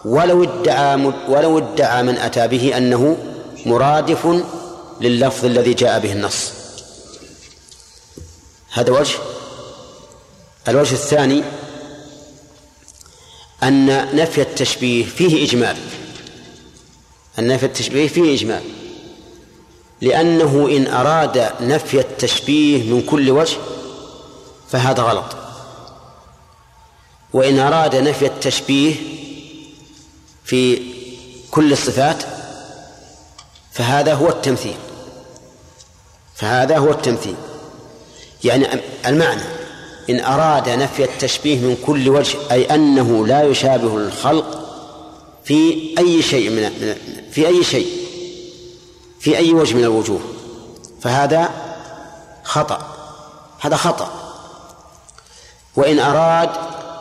ولو 0.05 0.43
ادعى 0.43 1.13
ولو 1.29 1.57
ادعى 1.57 2.03
من 2.03 2.17
أتى 2.17 2.47
به 2.47 2.77
أنه 2.77 3.17
مرادف 3.65 4.27
لللفظ 5.01 5.45
الذي 5.45 5.73
جاء 5.73 5.99
به 5.99 6.11
النص. 6.11 6.60
هذا 8.71 8.91
وجه. 8.91 9.17
الوجه 10.67 10.93
الثاني 10.93 11.43
أن 13.63 13.85
نفي 14.15 14.41
التشبيه 14.41 15.05
فيه 15.05 15.45
إجمال. 15.45 15.77
أن 17.39 17.47
نفي 17.47 17.65
التشبيه 17.65 18.07
فيه 18.07 18.35
إجمال. 18.35 18.63
لأنه 20.01 20.67
إن 20.71 20.87
أراد 20.87 21.51
نفي 21.61 21.99
التشبيه 21.99 22.93
من 22.93 23.01
كل 23.01 23.31
وجه 23.31 23.57
فهذا 24.69 25.03
غلط. 25.03 25.35
وإن 27.33 27.59
أراد 27.59 27.95
نفي 27.95 28.25
التشبيه 28.25 28.95
في 30.43 30.81
كل 31.51 31.71
الصفات 31.71 32.23
فهذا 33.71 34.13
هو 34.13 34.29
التمثيل. 34.29 34.77
فهذا 36.35 36.77
هو 36.77 36.91
التمثيل. 36.91 37.35
يعني 38.43 38.67
المعنى. 39.05 39.41
إن 40.09 40.19
أراد 40.19 40.69
نفي 40.69 41.03
التشبيه 41.03 41.59
من 41.59 41.77
كل 41.85 42.09
وجه 42.09 42.37
أي 42.51 42.65
أنه 42.65 43.27
لا 43.27 43.43
يشابه 43.43 43.97
الخلق 43.97 44.61
في 45.43 45.89
أي 45.97 46.21
شيء 46.21 46.49
من 46.49 46.95
في 47.31 47.47
أي 47.47 47.63
شيء 47.63 47.87
في 49.19 49.37
أي 49.37 49.53
وجه 49.53 49.75
من 49.75 49.83
الوجوه. 49.83 50.19
فهذا 51.01 51.49
خطأ. 52.43 52.87
هذا 53.59 53.75
خطأ. 53.75 54.11
وإن 55.75 55.99
أراد 55.99 56.49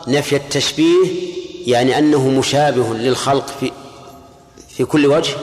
نفي 0.07 0.35
التشبيه 0.35 1.07
يعني 1.65 1.97
أنه 1.97 2.27
مشابه 2.27 2.93
للخلق 2.93 3.45
في 3.59 3.71
في 4.69 4.85
كل 4.85 5.07
وجه 5.07 5.33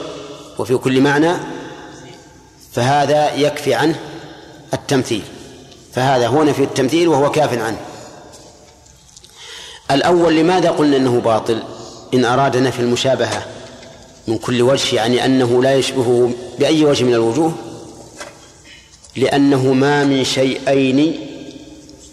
وفي 0.59 0.77
كل 0.77 1.01
معنى 1.01 1.33
فهذا 2.71 3.35
يكفي 3.35 3.73
عنه 3.73 3.99
التمثيل. 4.73 5.23
فهذا 5.93 6.27
هو 6.27 6.43
نفي 6.43 6.63
التمثيل 6.63 7.07
وهو 7.07 7.31
كاف 7.31 7.53
عنه. 7.53 7.79
الأول 9.91 10.35
لماذا 10.35 10.69
قلنا 10.69 10.97
أنه 10.97 11.19
باطل؟ 11.19 11.63
إن 12.13 12.25
أراد 12.25 12.57
نفي 12.57 12.79
المشابهة 12.79 13.45
من 14.27 14.37
كل 14.37 14.61
وجه 14.61 14.95
يعني 14.95 15.25
أنه 15.25 15.63
لا 15.63 15.75
يشبهه 15.75 16.31
بأي 16.59 16.85
وجه 16.85 17.03
من 17.03 17.13
الوجوه؟ 17.13 17.53
لأنه 19.15 19.73
ما 19.73 20.03
من 20.03 20.23
شيئين 20.23 21.27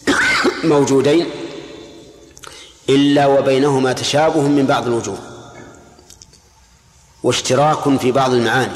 موجودين 0.64 1.27
إلا 2.89 3.27
وبينهما 3.27 3.93
تشابه 3.93 4.41
من 4.41 4.66
بعض 4.66 4.87
الوجوه 4.87 5.18
واشتراك 7.22 7.99
في 7.99 8.12
بعض 8.12 8.33
المعاني. 8.33 8.72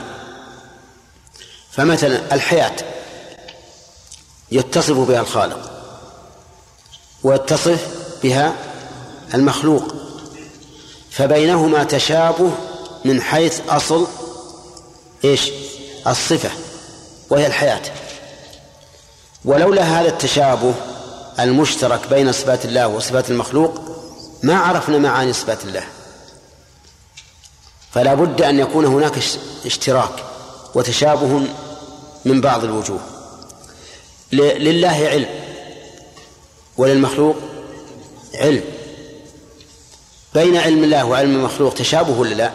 فمثلا 1.70 2.34
الحياة. 2.34 2.76
يتصف 4.52 4.96
بها 4.96 5.20
الخالق 5.20 5.70
ويتصف 7.22 7.88
بها 8.22 8.54
المخلوق 9.34 9.94
فبينهما 11.10 11.84
تشابه 11.84 12.50
من 13.04 13.22
حيث 13.22 13.60
أصل 13.68 14.06
إيش؟ 15.24 15.50
الصفة 16.06 16.50
وهي 17.30 17.46
الحياة. 17.46 17.82
ولولا 19.44 19.82
هذا 19.82 20.08
التشابه 20.08 20.74
المشترك 21.40 22.00
بين 22.10 22.32
صفات 22.32 22.64
الله 22.64 22.88
وصفات 22.88 23.30
المخلوق 23.30 23.80
ما 24.42 24.58
عرفنا 24.58 24.98
معاني 24.98 25.32
صفات 25.32 25.64
الله. 25.64 25.84
فلا 27.92 28.14
بد 28.14 28.42
أن 28.42 28.58
يكون 28.58 28.84
هناك 28.84 29.18
اشتراك 29.66 30.24
وتشابه 30.74 31.46
من 32.24 32.40
بعض 32.40 32.64
الوجوه. 32.64 33.00
لله 34.32 34.88
علم. 34.88 35.28
وللمخلوق 36.76 37.36
علم. 38.34 38.64
بين 40.34 40.56
علم 40.56 40.84
الله 40.84 41.04
وعلم 41.04 41.36
المخلوق 41.36 41.74
تشابه 41.74 42.18
ولا 42.18 42.34
لا؟ 42.34 42.52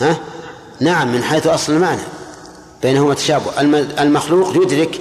ها؟ 0.00 0.20
نعم 0.80 1.12
من 1.12 1.24
حيث 1.24 1.46
أصل 1.46 1.72
المعنى. 1.72 2.02
بينهما 2.82 3.14
تشابه. 3.14 3.60
المخلوق 4.02 4.56
يدرك 4.56 5.00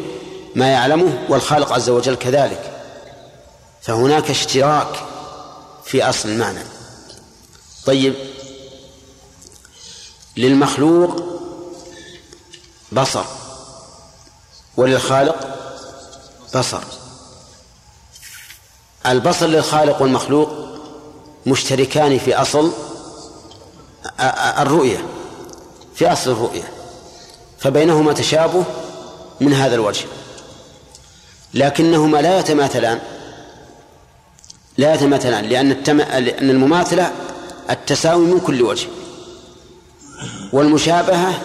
ما 0.55 0.67
يعلمه 0.67 1.25
والخالق 1.29 1.73
عز 1.73 1.89
وجل 1.89 2.15
كذلك. 2.15 2.71
فهناك 3.81 4.29
اشتراك 4.29 5.05
في 5.85 6.03
أصل 6.03 6.29
المعنى. 6.29 6.59
طيب. 7.85 8.13
للمخلوق 10.37 11.23
بصر. 12.91 13.23
وللخالق 14.77 15.60
بصر 16.55 16.81
البصر 19.05 19.45
للخالق 19.47 20.01
والمخلوق 20.01 20.49
مشتركان 21.45 22.17
في 22.17 22.35
أصل 22.35 22.71
الرؤية 24.59 25.05
في 25.95 26.11
أصل 26.11 26.31
الرؤية 26.31 26.73
فبينهما 27.59 28.13
تشابه 28.13 28.63
من 29.41 29.53
هذا 29.53 29.75
الوجه 29.75 30.05
لكنهما 31.53 32.17
لا 32.17 32.39
يتماثلان 32.39 32.99
لا 34.77 34.93
يتماثلان 34.93 35.45
لأن. 35.45 35.69
لأن 36.23 36.49
المماثلة 36.49 37.11
التساوي 37.69 38.25
من 38.25 38.39
كل 38.39 38.61
وجه 38.61 38.87
والمشابهة. 40.53 41.41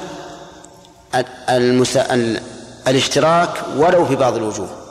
الاشتراك 2.88 3.64
ولو 3.76 4.06
في 4.06 4.16
بعض 4.16 4.36
الوجوه 4.36 4.85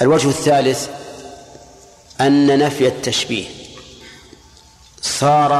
الوجه 0.00 0.28
الثالث 0.28 0.88
أن 2.20 2.58
نفي 2.58 2.86
التشبيه 2.86 3.46
صار 5.02 5.52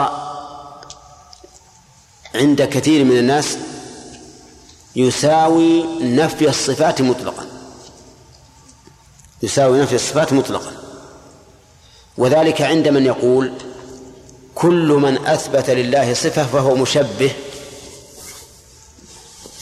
عند 2.34 2.62
كثير 2.62 3.05
من 3.05 3.18
الناس 3.18 3.59
يساوي 4.97 5.84
نفي 6.01 6.49
الصفات 6.49 7.03
مطلقا. 7.03 7.47
يساوي 9.43 9.80
نفي 9.80 9.95
الصفات 9.95 10.32
مطلقا. 10.32 10.72
وذلك 12.18 12.62
عند 12.62 12.89
من 12.89 13.07
يقول 13.07 13.53
كل 14.55 14.89
من 14.89 15.26
أثبت 15.26 15.70
لله 15.70 16.14
صفة 16.14 16.47
فهو 16.47 16.74
مشبه. 16.74 17.32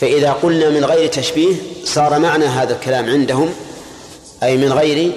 فإذا 0.00 0.32
قلنا 0.32 0.70
من 0.70 0.84
غير 0.84 1.06
تشبيه 1.10 1.56
صار 1.84 2.18
معنى 2.18 2.44
هذا 2.44 2.74
الكلام 2.74 3.10
عندهم 3.10 3.54
أي 4.44 4.56
من 4.56 4.72
غير 4.72 5.12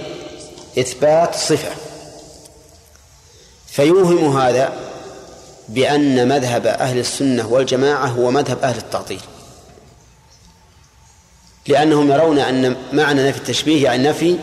إثبات 0.79 1.35
صفة. 1.35 1.71
فيوهم 3.67 4.37
هذا 4.37 4.73
بأن 5.69 6.27
مذهب 6.27 6.67
أهل 6.67 6.99
السنة 6.99 7.47
والجماعة 7.47 8.07
هو 8.07 8.31
مذهب 8.31 8.57
أهل 8.63 8.77
التعطيل. 8.77 9.21
لأنهم 11.67 12.11
يرون 12.11 12.39
أن 12.39 12.75
معنى 12.93 13.29
نفي 13.29 13.37
التشبيه 13.37 13.83
يعني 13.83 14.09
نفي 14.09 14.37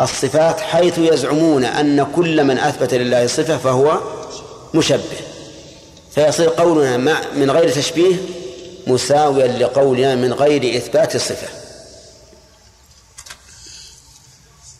الصفات 0.00 0.60
حيث 0.60 0.98
يزعمون 0.98 1.64
أن 1.64 2.06
كل 2.16 2.44
من 2.44 2.58
أثبت 2.58 2.94
لله 2.94 3.26
صفة 3.26 3.56
فهو 3.56 4.00
مشبه. 4.74 5.20
فيصير 6.14 6.48
قولنا 6.48 6.96
من 7.36 7.50
غير 7.50 7.68
تشبيه 7.68 8.16
مساويا 8.86 9.46
لقولنا 9.46 10.14
من 10.14 10.32
غير 10.32 10.76
إثبات 10.76 11.14
الصفة 11.14 11.55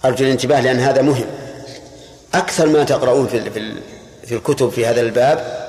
أرجو 0.06 0.24
الانتباه 0.24 0.60
لأن 0.60 0.78
هذا 0.78 1.02
مهم. 1.02 1.26
أكثر 2.34 2.66
ما 2.66 2.84
تقرؤون 2.84 3.26
في 3.26 3.50
في 4.26 4.34
الكتب 4.34 4.70
في 4.70 4.86
هذا 4.86 5.00
الباب 5.00 5.66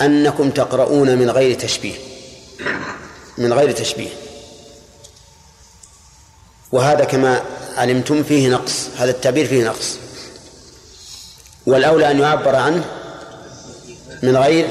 أنكم 0.00 0.50
تقرؤون 0.50 1.18
من 1.18 1.30
غير 1.30 1.58
تشبيه. 1.58 1.94
من 3.38 3.52
غير 3.52 3.72
تشبيه. 3.72 4.10
وهذا 6.72 7.04
كما 7.04 7.42
علمتم 7.76 8.22
فيه 8.22 8.48
نقص. 8.48 8.88
هذا 8.96 9.10
التعبير 9.10 9.46
فيه 9.46 9.64
نقص. 9.64 9.96
والأولى 11.66 12.10
أن 12.10 12.20
يعبر 12.20 12.56
عنه 12.56 12.84
من 14.22 14.36
غير 14.36 14.68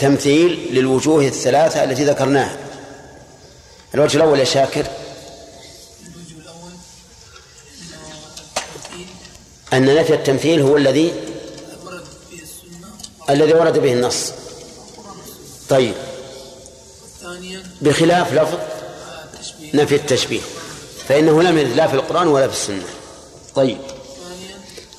تمثيل 0.00 0.68
للوجوه 0.70 1.26
الثلاثة 1.26 1.84
التي 1.84 2.04
ذكرناها. 2.04 2.56
الوجه 3.94 4.16
الأول 4.16 4.38
يا 4.38 4.44
شاكر 4.44 4.86
أن 9.74 9.94
نفي 9.94 10.14
التمثيل 10.14 10.60
هو 10.60 10.76
الذي 10.76 11.12
الذي 13.30 13.54
ورد 13.54 13.78
به 13.78 13.92
النص. 13.92 14.32
طيب. 15.68 15.94
بخلاف 17.80 18.32
لفظ 18.32 18.58
نفي 19.74 19.94
التشبيه. 19.94 20.40
فإنه 21.08 21.42
لم 21.42 21.58
يرد 21.58 21.76
لا 21.76 21.86
في 21.86 21.94
القرآن 21.94 22.26
ولا 22.26 22.48
في 22.48 22.54
السنة. 22.54 22.84
طيب. 23.54 23.78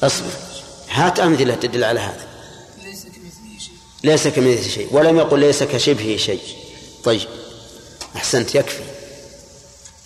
أصبر. 0.04 0.32
هات 0.90 1.20
أمثلة 1.20 1.56
تدل 1.56 1.84
على 1.84 2.00
هذا. 2.00 2.28
ليس 4.04 4.28
كمثله 4.28 4.68
شيء. 4.68 4.88
ولم 4.92 5.18
يقل 5.18 5.40
ليس 5.40 5.64
كشبهه 5.64 6.18
شيء. 6.18 6.42
طيب. 7.04 7.28
أحسنت. 8.16 8.56
يكفي. 8.56 8.84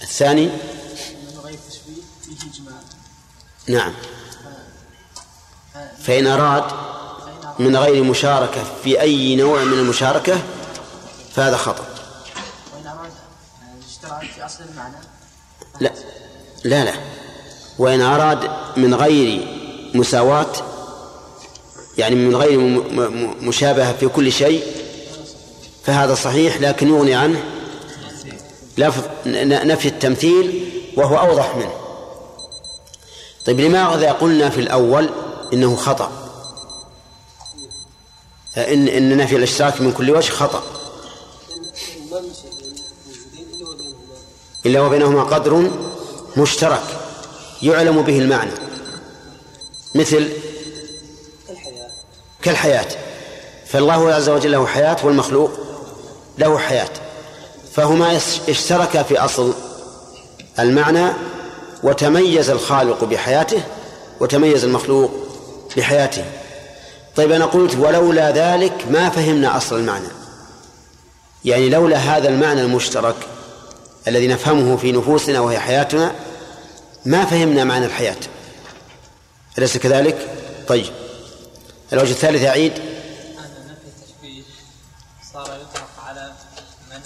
الثاني. 0.01 0.49
نعم. 3.67 3.93
فإن 6.09 6.27
أراد 6.27 6.63
من 7.59 7.75
غير 7.75 8.03
مشاركة 8.03 8.63
في 8.83 9.01
أي 9.01 9.35
نوع 9.35 9.63
من 9.63 9.79
المشاركة 9.79 10.41
فهذا 11.35 11.57
خطأ. 11.57 11.83
وإن 12.75 12.87
أراد 12.87 13.11
الاشتراك 13.81 14.31
في 14.35 14.45
أصل 14.45 14.63
المعنى. 14.71 14.95
لا 15.79 15.91
لا 16.63 16.85
لا. 16.85 16.93
وإن 17.79 18.01
أراد 18.01 18.49
من 18.77 18.93
غير 18.93 19.47
مساواة 19.93 20.51
يعني 21.97 22.15
من 22.15 22.35
غير 22.35 22.59
مشابهة 23.41 23.93
في 23.93 24.07
كل 24.07 24.31
شيء 24.31 24.63
فهذا 25.83 26.15
صحيح 26.15 26.61
لكن 26.61 26.87
يغني 26.87 27.15
عنه 27.15 27.43
لفظ 28.77 29.03
نفي 29.25 29.87
التمثيل 29.87 30.71
وهو 30.97 31.17
أوضح 31.17 31.55
منه. 31.55 31.73
طيب 33.45 33.59
لماذا 33.59 34.11
قلنا 34.11 34.49
في 34.49 34.59
الأول 34.59 35.09
إنه 35.53 35.75
خطأ. 35.75 36.11
إن 38.57 38.87
إن 38.87 39.17
نفي 39.17 39.35
الأشتراك 39.35 39.81
من 39.81 39.91
كل 39.91 40.11
وجه 40.11 40.31
خطأ. 40.31 40.63
إلا 44.65 44.81
وبينهما 44.81 45.23
قدر 45.23 45.71
مشترك 46.37 46.83
يعلم 47.61 48.01
به 48.01 48.19
المعنى. 48.19 48.51
مثل 49.95 50.29
كالحياة. 52.41 52.87
فالله 53.67 54.13
عز 54.13 54.29
وجل 54.29 54.51
له 54.51 54.65
حياة 54.65 54.97
والمخلوق 55.03 55.51
له 56.37 56.57
حياة. 56.57 56.89
فهما 57.73 58.19
اشتركا 58.49 59.03
في 59.03 59.17
أصل 59.17 59.53
المعنى 60.59 61.09
وتميز 61.83 62.49
الخالق 62.49 63.03
بحياته 63.03 63.63
وتميز 64.19 64.63
المخلوق 64.63 65.11
بحياته 65.77 66.25
طيب 67.15 67.31
أنا 67.31 67.45
قلت 67.45 67.75
ولولا 67.75 68.31
ذلك 68.31 68.85
ما 68.89 69.09
فهمنا 69.09 69.57
أصل 69.57 69.75
المعنى. 69.79 70.07
يعني 71.45 71.69
لولا 71.69 71.97
هذا 71.97 72.29
المعنى 72.29 72.61
المشترك 72.61 73.15
الذي 74.07 74.27
نفهمه 74.27 74.77
في 74.77 74.91
نفوسنا 74.91 75.39
وهي 75.39 75.59
حياتنا 75.59 76.15
ما 77.05 77.25
فهمنا 77.25 77.63
معنى 77.63 77.85
الحياة. 77.85 78.17
أليس 79.57 79.77
كذلك؟ 79.77 80.27
طيب. 80.67 80.85
الوجه 81.93 82.11
الثالث 82.11 82.43
أعيد 82.43 82.73
هذا 82.73 82.79
نفي 83.65 83.87
التشبيه. 83.87 84.43
صار 85.33 85.43
يطلق 85.43 85.89
على 86.07 86.31
من 86.91 87.01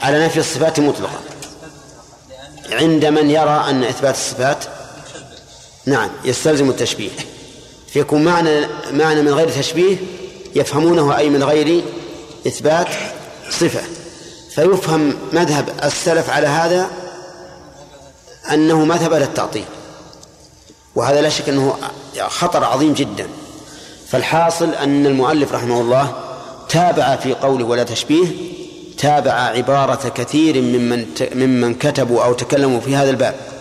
على 0.00 0.24
نفي 0.26 0.40
الصفات 0.40 0.80
مطلقا 0.80 1.20
عند 2.70 3.04
من 3.04 3.30
يرى 3.30 3.64
أن 3.70 3.84
إثبات 3.84 4.14
الصفات 4.14 4.64
نعم 5.86 6.10
يستلزم 6.24 6.70
التشبيه. 6.70 7.10
فيكون 7.88 8.24
معنى 8.24 8.66
معنى 8.92 9.22
من 9.22 9.34
غير 9.34 9.50
تشبيه 9.50 9.96
يفهمونه 10.54 11.18
أي 11.18 11.30
من 11.30 11.44
غير 11.44 11.84
إثبات 12.46 12.88
صفة. 13.50 13.82
فيفهم 14.54 15.14
مذهب 15.32 15.68
السلف 15.84 16.30
على 16.30 16.46
هذا 16.46 16.90
أنه 18.52 18.84
مذهب 18.84 19.12
أهل 19.12 19.22
التعطيل. 19.22 19.64
وهذا 20.94 21.20
لا 21.20 21.28
شك 21.28 21.48
أنه 21.48 21.74
خطر 22.18 22.64
عظيم 22.64 22.94
جدا. 22.94 23.28
فالحاصل 24.08 24.74
أن 24.74 25.06
المؤلف 25.06 25.52
رحمه 25.52 25.80
الله 25.80 26.14
تابع 26.68 27.16
في 27.16 27.34
قوله 27.34 27.64
ولا 27.64 27.82
تشبيه 27.82 28.26
تابع 28.98 29.32
عبارة 29.32 30.08
كثير 30.08 30.62
ممن 30.62 31.06
ممن 31.34 31.74
كتبوا 31.74 32.24
أو 32.24 32.32
تكلموا 32.32 32.80
في 32.80 32.96
هذا 32.96 33.10
الباب. 33.10 33.51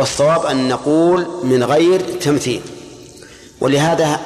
والصواب 0.00 0.46
أن 0.46 0.68
نقول 0.68 1.26
من 1.44 1.64
غير 1.64 2.00
تمثيل. 2.00 2.60
ولهذا 3.60 4.20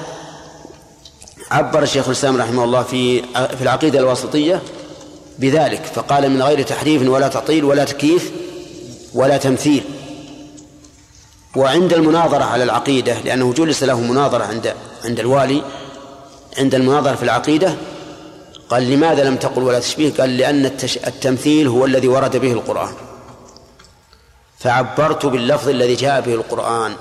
عبر 1.50 1.84
شيخ 1.84 2.06
الإسلام 2.06 2.36
رحمه 2.36 2.64
الله 2.64 2.82
في 2.82 3.22
في 3.28 3.62
العقيدة 3.62 3.98
الواسطية 3.98 4.62
بذلك 5.38 5.84
فقال 5.94 6.30
من 6.30 6.42
غير 6.42 6.62
تحريف 6.62 7.08
ولا 7.08 7.28
تعطيل 7.28 7.64
ولا 7.64 7.84
تكييف 7.84 8.32
ولا 9.14 9.36
تمثيل. 9.36 9.82
وعند 11.56 11.92
المناظرة 11.92 12.44
على 12.44 12.64
العقيدة 12.64 13.20
لأنه 13.20 13.52
جلس 13.52 13.82
له 13.82 14.00
مناظرة 14.00 14.44
عند 14.44 14.74
عند 15.04 15.20
الوالي 15.20 15.62
عند 16.58 16.74
المناظرة 16.74 17.14
في 17.14 17.22
العقيدة 17.22 17.74
قال 18.68 18.90
لماذا 18.90 19.24
لم 19.24 19.36
تقل 19.36 19.62
ولا 19.62 19.80
تشبيه؟ 19.80 20.12
قال 20.12 20.36
لأن. 20.36 20.66
التمثيل 21.06 21.68
هو 21.68 21.84
الذي 21.84 22.08
ورد 22.08 22.36
به 22.36 22.52
القرآن. 22.52 22.92
فعبرت 24.64 25.26
باللفظ 25.26 25.68
الذي 25.68 25.94
جاء 25.94 26.20
به 26.20 26.34
القرآن. 26.34 26.92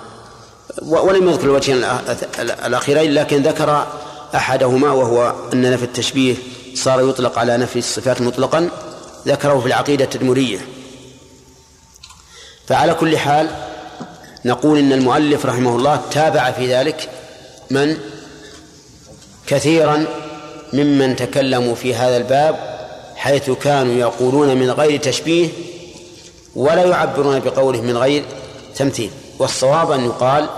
ولم 0.81 1.29
يذكر 1.29 1.43
الوجهين 1.43 1.83
الأ- 1.83 2.39
الأخيرين 2.65 3.13
لكن 3.13 3.43
ذكر 3.43 3.87
أحدهما 4.35 4.91
وهو 4.91 5.33
أن 5.53 5.71
نفي 5.71 5.83
التشبيه 5.83 6.35
صار 6.75 7.09
يطلق 7.09 7.39
على 7.39 7.57
نفي 7.57 7.79
الصفات 7.79 8.21
مطلقا 8.21 8.69
ذكره 9.27 9.59
في 9.59 9.65
العقيدة 9.65 10.03
التدمرية 10.05 10.59
فعلى 12.67 12.93
كل 12.93 13.17
حال 13.17 13.49
نقول 14.45 14.79
إن 14.79 14.93
المؤلف 14.93 15.45
رحمه 15.45 15.75
الله 15.75 16.01
تابع 16.11 16.51
في 16.51 16.73
ذلك 16.75 17.09
من 17.71 17.97
كثيرا 19.47 20.05
ممن 20.73 21.15
تكلموا 21.15 21.75
في 21.75 21.95
هذا 21.95 22.17
الباب 22.17 22.55
حيث 23.15 23.49
كانوا 23.49 23.93
يقولون 23.93 24.57
من 24.57 24.71
غير 24.71 24.99
تشبيه 24.99 25.49
ولا 26.55 26.85
يعبرون 26.85 27.39
بقوله 27.39 27.81
من 27.81 27.97
غير 27.97 28.25
تمثيل. 28.75 29.11
والصواب 29.39 29.91
أن 29.91 30.05
يقال 30.05 30.49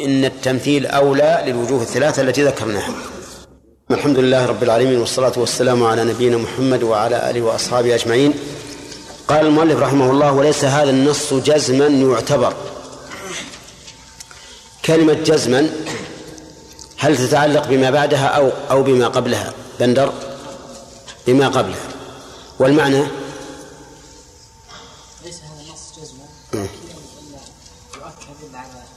إن 0.00 0.24
التمثيل 0.24 0.86
أولى 0.86 1.44
للوجوه 1.46 1.82
الثلاثة 1.82 2.22
التي 2.22 2.44
ذكرناها. 2.44 2.94
الحمد 3.90 4.18
لله 4.18 4.46
رب 4.46 4.62
العالمين 4.62 4.98
والصلاة 5.00 5.32
والسلام 5.36 5.84
على 5.84 6.04
نبينا 6.04 6.36
محمد 6.36 6.82
وعلى 6.82 7.30
آله 7.30 7.42
وأصحابه 7.42 7.94
أجمعين. 7.94 8.34
قال 9.28 9.46
المؤلف 9.46 9.78
رحمه 9.80 10.10
الله 10.10 10.32
وليس 10.32 10.64
هذا 10.64 10.90
النص 10.90 11.34
جزما 11.34 11.86
يعتبر. 11.86 12.54
كلمة 14.84 15.12
جزما 15.12 15.70
هل 16.98 17.16
تتعلق 17.16 17.66
بما 17.66 17.90
بعدها 17.90 18.26
أو 18.26 18.50
أو 18.70 18.82
بما 18.82 19.08
قبلها؟ 19.08 19.52
بندر. 19.80 20.12
بما 21.26 21.48
قبلها. 21.48 21.88
والمعنى 22.58 23.02
ليس 25.24 25.34
هذا 25.34 25.60
النص 25.60 25.84
جزما 25.98 26.26
إلا 26.54 27.40
يؤكد 27.94 28.54
على 28.54 28.68
مؤكد 28.72 28.95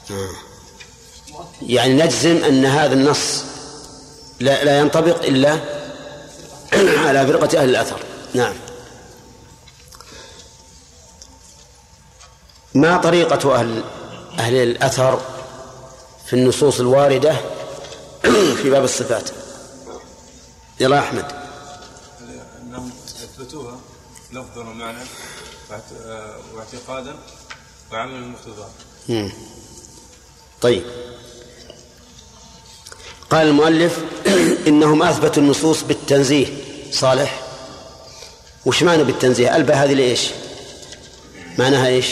يعني 1.61 1.93
نجزم 1.93 2.43
أن 2.43 2.65
هذا 2.65 2.93
النص 2.93 3.43
لا, 4.39 4.63
لا 4.63 4.79
ينطبق 4.79 5.23
إلا 5.23 5.59
على 7.07 7.27
فرقة 7.27 7.61
أهل 7.61 7.69
الأثر. 7.69 7.99
نعم. 8.33 8.53
ما 12.75 12.97
طريقة 12.97 13.55
أهل 13.55 13.83
أهل 14.39 14.55
الأثر 14.55 15.21
في 16.25 16.33
النصوص 16.33 16.79
الواردة 16.79 17.35
في 18.61 18.69
باب 18.69 18.83
الصفات؟ 18.83 19.29
يلا 20.79 20.99
أحمد. 20.99 21.25
انهم 22.61 22.91
اثبتوها 23.23 23.79
لفظا 24.31 24.61
ومعنى 24.61 24.97
آه، 26.05 26.35
واعتقادا 26.55 27.15
وعملا 27.91 28.19
مقتضاه 28.19 28.69
مم. 29.09 29.31
طيب. 30.61 30.83
قال 33.29 33.47
المؤلف 33.47 33.99
إنهم 34.67 35.03
أثبتوا 35.03 35.43
النصوص 35.43 35.81
بالتنزيه. 35.81 36.47
صالح؟ 36.91 37.41
وش 38.65 38.83
معنى 38.83 39.03
بالتنزيه؟ 39.03 39.55
الباء 39.55 39.77
هذه 39.77 39.93
لإيش؟ 39.93 40.29
معناها 41.57 41.87
إيش؟ 41.87 42.07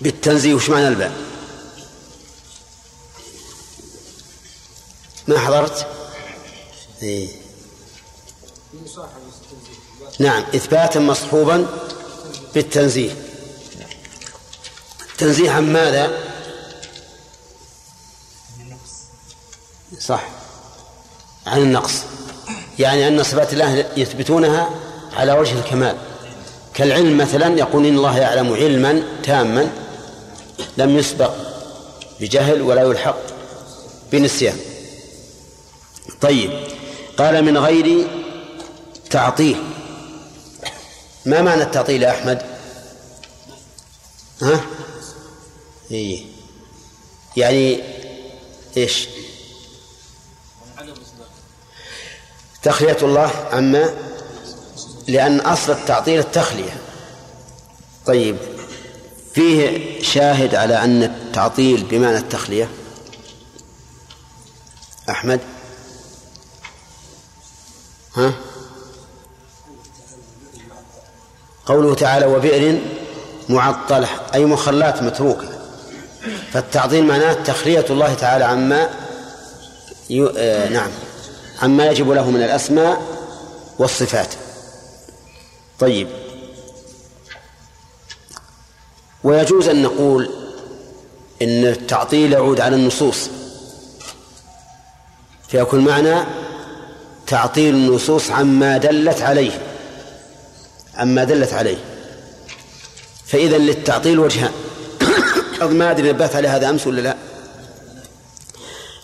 بالتنزيه 0.00 0.54
وش 0.54 0.70
معنى 0.70 0.88
الباء 0.88 1.12
ما 5.28 5.38
حضرت؟ 5.38 5.86
إيه. 7.02 7.28
نعم 10.18 10.42
إثباتا 10.42 11.00
مصحوبا 11.00 11.66
بالتنزيه. 12.54 13.25
تنزيه 15.18 15.50
عن 15.50 15.72
ماذا؟ 15.72 16.12
صح. 20.00 20.24
عن 21.46 21.58
النقص. 21.58 22.02
يعني 22.78 23.08
أن 23.08 23.22
صفات 23.22 23.52
الله 23.52 23.86
يثبتونها 23.96 24.70
على 25.16 25.32
وجه 25.32 25.58
الكمال. 25.58 25.96
كالعلم 26.74 27.18
مثلا 27.18 27.58
يقول 27.58 27.86
إن 27.86 27.96
الله 27.96 28.18
يعلم 28.18 28.52
علما 28.52 29.02
تاما 29.22 29.72
لم 30.76 30.98
يسبق 30.98 31.34
بجهل 32.20 32.62
ولا 32.62 32.82
يلحق 32.82 33.18
بنسيان. 34.12 34.56
طيب. 36.20 36.50
قال 37.18 37.44
من 37.44 37.58
غير 37.58 38.06
تعطيل. 39.10 39.62
ما 41.26 41.42
معنى 41.42 41.62
التعطيل 41.62 42.02
يا 42.02 42.10
أحمد؟ 42.10 42.42
ها؟ 44.42 44.60
إيه. 45.90 46.26
يعني 47.36 47.82
إيش؟ 48.76 49.08
تخلية 52.62 52.96
الله 53.02 53.30
عما؟ 53.52 53.94
لأن 55.08 55.40
أصل 55.40 55.72
التعطيل 55.72 56.18
التخلية. 56.18 56.80
طيب 58.06 58.36
فيه 59.34 60.02
شاهد 60.02 60.54
على 60.54 60.84
أن 60.84 61.02
التعطيل 61.02 61.84
بمعنى 61.84 62.18
التخلية؟ 62.18 62.70
أحمد؟ 65.10 65.40
ها؟ 68.14 68.34
قوله 71.66 71.94
تعالى 71.94 72.26
وبئر 72.26 72.80
معطلة 73.48 74.08
أي 74.34 74.44
مخلات 74.44 75.02
متروكة. 75.02 75.55
فالتعطيل 76.52 77.04
معناه 77.04 77.32
تخلية 77.32 77.84
الله 77.90 78.14
تعالى 78.14 78.44
عما 78.44 78.88
ي... 80.10 80.28
آه 80.38 80.68
نعم. 80.68 80.90
عما 81.62 81.86
يجب 81.86 82.10
له 82.10 82.30
من 82.30 82.42
الأسماء 82.42 83.02
والصفات. 83.78 84.34
طيب. 85.78 86.08
ويجوز 89.24 89.68
أن 89.68 89.82
نقول 89.82 90.30
إن 91.42 91.64
التعطيل 91.64 92.32
يعود 92.32 92.60
على 92.60 92.76
النصوص. 92.76 93.30
فيكون 95.48 95.84
معنى 95.84 96.24
تعطيل 97.26 97.74
النصوص 97.74 98.30
عما 98.30 98.78
دلت 98.78 99.22
عليه. 99.22 99.60
عما 100.94 101.24
دلت 101.24 101.52
عليه. 101.52 101.78
فإذا 103.26 103.58
للتعطيل 103.58 104.18
وجهان. 104.18 104.52
ما 105.62 105.90
أدري 105.90 106.12
نبهت 106.12 106.36
على 106.36 106.48
هذا 106.48 106.70
أمس 106.70 106.86
ولا 106.86 107.00
لا. 107.00 107.16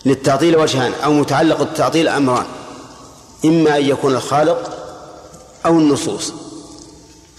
للتعطيل 0.05 0.57
وجهان 0.57 0.93
أو 1.03 1.13
متعلق 1.13 1.61
التعطيل 1.61 2.07
أمران. 2.07 2.45
إما 3.45 3.77
أن 3.77 3.85
يكون 3.85 4.15
الخالق 4.15 4.77
أو 5.65 5.79
النصوص. 5.79 6.33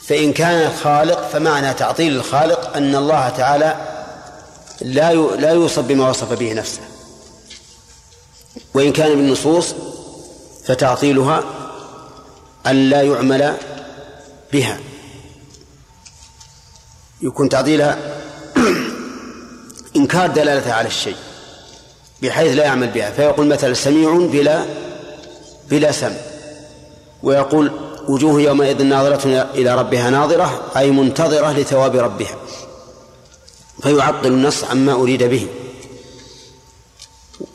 فإن 0.07 0.33
كان 0.33 0.71
الخالق 0.71 1.29
فمعنى 1.29 1.75
تعطيل 1.75 2.17
الخالق 2.17 2.77
أن 2.77 2.95
الله 2.95 3.29
تعالى 3.29 3.77
لا 4.81 5.15
لا 5.15 5.51
يوصف 5.51 5.79
بما 5.79 6.11
وصف 6.11 6.33
به 6.33 6.53
نفسه. 6.53 6.81
وإن 8.75 8.93
كان 8.93 9.17
بالنصوص 9.17 9.75
فتعطيلها 10.67 11.45
أن 12.67 12.91
لا 12.91 13.03
يعمل 13.03 13.57
بها. 14.53 14.81
يكون 17.23 17.49
تعطيلها 17.49 18.14
إنكار 19.97 20.27
دلالتها 20.31 20.73
على 20.73 20.89
الشيء 20.89 21.17
بحيث 22.23 22.57
لا 22.57 22.65
يعمل 22.65 22.89
بها. 22.89 23.11
فيقول 23.11 23.47
مثلا 23.47 23.75
سميع 23.75 24.17
بلا 24.33 24.65
بلا 25.71 25.93
سمع 25.93 26.17
ويقول 27.23 27.73
وجوه 28.09 28.41
يومئذ 28.41 28.83
ناظرة 28.83 29.49
إلى 29.55 29.75
ربها 29.75 30.11
ناظرة 30.11 30.63
أي 30.77 30.91
منتظرة 30.91 31.53
لثواب 31.53 31.97
ربها. 31.97 32.37
فيعطل 33.83 34.29
النص 34.29 34.65
عما 34.65 34.93
أريد 34.93 35.23
به. 35.23 35.47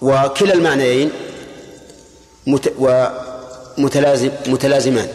وكلا 0.02 0.54
المعنيين 0.54 1.12
ومتلازم 3.78 4.32
متلازمان. 4.48 5.08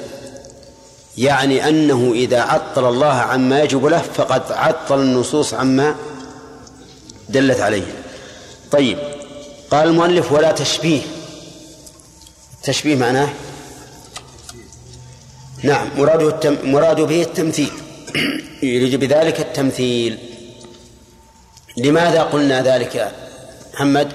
يعني 1.19 1.69
أنه 1.69 2.13
إذا 2.15 2.41
عطل 2.41 2.89
الله 2.89 3.13
عما 3.13 3.63
يجب 3.63 3.87
له 3.87 4.03
فقد 4.15 4.53
عطل 4.53 5.01
النصوص 5.01 5.55
عما 5.55 5.95
دلت 7.29 7.61
عليه. 7.61 8.05
طيب 8.71 8.99
قال 9.71 9.89
المؤلف 9.89 10.33
ولا 10.33 10.53
تشبيه. 10.53 11.03
التشبيه 12.57 12.97
معناه؟ 12.97 13.29
نعم 15.63 15.89
مراده 15.97 16.29
التم... 16.29 16.71
مراد 16.71 17.01
به 17.01 17.23
التمثيل. 17.23 17.73
يريد 18.63 18.95
بذلك 18.95 19.41
التمثيل. 19.41 20.19
لماذا 21.77 22.23
قلنا 22.23 22.63
ذلك 22.63 23.13
محمد؟ 23.75 24.13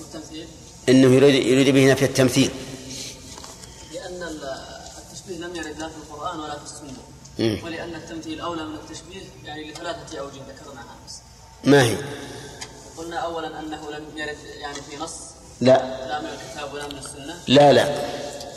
التمثيل 0.00 0.46
إنه 0.88 1.14
يريد 1.14 1.34
يريد 1.34 1.74
به 1.74 1.92
نفي 1.92 2.04
التمثيل. 2.04 2.50
لأن 3.92 4.22
التشبيه 4.22 5.46
لم 5.46 5.56
يرد 5.56 5.78
لا 5.78 5.88
في 5.88 5.94
القرآن 5.96 6.40
ولا 6.40 6.58
في 6.58 6.64
السنة. 6.64 7.14
مم. 7.38 7.58
ولأن 7.64 7.94
التمثيل 7.94 8.40
أولى 8.40 8.64
من 8.64 8.74
التشبيه 8.74 9.20
يعني 9.44 9.70
لثلاثة 9.70 10.18
أوجه 10.18 10.32
ذكرناها 10.32 10.94
ما 11.64 11.82
هي؟ 11.82 11.96
قلنا 13.14 13.26
أولا 13.26 13.60
أنه 13.60 13.90
لم 13.90 14.04
يرد 14.18 14.36
يعني 14.60 14.74
في 14.90 14.96
نص؟ 14.96 15.12
لا. 15.60 15.72
لا 16.08 16.20
من 16.20 16.26
الكتاب 16.28 16.74
ولا 16.74 16.86
من 16.86 16.98
السنة؟ 16.98 17.36
لا 17.48 17.72
لا. 17.72 17.88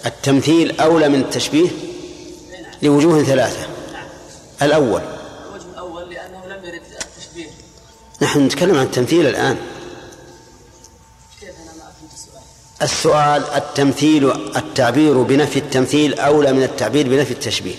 التمثيل 0.05 0.79
أولى 0.81 1.09
من 1.09 1.19
التشبيه 1.21 1.69
نعم 2.51 2.71
لوجوه 2.81 3.23
ثلاثة. 3.23 3.67
نعم. 3.93 4.07
الأول. 4.61 5.01
الوجه 5.01 5.65
الأول 5.73 6.09
لأنه 6.09 6.45
لم 6.45 6.65
يرد 6.65 6.81
التشبيه. 7.01 7.49
نحن 8.21 8.45
نتكلم 8.45 8.75
عن 8.77 8.85
التمثيل 8.85 9.27
الآن. 9.27 9.57
كيف 11.39 11.49
أنا 11.49 11.71
ما 11.73 11.91
فهمت 11.99 12.13
السؤال؟ 12.13 12.41
السؤال 12.81 13.43
التمثيل 13.55 14.31
التعبير 14.57 15.21
بنفي 15.21 15.59
التمثيل 15.59 16.19
أولى 16.19 16.53
من 16.53 16.63
التعبير 16.63 17.09
بنفي 17.09 17.31
التشبيه 17.31 17.75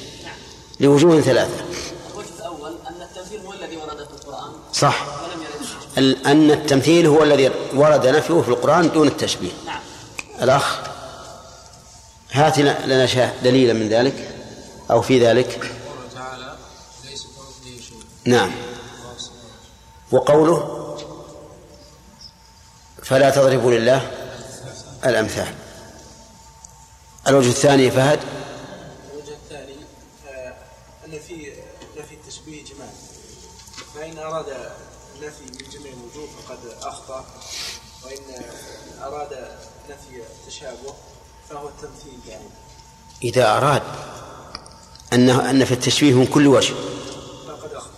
لوجوه 0.80 1.20
ثلاثة. 1.20 1.64
الوجه 2.12 2.28
الأول 2.38 2.72
أن 2.88 3.02
التمثيل 3.02 3.40
هو 3.46 3.52
الذي 3.52 3.76
ورد 3.76 3.96
في 3.96 4.26
القرآن. 4.26 4.50
صح 4.72 5.06
ولم 5.22 5.42
يرد 5.42 5.52
التشبيه 5.60 5.78
ال- 5.84 5.87
أن 5.98 6.50
التمثيل 6.50 7.06
هو 7.06 7.22
الذي 7.22 7.50
ورد 7.74 8.06
نفيه 8.06 8.40
في 8.40 8.48
القرآن 8.48 8.90
دون 8.90 9.08
التشبيه. 9.08 9.50
نعم. 9.66 9.80
الأخ 10.42 10.78
هات 12.32 12.58
لنا 12.58 13.32
دليلا 13.42 13.72
من 13.72 13.88
ذلك 13.88 14.30
أو 14.90 15.02
في 15.02 15.26
ذلك. 15.26 15.72
تعالى 16.14 16.56
ليس 17.04 17.26
نعم. 18.24 18.50
وقوله 20.12 20.74
فلا 23.02 23.30
تضربوا 23.30 23.72
لله 23.72 24.10
الأمثال. 25.04 25.54
الوجه 27.28 27.48
الثاني 27.48 27.90
فهد. 27.90 28.20
الوجه 29.12 29.32
الثاني 29.32 29.76
آه، 30.28 30.54
أن 31.06 31.18
في 31.28 31.52
نفي 31.98 32.14
التشبيه 32.14 32.64
جمال 32.64 32.88
فإن 33.94 34.18
أراد 34.18 34.46
أراد 39.08 39.48
نفي 39.90 40.22
التشابه 40.22 40.94
فهو 41.50 41.68
التمثيل 41.68 42.18
يعني. 42.28 42.48
إذا 43.22 43.56
أراد 43.56 43.82
أنه 45.12 45.50
أن 45.50 45.64
في 45.64 45.74
التشبيه 45.74 46.14
من 46.14 46.26
كل 46.26 46.46
وجه. 46.46 46.74
فقد 47.48 47.72
أخطأ. 47.72 47.90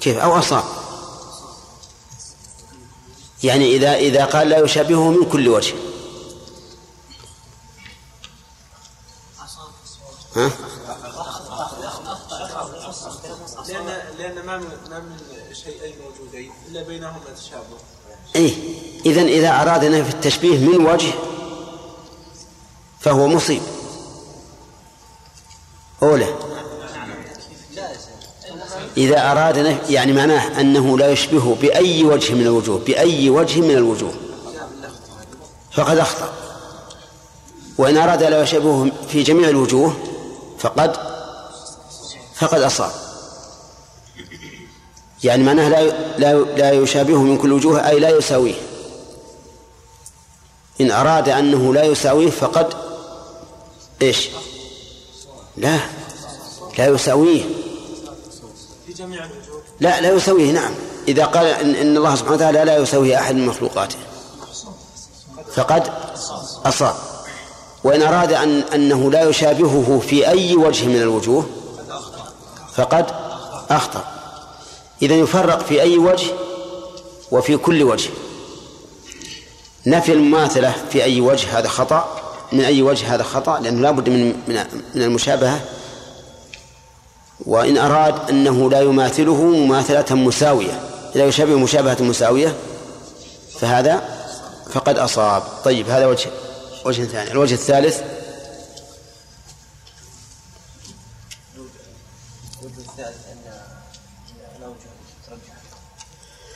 كيف؟ 0.00 0.18
أو 0.18 0.38
أصاب. 0.38 0.64
يعني 3.42 3.76
إذا 3.76 3.94
إذا 3.94 4.24
قال 4.24 4.48
لا 4.48 4.58
يشابهه 4.58 5.10
من 5.10 5.30
كل 5.30 5.48
وجه. 5.48 5.74
ها؟ 10.36 10.50
لأن 13.68 13.86
لأن 14.18 14.46
ما 14.46 14.56
من 14.56 14.68
ما 14.90 14.98
من 14.98 15.18
شيئين 15.52 15.94
موجودين 16.02 16.52
إلا 16.68 16.82
بينهما 16.82 17.30
تشابه. 17.36 17.78
إيه 18.36 18.54
إذا 19.06 19.22
إذا 19.22 19.62
أراد 19.62 19.84
نفي 19.84 20.14
التشبيه 20.14 20.58
من 20.58 20.86
وجه 20.86 21.12
فهو 23.00 23.26
مصيب. 23.26 23.62
أولى. 26.02 26.34
إذا 28.96 29.30
أراد 29.32 29.58
نفي 29.58 29.92
يعني 29.92 30.12
معناه 30.12 30.60
أنه 30.60 30.98
لا 30.98 31.12
يشبهه 31.12 31.56
بأي 31.60 32.04
وجه 32.04 32.34
من 32.34 32.42
الوجوه 32.42 32.78
بأي 32.78 33.30
وجه 33.30 33.60
من 33.60 33.70
الوجوه. 33.70 34.14
فقد 35.72 35.98
أخطأ. 35.98 36.32
وإن 37.78 37.96
أراد 37.96 38.22
لا 38.22 38.42
يشبهه 38.42 38.90
في 39.08 39.22
جميع 39.22 39.48
الوجوه 39.48 39.96
فقد 40.58 40.96
فقد 42.34 42.62
أصاب. 42.62 43.03
يعني 45.24 45.42
معناه 45.44 45.68
لا 45.68 45.92
لا 46.18 46.34
لا 46.38 46.72
يشابهه 46.72 47.22
من 47.22 47.38
كل 47.38 47.52
وجوه 47.52 47.88
أي 47.88 47.98
لا 48.00 48.08
يساويه. 48.08 48.54
إن 50.80 50.90
أراد 50.90 51.28
أنه 51.28 51.74
لا 51.74 51.84
يساويه 51.84 52.30
فقد 52.30 52.74
إيش؟ 54.02 54.28
لا 55.56 55.78
لا 56.78 56.86
يساويه. 56.86 57.42
لا 59.80 60.00
لا 60.00 60.12
يساويه 60.12 60.52
نعم. 60.52 60.74
إذا 61.08 61.24
قال 61.24 61.46
إن, 61.46 61.74
إن 61.74 61.96
الله 61.96 62.14
سبحانه 62.14 62.36
وتعالى 62.36 62.64
لا 62.64 62.76
يساوي 62.76 63.16
أحد 63.16 63.34
من 63.34 63.46
مخلوقاته. 63.46 63.96
فقد 65.54 65.92
أصاب. 66.66 66.94
وإن 67.84 68.02
أراد 68.02 68.32
أن 68.32 68.60
أنه 68.60 69.10
لا 69.10 69.28
يشابهه 69.28 70.02
في 70.08 70.28
أي 70.28 70.56
وجه 70.56 70.86
من 70.86 71.02
الوجوه 71.02 71.46
فقد 72.74 73.06
أخطأ. 73.70 74.13
إذا 75.04 75.14
يفرق 75.14 75.66
في 75.66 75.82
أي 75.82 75.98
وجه 75.98 76.26
وفي 77.30 77.56
كل 77.56 77.82
وجه. 77.82 78.10
نفي 79.86 80.12
المماثلة 80.12 80.74
في 80.90 81.04
أي 81.04 81.20
وجه 81.20 81.58
هذا 81.58 81.68
خطأ 81.68 82.20
من 82.52 82.60
أي 82.60 82.82
وجه 82.82 83.14
هذا 83.14 83.22
خطأ؟ 83.22 83.60
لأنه 83.60 83.80
لا 83.80 83.90
بد 83.90 84.08
من 84.08 84.36
من 84.94 85.02
المشابهة. 85.02 85.60
وإن 87.46 87.78
أراد 87.78 88.30
أنه 88.30 88.70
لا 88.70 88.80
يماثله 88.80 89.42
مماثلة 89.42 90.16
مساوية. 90.16 90.80
لا 91.14 91.24
يشابه 91.24 91.58
مشابهة 91.58 91.96
مساوية 92.00 92.56
فهذا 93.60 94.02
فقد 94.70 94.98
أصاب. 94.98 95.42
طيب 95.64 95.88
هذا 95.88 96.06
وجه 96.06 96.30
وجه 96.84 97.04
ثاني. 97.04 97.30
الوجه 97.30 97.54
الثالث 97.54 98.02
الوجه 102.62 102.78
الثالث 102.78 103.16
ان 103.32 103.38
الاوجه 104.56 104.88
ترجح 105.26 105.54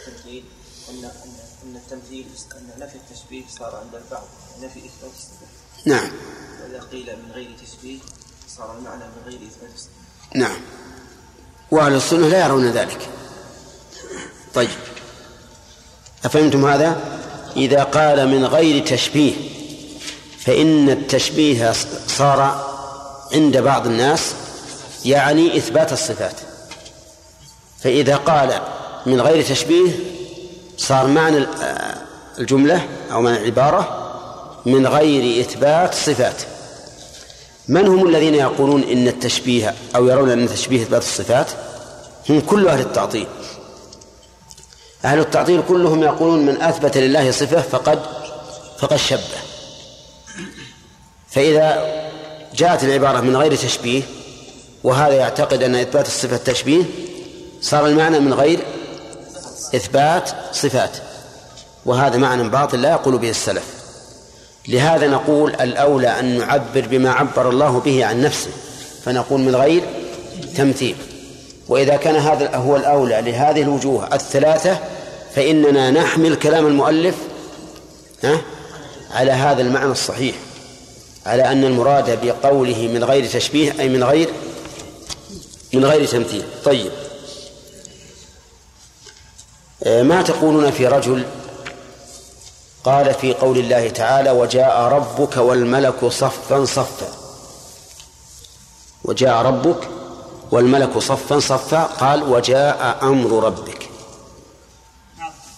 التمثيل 0.07 0.45
ان 0.89 1.05
ان 1.05 1.35
أن 1.65 1.77
التمثيل 1.77 2.27
ان 2.57 2.81
نفي 2.81 2.97
التشبيه 2.97 3.43
صار 3.59 3.77
عند 3.77 3.95
البعض 3.95 4.25
نفي 4.63 4.79
إثبات 4.79 5.11
الصفه 5.19 5.47
نعم. 5.85 6.11
وإذا 6.63 6.81
قيل 6.93 7.17
من 7.17 7.33
غير 7.33 7.57
تشبيه 7.67 7.99
صار 8.57 8.79
المعنى 8.79 9.05
من 9.05 9.23
غير 9.27 9.39
إثبات 9.49 9.75
الصفه 9.75 9.91
نعم. 10.35 10.61
وأهل 11.71 11.95
السنة 11.95 12.29
لا 12.29 12.45
يرون 12.45 12.71
ذلك. 12.71 13.09
طيب. 14.55 14.71
أفهمتم 16.25 16.67
هذا؟ 16.67 17.19
إذا 17.57 17.83
قال 17.83 18.29
من 18.29 18.45
غير 18.45 18.87
تشبيه 18.87 19.35
فإن 20.39 20.91
التشبيه 20.91 21.73
صار 22.19 22.69
عند 23.33 23.57
بعض 23.57 23.87
الناس 23.87 24.35
يعني 25.05 25.59
إثبات 25.59 25.93
الصفات. 25.93 26.48
فإذا 27.79 28.17
قال 28.17 28.61
من 29.07 29.21
غير 29.21 29.45
تشبيه 29.45 29.91
صار 30.77 31.07
معنى 31.07 31.47
الجملة 32.39 32.87
أو 33.13 33.21
معنى 33.23 33.37
العبارة 33.37 34.05
من 34.67 34.87
غير 34.87 35.41
إثبات 35.41 35.95
صفات. 35.95 36.43
من 37.69 37.87
هم 37.87 38.09
الذين 38.09 38.35
يقولون 38.35 38.83
إن 38.83 39.09
التشبيه 39.09 39.75
أو 39.97 40.09
يرون 40.09 40.31
أن 40.31 40.45
التشبيه 40.45 40.83
إثبات 40.83 41.03
الصفات؟ 41.03 41.51
هم 42.31 42.41
كل 42.41 42.69
أهل 42.69 42.81
التعطيل. 42.81 43.27
أهل 45.05 45.19
التعطيل 45.19 45.63
كلهم 45.69 46.03
يقولون 46.03 46.47
من 46.47 46.63
أثبت 46.63 46.97
لله 46.97 47.31
صفة 47.31 47.61
فقد 47.61 48.03
فقد 48.79 48.97
شبه. 48.97 49.39
فإذا 51.31 51.99
جاءت 52.55 52.85
العبارة 52.85 53.21
من 53.21 53.37
غير 53.37 53.57
تشبيه 53.57 54.03
وهذا 54.85 55.15
يعتقد 55.15 55.63
أن 55.63 55.75
إثبات 55.75 56.07
الصفة 56.07 56.37
تشبيه 56.37 56.85
صار 57.63 57.87
المعنى 57.87 58.21
من 58.21 58.35
غير 58.35 58.59
إثبات 59.75 60.31
صفات. 60.53 60.97
وهذا 61.87 62.17
معنى 62.17 62.49
باطل 62.49 62.83
لا 62.83 62.91
يقول 62.91 63.19
به 63.19 63.31
السلف. 63.31 63.65
لهذا 64.69 65.07
نقول 65.07 65.55
الأولى 65.55 66.09
أن 66.21 66.39
نعبر 66.39 66.87
بما 66.91 67.11
عبر 67.11 67.51
الله 67.51 67.81
به 67.81 68.07
عن 68.07 68.23
نفسه 68.23 68.51
فنقول 69.05 69.41
من 69.41 69.57
غير 69.57 69.83
تمثيل. 70.57 70.97
وإذا 71.69 71.97
كان 71.97 72.17
هذا 72.17 72.57
هو 72.57 72.77
الأولى 72.77 73.21
لهذه 73.21 73.63
الوجوه 73.63 74.15
الثلاثة 74.15 74.79
فإننا 75.35 75.91
نحمل 75.91 76.35
كلام 76.35 76.67
المؤلف 76.67 77.15
ها 78.25 78.41
على 79.11 79.33
هذا 79.33 79.63
المعنى 79.63 79.93
الصحيح. 79.93 80.35
على 81.27 81.53
أن 81.53 81.65
المراد 81.65 82.27
بقوله 82.27 82.89
من 82.95 83.05
غير 83.05 83.27
تشبيه 83.27 83.75
أي 83.81 83.89
من 83.89 84.05
غير 84.05 84.29
من 85.73 85.85
غير 85.85 86.07
تمثيل. 86.07 86.43
طيب. 86.65 86.91
ما 89.87 90.23
تقولون 90.23 90.71
في 90.71 90.87
رجل 90.87 91.27
قال 92.85 93.15
في 93.15 93.35
قول 93.35 93.59
الله 93.59 93.89
تعالى 93.89 94.31
وجاء 94.31 94.81
ربك 94.81 95.37
والملك 95.37 96.05
صفا 96.05 96.65
صفا. 96.65 97.09
وجاء 99.05 99.43
ربك 99.43 99.89
والملك 100.51 100.99
صفا 100.99 101.41
صفا 101.41 101.83
قال 101.83 102.23
وجاء 102.23 102.99
أمر 103.03 103.45
ربك. 103.45 103.91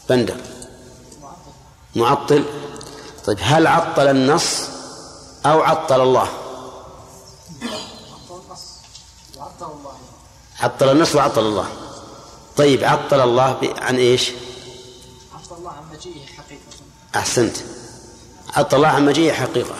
بندر. 0.08 0.36
معطل. 1.96 2.44
طيب 3.26 3.38
هل 3.40 3.66
عطل 3.66 4.08
النص 4.08 4.68
أو 5.46 5.62
عطل 5.62 6.00
الله؟ 6.00 6.28
عطل 10.60 10.90
النص 10.90 11.14
وعطل 11.14 11.40
الله. 11.40 11.79
طيب 12.56 12.84
عطل 12.84 13.20
الله 13.20 13.56
عن 13.78 13.96
إيش؟ 13.96 14.30
عطل 15.34 15.56
الله 15.58 15.70
عن 15.70 15.82
مجيئه 15.96 16.26
حقيقة. 16.26 16.60
أحسنت. 17.16 17.56
عطل 18.56 18.76
الله 18.76 18.88
عن 18.88 19.06
مجيئه 19.06 19.32
حقيقة. 19.32 19.74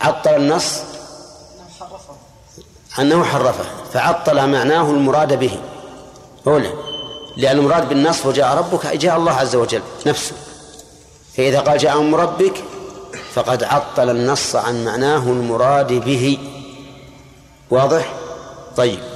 عطل 0.00 0.30
النص؟ 0.30 0.78
انه 0.78 1.64
حرفه. 1.80 2.14
أنه 2.98 3.24
حرفه. 3.24 3.64
فعطل 3.92 4.48
معناه 4.48 4.90
المراد 4.90 5.38
به. 5.38 5.60
أولى 6.46 6.72
لأن 7.36 7.58
المراد 7.58 7.88
بالنص 7.88 8.26
وجاء 8.26 8.56
ربك 8.56 8.86
جاء 8.86 9.16
الله 9.16 9.32
عز 9.32 9.56
وجل 9.56 9.82
نفسه. 10.06 10.36
فإذا 11.36 11.60
قال 11.60 11.78
جاء 11.78 11.98
أمر 11.98 12.20
ربك 12.20 12.64
فقد 13.34 13.64
عطل 13.64 14.10
النص 14.10 14.56
عن 14.56 14.84
معناه 14.84 15.22
المراد 15.22 15.92
به. 15.92 16.38
واضح؟ 17.70 18.12
طيب. 18.76 19.15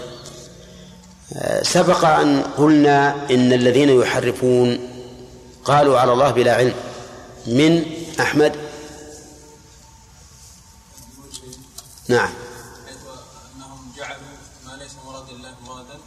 سبق 1.62 2.04
أن 2.04 2.42
قلنا 2.42 3.14
إن 3.30 3.52
الذين 3.52 3.88
يحرفون 3.88 4.78
قالوا 5.64 5.98
على 6.00 6.12
الله 6.12 6.30
بلا 6.30 6.54
علم. 6.56 6.74
من 7.46 7.84
أحمد؟ 8.20 8.56
نعم. 12.08 12.28
حيث 12.86 12.96
أنهم 13.56 13.92
جعلوا 13.96 14.26
ما 14.66 14.72
ليس 14.82 14.92
مراد 15.06 15.28
الله 15.28 15.54
مرادا. 15.66 15.98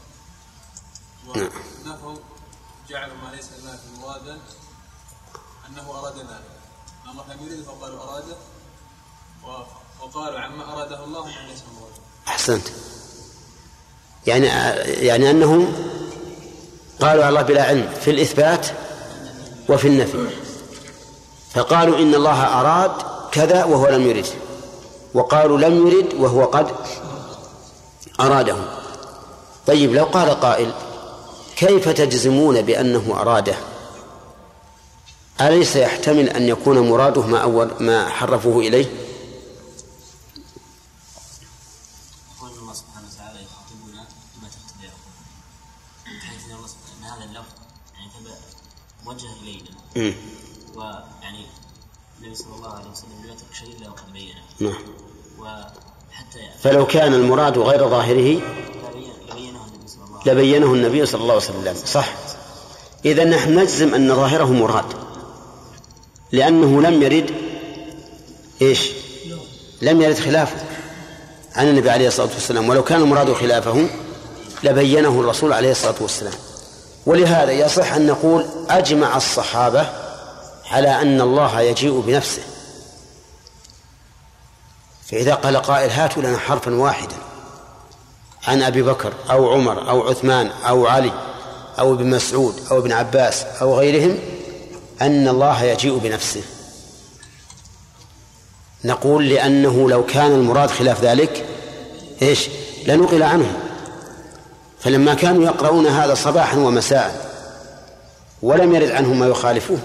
نعم. 1.35 1.49
ونفوا 1.85 2.15
جعلوا 2.89 3.15
ما 3.15 3.35
ليس 3.35 3.45
الله 3.59 3.79
مرادا. 4.01 4.37
أنه 5.69 5.99
أراد 5.99 6.17
ذلك. 6.17 6.53
الله 7.11 7.23
لم 7.33 7.47
يرد 7.47 7.63
فقالوا 7.65 8.03
اراده 8.03 8.35
و- 9.43 9.63
وقالوا 10.05 10.39
عما 10.39 10.73
أراده 10.73 11.03
الله 11.03 11.23
انه 11.25 11.47
ليس 11.47 11.59
مرادا. 11.79 12.01
أحسنت. 12.27 12.67
يعني 14.27 14.47
يعني 15.07 15.29
أنهم 15.29 15.73
قالوا 17.01 17.23
على 17.23 17.29
الله 17.29 17.41
بلا 17.41 17.63
علم 17.63 17.89
في 18.01 18.11
الإثبات 18.11 18.67
وفي 19.69 19.87
النفي. 19.87 20.17
فقالوا 21.53 21.97
إن 21.97 22.15
الله 22.15 22.59
أراد 22.61 22.91
كذا 23.31 23.63
وهو 23.63 23.89
لم 23.89 24.07
يرد. 24.09 24.25
وقالوا 25.13 25.57
لم 25.57 25.87
يرد 25.87 26.13
وهو 26.19 26.45
قد 26.45 26.67
أراده 28.19 28.55
طيب 29.67 29.93
لو 29.93 30.03
قال 30.03 30.29
قائل 30.29 30.71
كيف 31.55 31.89
تجزمون 31.89 32.61
بأنه 32.61 33.21
أراده؟ 33.21 33.55
أليس 35.41 35.75
يحتمل 35.75 36.29
أن 36.29 36.47
يكون 36.47 36.79
مراده 36.79 37.21
ما 37.21 37.37
أول 37.37 37.67
ما 37.79 38.09
حرفوه 38.09 38.59
إليه؟ 38.59 38.85
ويعني 49.95 51.45
النبي 52.21 52.35
صلى 52.35 52.55
الله 52.55 52.69
عليه 52.69 52.91
وسلم 52.91 53.09
لم 53.23 53.29
يترك 53.29 53.53
شيء 53.59 53.77
إلا 53.79 53.89
وقد 53.89 54.13
بينه. 54.13 54.41
نعم. 54.59 54.81
وحتى 55.39 56.39
فلو 56.63 56.85
كان 56.85 57.13
المراد 57.13 57.57
غير 57.57 57.89
ظاهره 57.89 58.41
لبينه 59.31 59.65
النبي 59.65 59.87
صلى 59.87 60.03
الله 60.03 60.19
عليه 60.19 60.21
وسلم 60.21 60.33
لبينه 60.33 60.73
النبي 60.73 61.05
صلى 61.05 61.21
الله 61.21 61.33
عليه 61.33 61.43
وسلم 61.43 61.75
صح. 61.85 62.09
إذا 63.05 63.23
نحن 63.23 63.59
نجزم 63.59 63.95
أن 63.95 64.15
ظاهره 64.15 64.51
مراد 64.51 64.85
لأنه 66.31 66.81
لم 66.81 67.03
يرد 67.03 67.31
إيش؟ 68.61 68.91
لم 69.81 70.01
يرد 70.01 70.19
خلافه 70.19 70.63
عن 71.55 71.67
النبي 71.67 71.89
عليه 71.89 72.07
الصلاة 72.07 72.33
والسلام. 72.33 72.69
ولو 72.69 72.83
كان 72.83 73.01
المراد 73.01 73.33
خلافه 73.33 73.87
لبينه 74.63 75.19
الرسول 75.19 75.53
عليه 75.53 75.71
الصلاة 75.71 75.95
والسلام. 76.01 76.33
ولهذا 77.05 77.51
يصح 77.51 77.93
أن 77.93 78.07
نقول 78.07 78.45
أجمع 78.69 79.17
الصحابة 79.17 79.89
على 80.71 81.01
أن 81.01 81.21
الله 81.21 81.61
يجيء 81.61 81.99
بنفسه. 81.99 82.41
فإذا 85.05 85.35
قال 85.35 85.57
قائل 85.57 85.89
هاتوا 85.89 86.23
لنا 86.23 86.38
حرفا 86.38 86.75
واحدا 86.75 87.15
عن 88.47 88.61
أبي 88.61 88.81
بكر 88.81 89.13
أو 89.31 89.53
عمر 89.53 89.89
أو 89.89 90.09
عثمان 90.09 90.47
أو 90.47 90.88
علي 90.88 91.11
أو 91.80 91.93
ابن 91.93 92.09
مسعود 92.09 92.55
أو 92.71 92.77
ابن 92.77 92.91
عباس 92.91 93.43
أو 93.61 93.80
غيرهم 93.80 94.19
أن 95.01 95.27
الله 95.27 95.63
يجيء 95.63 95.97
بنفسه. 95.97 96.41
نقول 98.85 99.30
لأنه 99.30 99.89
لو 99.89 100.05
كان 100.05 100.31
المراد 100.31 100.69
خلاف 100.69 101.01
ذلك 101.01 101.45
إيش؟ 102.21 102.49
لنقل 102.88 103.23
عنهم 103.23 103.62
فلما 104.84 105.14
كانوا 105.14 105.43
يقرؤون 105.43 105.88
هذا 105.88 106.14
صباحا 106.14 106.57
ومساء 106.57 107.34
ولم 108.41 108.76
يرد 108.76 108.91
عنهم 108.91 109.19
ما 109.19 109.27
يخالفوه 109.27 109.77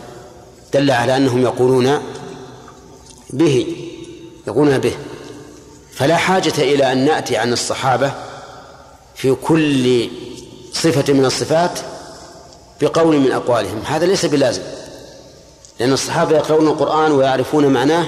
دل 0.74 0.90
على 0.90 1.16
أنهم 1.16 1.42
يقولون 1.42 1.98
به 3.30 3.76
يقولون 4.46 4.78
به. 4.78 4.92
فلا 5.92 6.16
حاجة 6.16 6.52
إلى 6.58 6.92
أن 6.92 7.04
نأتي 7.04 7.36
عن 7.36 7.52
الصحابة 7.52 8.12
في 9.14 9.34
كل 9.34 10.10
صفة 10.72 11.12
من 11.12 11.24
الصفات 11.24 11.78
بقول 12.80 13.16
من 13.16 13.32
أقوالهم. 13.32 13.82
هذا 13.86 14.06
ليس 14.06 14.26
بلازم 14.26 14.62
لأن 15.80 15.92
الصحابة 15.92 16.36
يقرؤون 16.36 16.66
القرآن 16.66 17.12
ويعرفون 17.12 17.66
معناه 17.66 18.06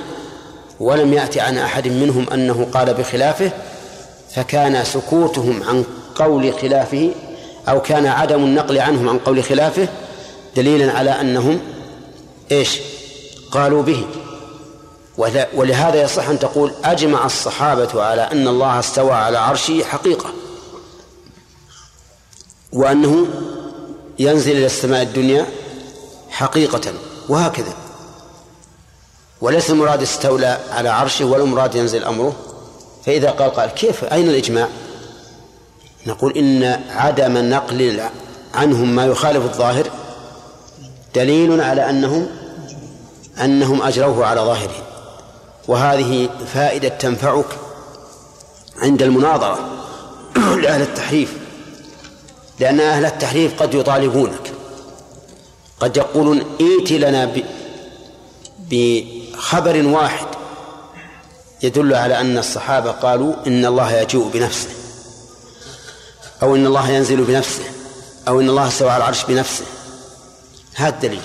ولم 0.81 1.13
يأتي 1.13 1.41
عن 1.41 1.59
أحد 1.59 1.89
منهم 1.89 2.27
أنه 2.33 2.69
قال 2.75 2.95
بخلافه 2.95 3.53
فكان 4.35 4.85
سكوتهم 4.85 5.63
عن 5.63 5.85
قول 6.21 6.55
خلافه 6.63 7.11
أو 7.69 7.83
كان 7.83 8.07
عدم 8.07 8.45
النقل 8.45 8.79
عنهم 8.79 9.09
عن 9.09 9.19
قول 9.19 9.45
خلافه 9.45 9.89
دليلا 10.57 10.93
على 10.93 11.11
أنهم 11.11 11.61
إيش؟ 12.53 12.81
قالوا 13.51 13.83
به. 13.83 14.07
ولهذا 15.55 16.03
يصح 16.03 16.29
أن 16.29 16.39
تقول 16.39 16.73
أجمع 16.85 17.27
الصحابة 17.27 18.03
على 18.03 18.23
أن 18.23 18.49
الله 18.49 18.79
استوى 18.79 19.13
على 19.13 19.39
عرشه 19.39 19.85
حقيقة. 19.85 20.31
وأنه 22.73 23.27
ينزل 24.19 24.53
إلى 24.53 24.67
السماء 24.67 25.03
الدنيا 25.03 25.47
حقيقة. 26.31 26.93
وهكذا. 27.29 27.73
وليس 29.41 29.71
المراد 29.71 30.03
استولى 30.03 30.59
على 30.71 30.89
عرشه 30.89 31.25
ولا 31.25 31.45
المراد 31.45 31.75
ينزل 31.75 32.05
أمره. 32.05 32.37
فإذا 33.07 33.31
قال 33.31 33.51
قال 33.51 33.71
كيف؟ 33.71 34.05
أين 34.05 34.29
الإجماع؟ 34.29 34.69
نقول 36.07 36.39
إن 36.39 36.81
عدم 36.91 37.39
نقل 37.39 38.01
عنهم 38.55 38.97
ما 38.97 39.07
يخالف 39.07 39.45
الظاهر 39.45 39.91
دليل 41.15 41.61
على 41.61 41.91
أنهم 41.91 42.27
أنهم 43.45 43.83
أجروه 43.83 44.27
على 44.27 44.41
ظاهره. 44.41 44.91
وهذه 45.69 46.29
فائدة 46.55 46.89
تنفعك 46.89 47.47
عند 48.83 49.03
المناظرة 49.03 49.59
لأهل 50.63 50.83
التحريف 50.83 51.33
لأن 52.61 52.81
أهل 52.81 53.05
التحريف 53.05 53.63
قد 53.63 53.75
يطالبونك 53.75 54.53
قد 55.81 55.97
يقولون 55.97 56.43
ائت 56.61 56.93
لنا 56.93 57.33
بخبر 58.71 59.87
واحد 59.87 60.27
يدل 61.63 61.95
على 61.95 62.21
أن 62.21 62.39
الصحابة 62.39 62.91
قالوا 62.91 63.35
إن 63.47 63.67
الله 63.67 63.93
يجيء 63.93 64.31
بنفسه. 64.35 64.80
أو 66.43 66.57
إن 66.57 66.67
الله 66.67 66.91
ينزل 66.91 67.25
بنفسه 67.25 67.65
أو 68.29 68.41
إن 68.41 68.49
الله 68.49 68.69
استوى 68.69 68.91
على 68.91 68.97
العرش 69.03 69.25
بنفسه. 69.25 69.65
هذا 70.75 70.95
الدليل. 70.95 71.23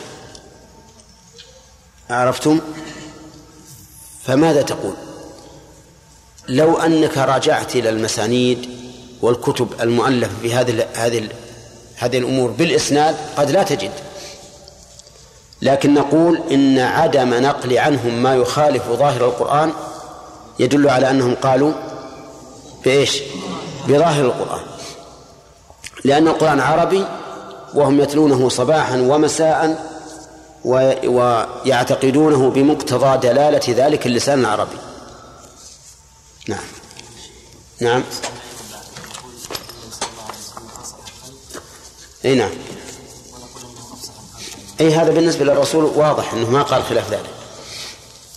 عرفتم؟ 2.10 2.60
فماذا 4.24 4.62
تقول؟ 4.62 4.94
لو 6.48 6.78
أنك 6.78 7.18
راجعت 7.18 7.76
إلى 7.76 7.90
المسانيد 7.90 8.70
والكتب 9.22 9.68
المؤلفة 9.82 10.34
في 10.42 10.54
هذه 10.54 10.88
هذه 10.94 11.30
هذه 11.96 12.18
الأمور 12.18 12.52
بالإسناد 12.52 13.16
قد 13.38 13.52
لا 13.52 13.64
تجد. 13.64 13.92
لكن 15.62 15.94
نقول 15.94 16.42
إن 16.52 16.80
عدم 16.80 17.34
نقل 17.34 17.78
عنهم 17.78 18.24
ما 18.24 18.36
يخالف 18.36 18.84
ظاهر 18.88 19.26
القرآن 19.26 19.74
يدل 20.60 20.90
على 20.90 21.10
أنهم 21.10 21.36
قالوا 21.36 21.74
بإيش؟ 22.86 23.22
بظاهر 23.88 24.26
القرآن. 24.26 24.74
لأن 26.06 26.27
القرآن 26.27 26.60
عربي 26.60 27.06
وهم 27.73 28.02
يتلونه 28.02 28.49
صباحا 28.49 28.98
ومساء 28.98 29.86
ويعتقدونه 31.06 32.49
بمقتضى 32.49 33.18
دلالة 33.18 33.61
ذلك 33.69 34.06
اللسان 34.06 34.40
العربي. 34.40 34.77
نعم. 36.48 36.60
نعم. 37.82 38.03
إي 42.26 42.36
نعم. 42.36 42.52
إي 44.82 44.95
هذا 44.95 45.11
بالنسبة 45.11 45.45
للرسول 45.45 45.84
واضح 45.84 46.34
إنه 46.34 46.49
ما 46.49 46.61
قال 46.61 46.84
خلاف 46.84 47.11
ذلك. 47.11 47.30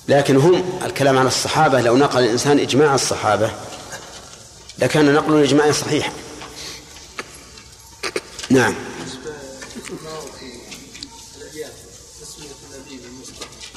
لكن 0.08 0.36
هم 0.36 0.62
الكلام 0.84 1.18
عن 1.18 1.26
الصحابة 1.26 1.80
لو 1.80 1.96
نقل 1.96 2.24
الإنسان 2.24 2.58
إجماع 2.58 2.94
الصحابة 2.94 3.50
لكان 4.78 5.14
نقل 5.14 5.34
الإجماع 5.34 5.72
صحيحا. 5.72 6.12
نعم. 8.50 8.74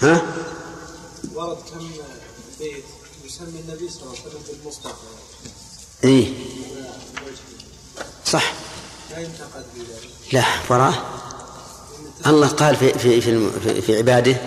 ها؟ 0.02 0.22
ورد 1.34 1.58
كم 1.58 1.90
بيت 2.60 2.84
يسمي 3.26 3.60
النبي 3.60 3.90
صلى 3.90 4.02
الله 4.02 4.16
عليه 4.16 4.22
وسلم 4.22 4.42
بالمصطفى. 4.48 4.94
إي. 6.04 6.34
صح. 8.26 8.54
لا 9.12 9.20
ينتقد 9.20 9.66
بذلك. 9.76 10.10
لا 10.34 10.44
وراه 10.70 10.94
الله 12.28 12.48
قال 12.48 12.76
في 12.76 13.00
في 13.00 13.22
في, 13.22 13.82
في 13.82 13.98
عباده 13.98 14.38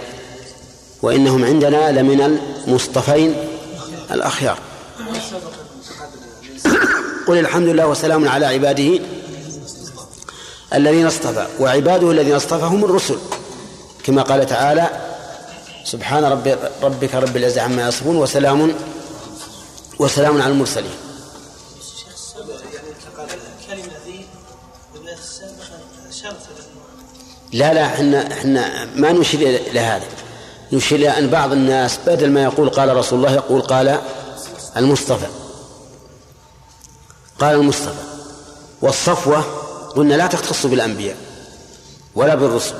وإنهم 1.02 1.44
عندنا 1.44 1.92
لمن 1.92 2.20
المصطفين 2.20 3.34
الأخيار. 4.10 4.58
قل 7.26 7.38
الحمد 7.38 7.68
لله 7.68 7.86
وسلام 7.86 8.28
على 8.28 8.46
عباده 8.46 9.00
الذين 10.74 11.06
اصطفى 11.06 11.46
وعباده 11.60 12.10
الذين 12.10 12.34
اصطفى 12.34 12.64
هم 12.64 12.84
الرسل. 12.84 13.18
كما 14.04 14.22
قال 14.22 14.46
تعالى 14.46 14.90
سبحان 15.84 16.24
رب 16.24 16.58
ربك 16.82 17.14
رب 17.14 17.36
العزة 17.36 17.62
عما 17.62 17.88
يصفون 17.88 18.16
وسلام 18.16 18.74
وسلام 19.98 20.42
على 20.42 20.52
المرسلين. 20.52 20.94
لا 27.52 27.74
لا 27.74 27.86
إحنا 27.86 28.32
إحنا 28.32 28.84
ما 28.96 29.12
نشير 29.12 29.40
إلى 29.40 29.80
هذا. 29.80 30.06
نشير 30.72 30.98
إلى 30.98 31.18
أن 31.18 31.30
بعض 31.30 31.52
الناس 31.52 31.98
بدل 32.06 32.30
ما 32.30 32.42
يقول 32.42 32.70
قال 32.70 32.96
رسول 32.96 33.18
الله 33.18 33.32
يقول 33.34 33.60
قال 33.60 34.00
المصطفى. 34.76 35.26
قال 37.40 37.54
المصطفى. 37.54 38.04
والصفوة 38.82 39.63
قلنا 39.96 40.14
لا 40.14 40.26
تختص 40.26 40.66
بالأنبياء 40.66 41.16
ولا 42.14 42.34
بالرسل. 42.34 42.74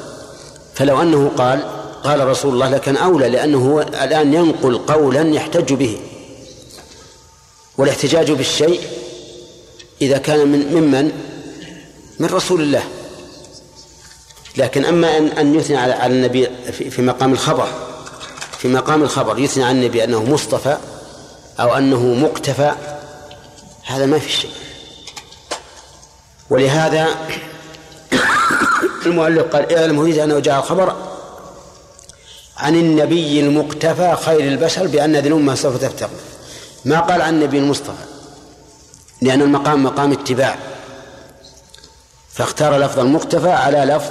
فلو 0.74 1.02
أنه 1.02 1.32
قال 1.38 1.62
قال 2.04 2.26
رسول 2.26 2.54
الله 2.54 2.68
لكن 2.68 2.96
أولى 2.96 3.28
لأنه 3.28 3.70
هو 3.70 3.80
الآن 3.80 4.34
ينقل 4.34 4.78
قولا 4.78 5.34
يحتج 5.34 5.72
به. 5.72 5.98
والاحتجاج 7.78 8.32
بالشيء 8.32 8.80
إذا 10.02 10.18
كان 10.18 10.48
من 10.48 10.74
ممن؟ 10.74 11.12
من 12.18 12.26
رسول 12.26 12.60
الله. 12.60 12.82
لكن 14.56 14.84
أما 14.84 15.18
أن 15.18 15.28
أن 15.28 15.54
يثني 15.54 15.76
على 15.76 15.92
على 15.92 16.14
النبي 16.14 16.48
في, 16.90 17.02
مقام 17.02 17.32
الخبر 17.32 17.68
في 18.58 18.68
مقام 18.68 19.02
الخبر 19.02 19.38
يثني 19.38 19.64
على 19.64 19.78
النبي 19.78 20.04
أنه 20.04 20.24
مصطفى 20.24 20.76
أو 21.60 21.74
أنه 21.74 22.14
مقتفى 22.14 22.72
هذا 23.84 24.06
ما 24.06 24.18
في 24.18 24.32
شيء. 24.32 24.50
ولهذا 26.50 27.08
المؤلف 29.06 29.42
قال 29.42 29.76
اعلم 29.76 29.98
يريد 29.98 30.18
أنه 30.18 30.38
جاء 30.38 30.58
الخبر 30.58 30.96
عن 32.56 32.74
النبي 32.74 33.40
المقتفى 33.40 34.16
خير 34.24 34.40
البشر 34.40 34.86
بأن 34.86 35.16
هذه 35.16 35.26
الأمة 35.26 35.54
سوف 35.54 35.76
تفتقر. 35.76 36.10
ما 36.84 37.00
قال 37.00 37.22
عن 37.22 37.34
النبي 37.34 37.58
المصطفى؟ 37.58 38.04
لأن 39.22 39.42
المقام 39.42 39.82
مقام 39.82 40.12
اتباع. 40.12 40.58
فاختار 42.32 42.76
لفظ 42.76 42.98
المقتفى 42.98 43.50
على 43.50 43.78
لفظ 43.78 44.10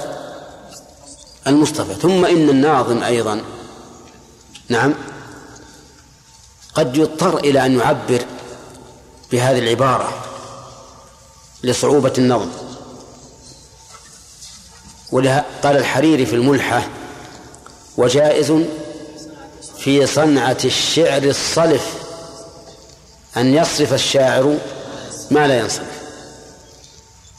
المصطفى. 1.46 1.94
ثم 1.94 2.24
إن 2.24 2.48
الناظم 2.48 3.02
أيضا. 3.02 3.42
نعم. 4.68 4.94
قد 6.74 6.96
يضطر 6.96 7.38
إلى 7.38 7.66
أن 7.66 7.78
يعبر 7.78 8.24
بهذه 9.32 9.58
العبارة. 9.58 10.24
لصعوبة 11.64 12.12
النظم 12.18 12.48
ولها 15.12 15.44
قال 15.62 15.76
الحريري 15.76 16.26
في 16.26 16.34
الملحة 16.34 16.88
وجائز 17.96 18.52
في 19.78 20.06
صنعة 20.06 20.58
الشعر 20.64 21.22
الصلف 21.22 21.94
أن 23.36 23.54
يصرف 23.54 23.92
الشاعر 23.92 24.58
ما 25.30 25.48
لا 25.48 25.58
ينصرف. 25.58 26.04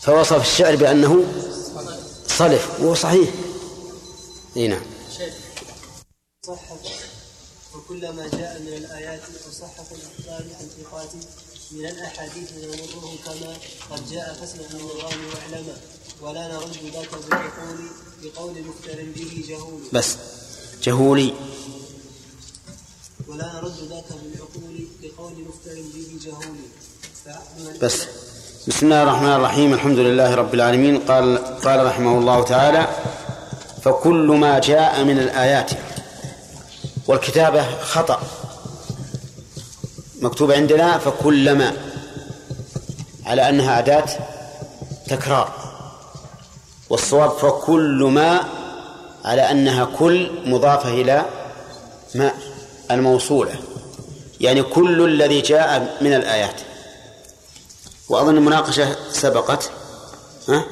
فوصف 0.01 0.41
الشعر 0.41 0.75
بأنه 0.75 1.23
صلف 2.27 2.79
وهو 2.79 2.95
صحيح. 2.95 3.29
إي 4.57 4.67
نعم. 4.67 4.81
وكلما 7.75 8.27
جاء 8.27 8.59
من 8.61 8.73
الآيات 8.73 9.21
وصحف 9.49 9.91
الأخبار 9.91 10.45
عن 10.59 10.67
ثقات 10.83 11.09
من 11.71 11.85
الأحاديث 11.85 12.51
نمره 12.51 13.15
كما 13.25 13.53
قد 13.91 14.09
جاء 14.11 14.37
فاسمع 14.39 14.61
من 14.73 14.79
النظام 14.79 15.19
واعلما 15.33 15.75
ولا 16.21 16.47
نرد 16.47 16.77
ذاك 16.93 17.09
بالعقول 17.29 17.79
بقول 18.23 18.53
مفتر 18.69 19.03
به 19.15 19.43
جهول. 19.49 19.81
بس 19.93 20.17
جهولي. 20.83 21.33
ولا 23.27 23.53
نرد 23.53 23.77
ذاك 23.89 24.05
بالعقول 24.23 24.87
بقول 25.01 25.33
مفتر 25.49 25.75
به 25.93 26.19
جهول. 26.25 26.57
بس. 27.81 28.05
بسم 28.67 28.85
الله 28.85 29.03
الرحمن 29.03 29.33
الرحيم 29.35 29.73
الحمد 29.73 29.99
لله 29.99 30.35
رب 30.35 30.53
العالمين. 30.53 30.97
قال 30.97 31.37
قال 31.61 31.85
رحمه 31.85 32.17
الله 32.17 32.43
تعالى 32.43 32.87
فكل 33.83 34.27
ما 34.27 34.59
جاء 34.59 35.03
من 35.03 35.19
الآيات 35.19 35.71
والكتابة 37.07 37.81
خطأ. 37.83 38.44
مكتوب 40.25 40.51
عندنا 40.51 40.97
فكلما 40.97 41.73
على 43.25 43.49
أنها 43.49 43.79
أداة 43.79 44.05
تكرار. 45.07 45.53
والصواب 46.89 47.31
فكل 47.31 48.03
ما 48.03 48.43
على 49.25 49.51
أنها 49.51 49.85
كل 49.85 50.31
مضافة 50.45 50.89
إلى 50.89 51.25
ما 52.15 52.31
الموصولة. 52.91 53.55
يعني 54.41 54.63
كل 54.63 55.05
الذي 55.05 55.41
جاء 55.41 55.97
من 56.01 56.13
الآيات. 56.13 56.61
وأظن 58.09 58.37
المناقشة 58.37 58.95
سبقت. 59.11 59.71
ها؟ 60.49 60.65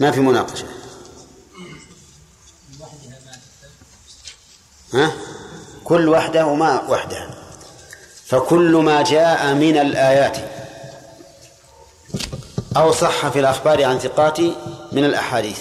ما 0.00 0.10
في 0.10 0.20
مناقشة. 0.20 0.66
ها؟ 4.94 5.12
كل 5.84 6.08
وحده 6.08 6.46
وما 6.46 6.82
وحدها 6.88 7.39
فكل 8.30 8.76
ما 8.76 9.02
جاء 9.02 9.54
من 9.54 9.78
الآيات 9.78 10.36
أو 12.76 12.92
صح 12.92 13.28
في 13.28 13.40
الأخبار 13.40 13.84
عن 13.84 13.98
ثقات 13.98 14.40
من 14.92 15.04
الأحاديث. 15.04 15.58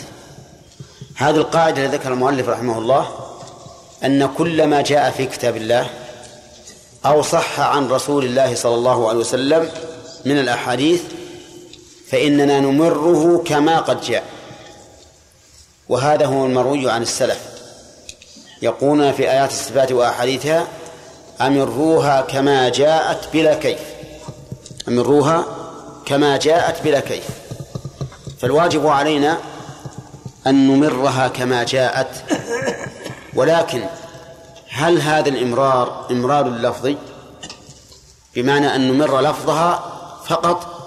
هذه 1.15 1.35
القاعدة 1.35 1.85
التي 1.85 1.97
ذكر 1.97 2.13
المؤلف 2.13 2.49
رحمه 2.49 2.77
الله 2.77 3.09
أن 4.03 4.29
كل 4.37 4.67
ما 4.67 4.81
جاء 4.81 5.11
في 5.11 5.25
كتاب 5.25 5.57
الله 5.57 5.89
أو 7.05 7.21
صح 7.21 7.59
عن 7.59 7.87
رسول 7.87 8.25
الله 8.25 8.55
صلى 8.55 8.75
الله 8.75 9.09
عليه 9.09 9.19
وسلم 9.19 9.69
من 10.25 10.39
الأحاديث 10.39 11.01
فإننا 12.11 12.59
نمره 12.59 13.43
كما 13.45 13.79
قد 13.79 14.01
جاء. 14.01 14.23
وهذا 15.89 16.25
هو 16.25 16.45
المروي 16.45 16.91
عن 16.91 17.01
السلف. 17.01 17.39
يقولون 18.61 19.11
في 19.11 19.31
آيات 19.31 19.49
الصفات 19.51 19.91
وأحاديثها 19.91 20.67
أمروها 21.41 22.21
كما 22.21 22.69
جاءت 22.69 23.29
بلا 23.33 23.53
كيف. 23.53 23.79
أمروها 24.87 25.45
كما 26.05 26.37
جاءت 26.37 26.83
بلا 26.83 26.99
كيف. 26.99 27.23
فالواجب 28.39 28.87
علينا 28.87 29.37
أن 30.47 30.67
نمرها 30.67 31.27
كما 31.27 31.63
جاءت. 31.63 32.23
ولكن 33.33 33.83
هل 34.69 35.01
هذا 35.01 35.29
الإمرار 35.29 36.07
إمرار 36.11 36.49
لفظي 36.49 36.97
بمعنى 38.35 38.75
أن 38.75 38.91
نمر 38.91 39.21
لفظها 39.21 39.83
فقط؟ 40.25 40.79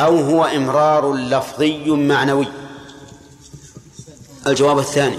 أو 0.00 0.16
هو 0.16 0.44
إمرار 0.44 1.14
لفظي 1.14 1.90
معنوي؟ 1.90 2.48
الجواب 4.46 4.78
الثاني. 4.78 5.18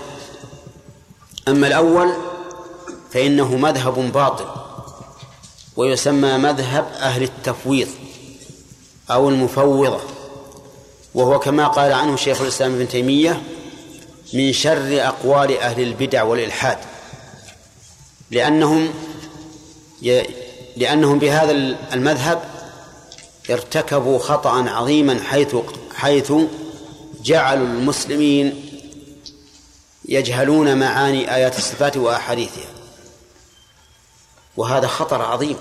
أما 1.47 1.67
الأول 1.67 2.11
فإنه 3.13 3.55
مذهب 3.57 4.11
باطل 4.11 4.45
ويسمى 5.75 6.37
مذهب 6.37 6.87
أهل 6.99 7.23
التفويض 7.23 7.87
أو 9.11 9.29
المفوضة 9.29 9.99
وهو 11.13 11.39
كما 11.39 11.67
قال 11.67 11.93
عنه 11.93 12.15
شيخ 12.15 12.41
الإسلام 12.41 12.73
ابن 12.73 12.87
تيمية 12.87 13.41
من 14.33 14.53
شر 14.53 15.07
أقوال 15.07 15.57
أهل 15.57 15.83
البدع 15.83 16.23
والإلحاد. 16.23 16.77
لأنهم 18.31 18.89
لأنهم 20.77 21.19
بهذا 21.19 21.51
المذهب 21.93 22.43
ارتكبوا 23.49 24.19
خطأ 24.19 24.69
عظيما 24.69 25.19
حيث 25.23 25.55
حيث 25.95 26.33
جعلوا 27.23 27.67
المسلمين 27.67 28.65
يجهلون 30.05 30.77
معاني 30.77 31.35
آيات 31.35 31.57
الصفات 31.57 31.97
وأحاديثها. 31.97 32.80
وهذا 34.57 34.87
خطر 34.87 35.21
عظيم. 35.21 35.57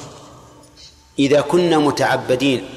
إذا 1.18 1.40
كنا 1.40 1.78
متعبدين 1.78 2.68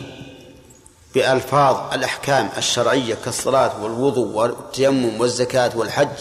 بألفاظ 1.15 1.93
الأحكام 1.93 2.49
الشرعية 2.57 3.15
كالصلاة 3.25 3.83
والوضوء 3.83 4.27
والتيمم 4.27 5.21
والزكاة 5.21 5.77
والحج 5.77 6.17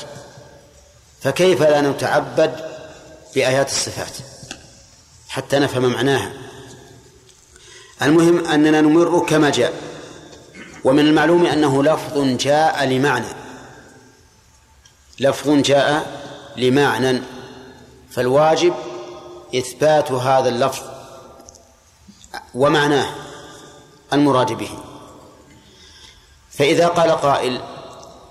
فكيف 1.20 1.62
لا 1.62 1.80
نتعبد 1.80 2.54
بآيات 3.34 3.68
الصفات 3.68 4.16
حتى 5.28 5.58
نفهم 5.58 5.92
معناها؟ 5.92 6.32
المهم 8.02 8.46
أننا 8.46 8.80
نمر 8.80 9.26
كما 9.28 9.50
جاء 9.50 9.72
ومن 10.84 11.06
المعلوم 11.06 11.46
أنه 11.46 11.82
لفظ 11.82 12.18
جاء 12.18 12.84
لمعنى. 12.84 13.34
لفظ 15.20 15.50
جاء 15.50 16.06
لمعنى 16.56 17.22
فالواجب 18.10 18.74
إثبات 19.54 20.12
هذا 20.12 20.48
اللفظ 20.48 20.82
ومعناه 22.54 23.14
المراد 24.12 24.52
به. 24.52 24.70
فإذا 26.50 26.88
قال 26.88 27.10
قائل 27.10 27.60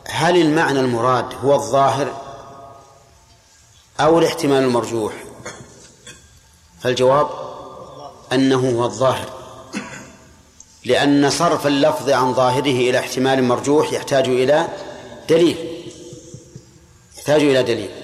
هل 0.07 0.41
المعنى 0.41 0.79
المراد 0.79 1.33
هو 1.43 1.55
الظاهر 1.55 2.21
أو 3.99 4.19
الاحتمال 4.19 4.63
المرجوح؟ 4.63 5.13
فالجواب 6.81 7.29
أنه 8.33 8.69
هو 8.79 8.85
الظاهر 8.85 9.29
لأن 10.85 11.29
صرف 11.29 11.67
اللفظ 11.67 12.09
عن 12.09 12.33
ظاهره 12.33 12.89
إلى 12.89 12.99
احتمال 12.99 13.43
مرجوح 13.43 13.93
يحتاج 13.93 14.27
إلى 14.27 14.67
دليل 15.29 15.57
يحتاج 17.17 17.41
إلى 17.41 17.63
دليل. 17.63 18.00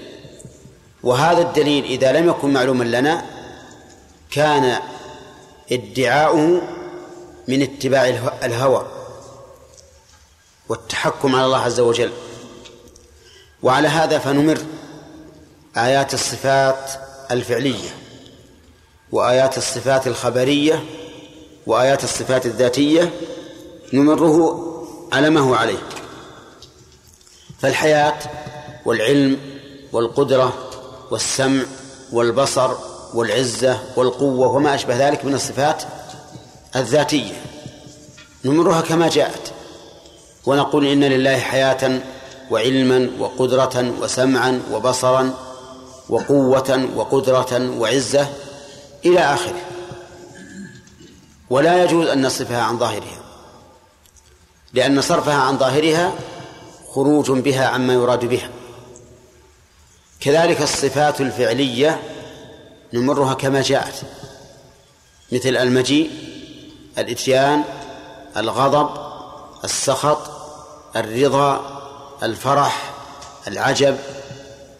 وهذا 1.07 1.41
الدليل 1.41 1.84
إذا 1.85 2.11
لم 2.11 2.29
يكن 2.29 2.53
معلوما 2.53 2.84
لنا 2.84 3.25
كان 4.31 4.81
ادعاؤه 5.71 6.61
من 7.47 7.61
اتباع 7.61 8.07
الهوى 8.43 8.88
والتحكم 10.69 11.35
على 11.35 11.45
الله 11.45 11.57
عز 11.57 11.79
وجل. 11.79 12.11
وعلى 13.63 13.88
هذا 13.88 14.19
فنمر 14.19 14.57
آيات 15.77 16.13
الصفات 16.13 16.91
الفعلية 17.31 17.89
وآيات 19.11 19.57
الصفات 19.57 20.07
الخبرية 20.07 20.84
وآيات 21.67 22.03
الصفات 22.03 22.45
الذاتية 22.45 23.13
نمره 23.93 24.63
على 25.13 25.29
ما 25.29 25.39
هو 25.39 25.55
عليه. 25.55 25.79
فالحياة 27.59 28.19
والعلم 28.85 29.39
والقدرة 29.93 30.66
والسمع 31.11 31.63
والبصر 32.11 32.71
والعزة 33.13 33.79
والقوة 33.95 34.47
وما 34.47 34.75
أشبه 34.75 35.07
ذلك 35.07 35.25
من 35.25 35.34
الصفات 35.34 35.84
الذاتية. 36.75 37.41
نمرها 38.45 38.81
كما 38.81 39.09
جاءت. 39.09 39.53
ونقول 40.45 40.88
إن 40.88 41.03
لله 41.03 41.38
حياة 41.38 42.01
وعلما 42.51 43.09
وقدرة 43.19 43.93
وسمعا 44.01 44.61
وبصرا 44.71 45.34
وقوة 46.09 46.89
وقدرة 46.95 47.79
وعزة 47.79 48.27
إلى 49.05 49.19
آخره. 49.19 49.61
ولا 51.49 51.84
يجوز 51.84 52.07
أن 52.07 52.25
نصفها 52.25 52.61
عن 52.61 52.79
ظاهرها 52.79 53.17
لأن 54.73 55.01
صرفها 55.01 55.35
عن 55.35 55.57
ظاهرها 55.57 56.13
خروج 56.93 57.31
بها 57.31 57.67
عما 57.67 57.93
يراد 57.93 58.25
بها. 58.25 58.49
كذلك 60.19 60.61
الصفات 60.61 61.22
الفعلية 61.22 62.02
نمرها 62.94 63.34
كما 63.34 63.61
جاءت. 63.61 63.94
مثل 65.31 65.57
المجيء 65.57 66.11
الإتيان 66.98 67.64
الغضب 68.38 68.89
السخط 69.64 70.31
الرضا 70.95 71.81
الفرح 72.23 72.94
العجب 73.48 73.98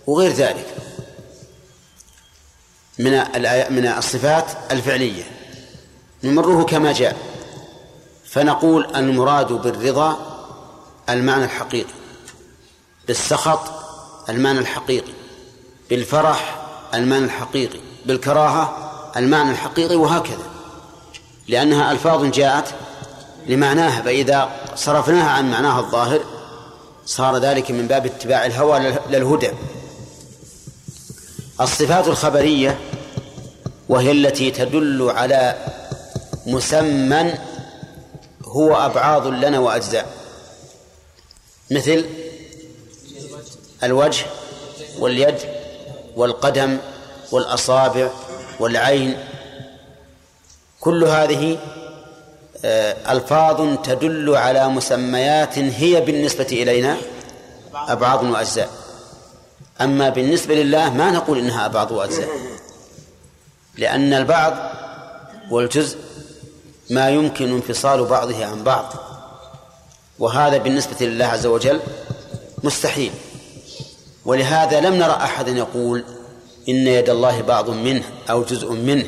وغير 0.08 0.32
ذلك. 0.32 0.76
من 3.00 3.12
من 3.70 3.88
الصفات 3.98 4.46
الفعلية. 4.72 5.24
نمره 6.24 6.64
كما 6.64 6.94
جاء. 6.94 7.18
فنقول 8.26 8.96
المراد 8.96 9.54
بالرضا 9.54 10.18
المعنى 11.10 11.44
الحقيقي. 11.44 11.94
بالسخط 13.08 13.60
المعنى 14.30 14.60
الحقيقي. 14.60 15.17
بالفرح 15.90 16.66
المعنى 16.94 17.26
الحقيقي 17.26 17.80
بالكراهة 18.06 18.92
المعنى 19.18 19.52
الحقيقي 19.52 19.96
وهكذا. 19.96 20.44
لأنها 21.48 21.92
ألفاظ 21.92 22.26
جاءت 22.26 22.66
لمعناها 23.48 24.02
فإذا 24.02 24.50
صرفناها 24.76 25.30
عن 25.30 25.52
معناها 25.52 25.80
الظاهر 25.80 26.22
صار 27.06 27.38
ذلك 27.38 27.72
من 27.72 27.88
باب 27.88 28.06
اتباع 28.06 28.46
الهوى 28.46 28.80
للهدى. 29.10 29.52
الصفات 31.62 32.08
الخبرية 32.08 32.80
وهي 33.90 34.12
التي 34.12 34.52
تدل 34.52 35.10
على 35.10 35.56
مسمى 36.46 37.34
هو 38.46 38.76
أبعاض 38.76 39.28
لنا 39.28 39.60
وأجزاء. 39.60 40.14
مثل 41.72 42.06
الوجه 43.84 44.26
واليد 45.00 45.57
والقدم 46.18 46.78
والأصابع 47.32 48.10
والعين 48.60 49.18
كل 50.80 51.04
هذه 51.04 51.58
آه، 52.66 53.14
ألفاظ 53.14 53.78
تدل 53.84 54.36
على 54.36 54.68
مسميات 54.70 55.58
هي 55.60 56.02
بالنسبة 56.02 56.48
إلينا 56.52 56.98
أبعاض 57.74 58.24
وأجزاء. 58.24 58.70
أما 59.82 60.10
بالنسبة 60.10 60.56
لله 60.56 60.90
ما 60.94 61.12
نقول 61.12 61.38
إنها 61.38 61.66
أبعاض 61.66 61.92
وأجزاء 61.92 62.30
لأن 63.78 64.14
البعض 64.14 64.54
والجزء 65.52 65.98
ما 66.90 67.10
يمكن 67.10 67.54
انفصال 67.54 68.06
بعضه 68.06 68.46
عن 68.46 68.64
بعض 68.64 68.94
وهذا 70.20 70.58
بالنسبة 70.58 71.06
لله 71.06 71.26
عز 71.26 71.46
وجل 71.46 71.80
مستحيل. 72.64 73.12
ولهذا 74.28 74.80
لم 74.80 74.96
نرى 74.96 75.12
أحدا 75.12 75.52
يقول 75.52 76.04
إن 76.70 76.88
يد 76.88 77.10
الله 77.10 77.42
بعض 77.42 77.70
منه 77.70 78.04
أو 78.30 78.44
جزء 78.44 78.72
منه 78.72 79.06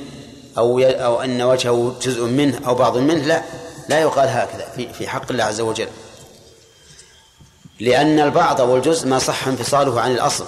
أو 0.57 0.79
أو 0.79 1.21
أن 1.21 1.41
وجهه 1.41 1.95
جزء 2.01 2.25
منه 2.25 2.59
أو 2.67 2.75
بعض 2.75 2.97
منه 2.97 3.25
لا. 3.25 3.43
لا 3.89 3.99
يقال 3.99 4.29
هكذا 4.29 4.67
في 4.75 4.93
في 4.93 5.07
حق 5.07 5.31
الله 5.31 5.43
عز 5.43 5.61
وجل. 5.61 5.87
لأن 7.79 8.19
البعض 8.19 8.59
والجزء 8.59 9.07
ما 9.07 9.19
صح 9.19 9.47
انفصاله 9.47 10.01
عن 10.01 10.11
الأصل. 10.11 10.45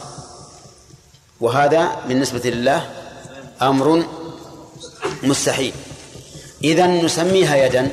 وهذا 1.41 1.91
بالنسبة 2.07 2.49
لله 2.49 2.89
أمر 3.61 4.03
مستحيل. 5.23 5.73
إذا 6.64 6.88
نسميها 6.88 7.56
يدا 7.56 7.89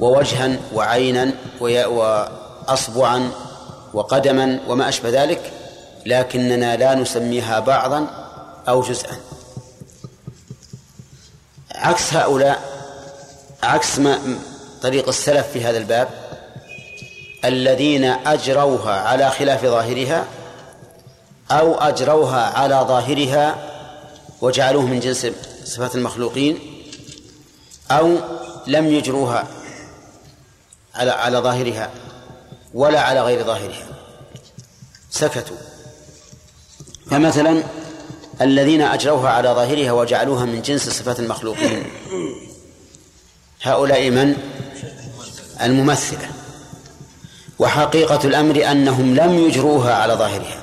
ووجها 0.00 0.58
وعينا 0.74 1.32
وأصبعا 1.60 3.30
وقدما 3.94 4.60
وما 4.68 4.88
أشبه 4.88 5.22
ذلك 5.22 5.52
لكننا 6.08 6.76
لا 6.76 6.94
نسميها 6.94 7.60
بعضا 7.60 8.06
أو 8.68 8.82
جزءا. 8.82 9.16
عكس 11.74 12.14
هؤلاء 12.14 12.62
عكس 13.62 13.98
ما 13.98 14.38
طريق 14.82 15.08
السلف 15.08 15.46
في 15.46 15.64
هذا 15.64 15.78
الباب 15.78 16.08
الذين 17.44 18.04
أجروها 18.04 19.00
على 19.00 19.30
خلاف 19.30 19.64
ظاهرها 19.64 20.24
أو 21.50 21.74
أجروها 21.74 22.58
على 22.58 22.74
ظاهرها 22.88 23.56
وجعلوه 24.40 24.82
من 24.82 25.00
جنس 25.00 25.26
صفات 25.64 25.94
المخلوقين 25.94 26.58
أو 27.90 28.16
لم 28.66 28.86
يجروها 28.86 29.46
على 30.94 31.10
على 31.10 31.38
ظاهرها 31.38 31.90
ولا 32.74 33.00
على 33.00 33.22
غير 33.22 33.44
ظاهرها. 33.44 33.86
سكتوا. 35.10 35.67
فمثلا 37.10 37.62
الذين 38.40 38.82
أجروها 38.82 39.30
على 39.30 39.48
ظاهرها 39.48 39.92
وجعلوها 39.92 40.44
من 40.44 40.62
جنس 40.62 40.88
صفات 40.88 41.20
المخلوقين. 41.20 41.82
هؤلاء 43.62 44.10
من؟ 44.10 44.36
الممثلة. 45.62 46.30
وحقيقة 47.58 48.20
الأمر 48.24 48.70
أنهم 48.70 49.14
لم 49.14 49.38
يجروها 49.38 49.94
على 49.94 50.12
ظاهرها. 50.12 50.62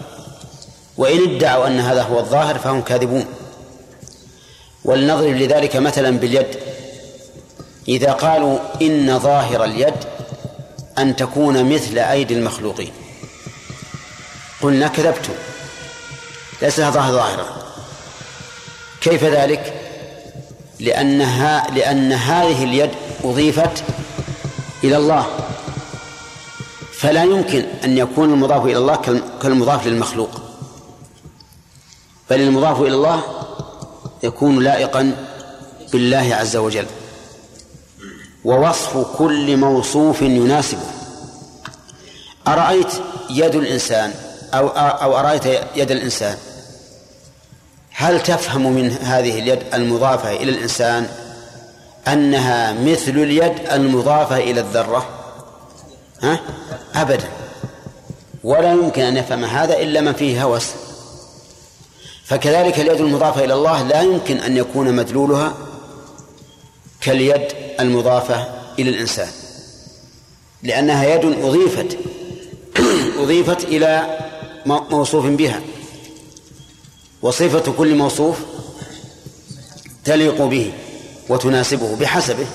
وإن 0.98 1.36
ادعوا 1.36 1.68
أن 1.68 1.80
هذا 1.80 2.04
هو 2.04 2.20
الظاهر 2.20 2.58
فهم 2.58 2.82
كاذبون. 2.82 3.26
ولنضرب 4.86 5.36
لذلك 5.36 5.76
مثلا 5.76 6.20
باليد. 6.20 6.58
إذا 7.88 8.12
قالوا 8.12 8.60
إن 8.82 9.20
ظاهر 9.20 9.64
اليد 9.64 9.94
أن 10.98 11.16
تكون 11.16 11.74
مثل 11.74 11.98
أيدي 11.98 12.34
المخلوقين. 12.34 12.92
قلنا 14.62 14.88
كذبتم. 14.88 15.34
ليس 16.61 16.82
ظاهر 16.82 17.14
ظاهرة. 17.14 17.45
كيف 19.02 19.23
ذلك؟ 19.23 19.82
لأنها 20.80 21.68
لأن 21.72 22.11
هذه 22.11 22.64
اليد 22.64 22.90
أضيفت 23.23 23.84
إلى 24.84 24.98
الله. 24.98 25.26
فلا 26.94 27.23
يمكن 27.23 27.65
أن 27.84 27.98
يكون 27.98 28.34
المضاف 28.34 28.65
إلى 28.65 28.77
الله 28.77 28.95
كالمضاف 29.41 29.88
للمخلوق. 29.88 30.41
بل 32.30 32.41
المضاف 32.41 32.82
إلى 32.82 32.94
الله 32.95 33.23
يكون 34.23 34.64
لائقا 34.64 35.15
بالله 35.91 36.36
عز 36.36 36.56
وجل. 36.56 36.86
ووصف 38.45 39.18
كل 39.18 39.57
موصوف 39.57 40.22
يناسبه. 40.22 40.88
أرأيت 42.48 42.94
يد 43.30 43.56
الإنسان؟ 43.56 44.14
أو 44.57 44.68
أو 44.68 45.19
أرأيت 45.19 45.45
يد 45.76 45.91
الإنسان؟ 45.91 46.38
هل 47.91 48.23
تفهم 48.23 48.72
من 48.72 48.91
هذه 48.91 49.40
اليد 49.40 49.60
المضافة 49.73 50.34
إلى 50.34 50.52
الإنسان 50.52 51.07
أنها 52.07 52.73
مثل 52.73 53.11
اليد 53.11 53.53
المضافة 53.72 54.38
إلى 54.38 54.60
الذرة؟ 54.60 55.10
ها؟ 56.22 56.40
أبدا. 56.95 57.30
ولا 58.44 58.72
يمكن 58.72 59.02
أن 59.02 59.18
يفهم 59.18 59.45
هذا 59.45 59.77
إلا 59.77 60.02
من 60.02 60.14
فيه 60.14 60.44
هوس. 60.44 60.72
فكذلك 62.26 62.80
اليد 62.80 63.02
المضافة 63.02 63.44
إلى 63.44 63.53
الله 63.53 63.82
لا 63.82 64.02
يمكن 64.02 64.38
أن 64.38 64.57
يكون 64.57 64.95
مدلولها 64.95 65.53
كاليد 67.02 67.41
المضافة 67.80 68.48
إلى 68.80 68.90
الإنسان 68.90 69.27
لأنها 70.64 71.06
يد 71.06 71.26
أضيفت 71.26 71.98
أضيفت 73.23 73.64
إلى 73.64 74.18
موصوف 74.66 75.26
بها. 75.26 75.62
وصفة 77.22 77.72
كل 77.72 77.96
موصوف 77.96 78.38
تليق 80.06 80.42
به 80.42 80.74
وتناسبه 81.30 81.96
بحسبه. 81.96 82.48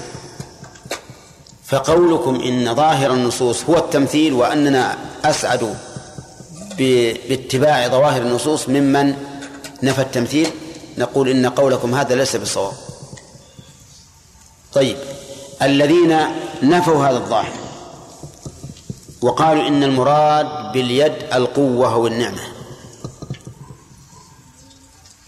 فقولكم 1.67 2.35
إن 2.41 2.75
ظاهر 2.75 3.13
النصوص 3.13 3.65
هو 3.65 3.77
التمثيل 3.77 4.33
وأننا 4.33 4.99
أسعد 5.25 5.75
باتباع 6.79 7.89
ظواهر 7.89 8.23
النصوص 8.23 8.69
ممن 8.69 9.15
نفى 9.83 10.01
التمثيل. 10.01 10.49
نقول 10.99 11.29
إن 11.29 11.47
قولكم 11.47 11.95
هذا 11.95 12.15
ليس 12.15 12.37
بصواب 12.37 12.73
طيب 14.73 14.97
الذين 15.63 16.19
نفوا 16.63 17.07
هذا 17.07 17.17
الظاهر 17.17 17.53
وقالوا 19.23 19.69
إن 19.69 19.83
المراد 19.83 20.73
باليد 20.73 21.13
القوة 21.35 21.97
والنعمة 21.97 22.41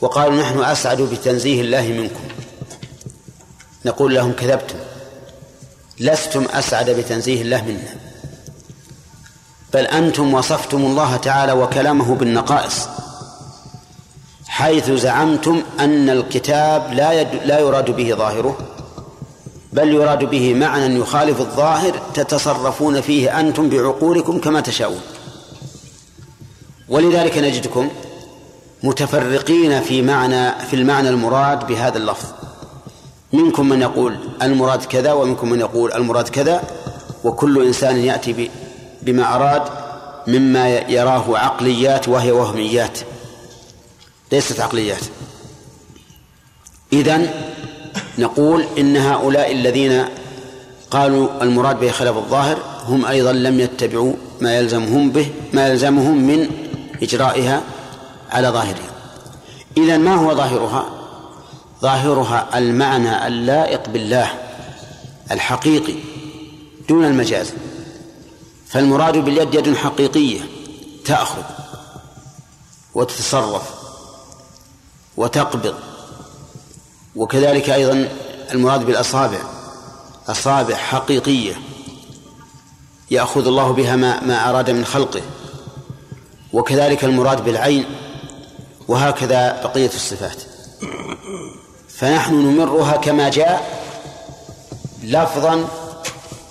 وقالوا 0.00 0.42
نحن 0.42 0.64
أسعد 0.64 1.02
بتنزيه 1.02 1.60
الله 1.60 1.82
منكم. 1.82 2.24
نقول 3.84 4.14
لهم 4.14 4.32
كذبتم. 4.32 4.78
لستم 6.00 6.44
أسعد 6.44 6.90
بتنزيه 6.90 7.42
الله 7.42 7.62
منا. 7.62 7.96
بل 9.74 9.86
أنتم 9.86 10.34
وصفتم 10.34 10.78
الله 10.78 11.16
تعالى 11.16 11.52
وكلامه 11.52 12.14
بالنقائص. 12.14 12.88
حيث 14.46 14.90
زعمتم 14.90 15.62
أن 15.80 16.10
الكتاب 16.10 16.92
لا 16.92 17.12
يد 17.12 17.28
لا 17.44 17.58
يراد 17.58 17.90
به 17.90 18.14
ظاهره. 18.14 18.58
بل 19.72 19.94
يراد 19.94 20.24
به 20.24 20.54
معنى 20.54 20.98
يخالف 20.98 21.40
الظاهر 21.40 22.02
تتصرفون 22.14 23.00
فيه 23.00 23.40
أنتم 23.40 23.68
بعقولكم 23.68 24.40
كما 24.40 24.60
تشاءون. 24.60 25.00
ولذلك 26.88 27.38
نجدكم 27.38 27.90
متفرقين 28.82 29.80
في 29.80 30.02
معنى 30.02 30.66
في 30.66 30.76
المعنى 30.76 31.08
المراد 31.08 31.66
بهذا 31.66 31.98
اللفظ. 31.98 32.26
منكم 33.32 33.68
من 33.68 33.82
يقول 33.82 34.16
المراد 34.42 34.84
كذا 34.84 35.12
ومنكم 35.12 35.50
من 35.50 35.60
يقول 35.60 35.92
المراد 35.92 36.28
كذا 36.28 36.62
وكل 37.24 37.66
إنسان 37.66 37.96
يأتي 37.96 38.50
بما 39.02 39.36
أراد 39.36 39.62
مما 40.26 40.68
يراه 40.68 41.38
عقليات 41.38 42.08
وهي 42.08 42.32
وهميات 42.32 42.98
ليست 44.32 44.60
عقليات. 44.60 45.04
إذن 46.92 47.51
نقول 48.18 48.66
إن 48.78 48.96
هؤلاء 48.96 49.52
الذين 49.52 50.04
قالوا 50.90 51.42
المراد 51.42 51.80
به 51.80 51.90
خلاف 51.90 52.16
الظاهر 52.16 52.58
هم 52.86 53.06
أيضا 53.06 53.32
لم 53.32 53.60
يتبعوا 53.60 54.12
ما 54.40 54.58
يلزمهم 54.58 55.10
به 55.10 55.30
ما 55.52 55.68
يلزمهم 55.68 56.26
من 56.26 56.50
إجرائها 57.02 57.62
على 58.30 58.48
ظاهرها. 58.48 58.90
إذا 59.76 59.96
ما 59.96 60.14
هو 60.14 60.34
ظاهرها؟ 60.34 60.86
ظاهرها 61.82 62.58
المعنى 62.58 63.26
اللائق 63.26 63.88
بالله 63.88 64.28
الحقيقي 65.30 65.94
دون 66.88 67.04
المجاز. 67.04 67.52
فالمراد 68.68 69.16
باليد 69.18 69.54
يد 69.54 69.76
حقيقية 69.76 70.40
تأخذ 71.04 71.42
وتتصرف 72.94 73.62
وتقبض 75.16 75.74
وكذلك 77.16 77.70
أيضا 77.70 78.08
المراد 78.52 78.86
بالأصابع 78.86 79.38
أصابع 80.28 80.74
حقيقية 80.74 81.54
يأخذ 83.10 83.46
الله 83.46 83.72
بها 83.72 83.96
ما, 83.96 84.24
ما 84.24 84.50
أراد 84.50 84.70
من 84.70 84.84
خلقه 84.84 85.22
وكذلك 86.52 87.04
المراد 87.04 87.44
بالعين 87.44 87.84
وهكذا 88.88 89.62
بقية 89.62 89.90
الصفات. 89.94 90.42
فنحن 91.88 92.34
نمرها 92.34 92.96
كما 92.96 93.28
جاء 93.28 93.82
لفظا 95.02 95.68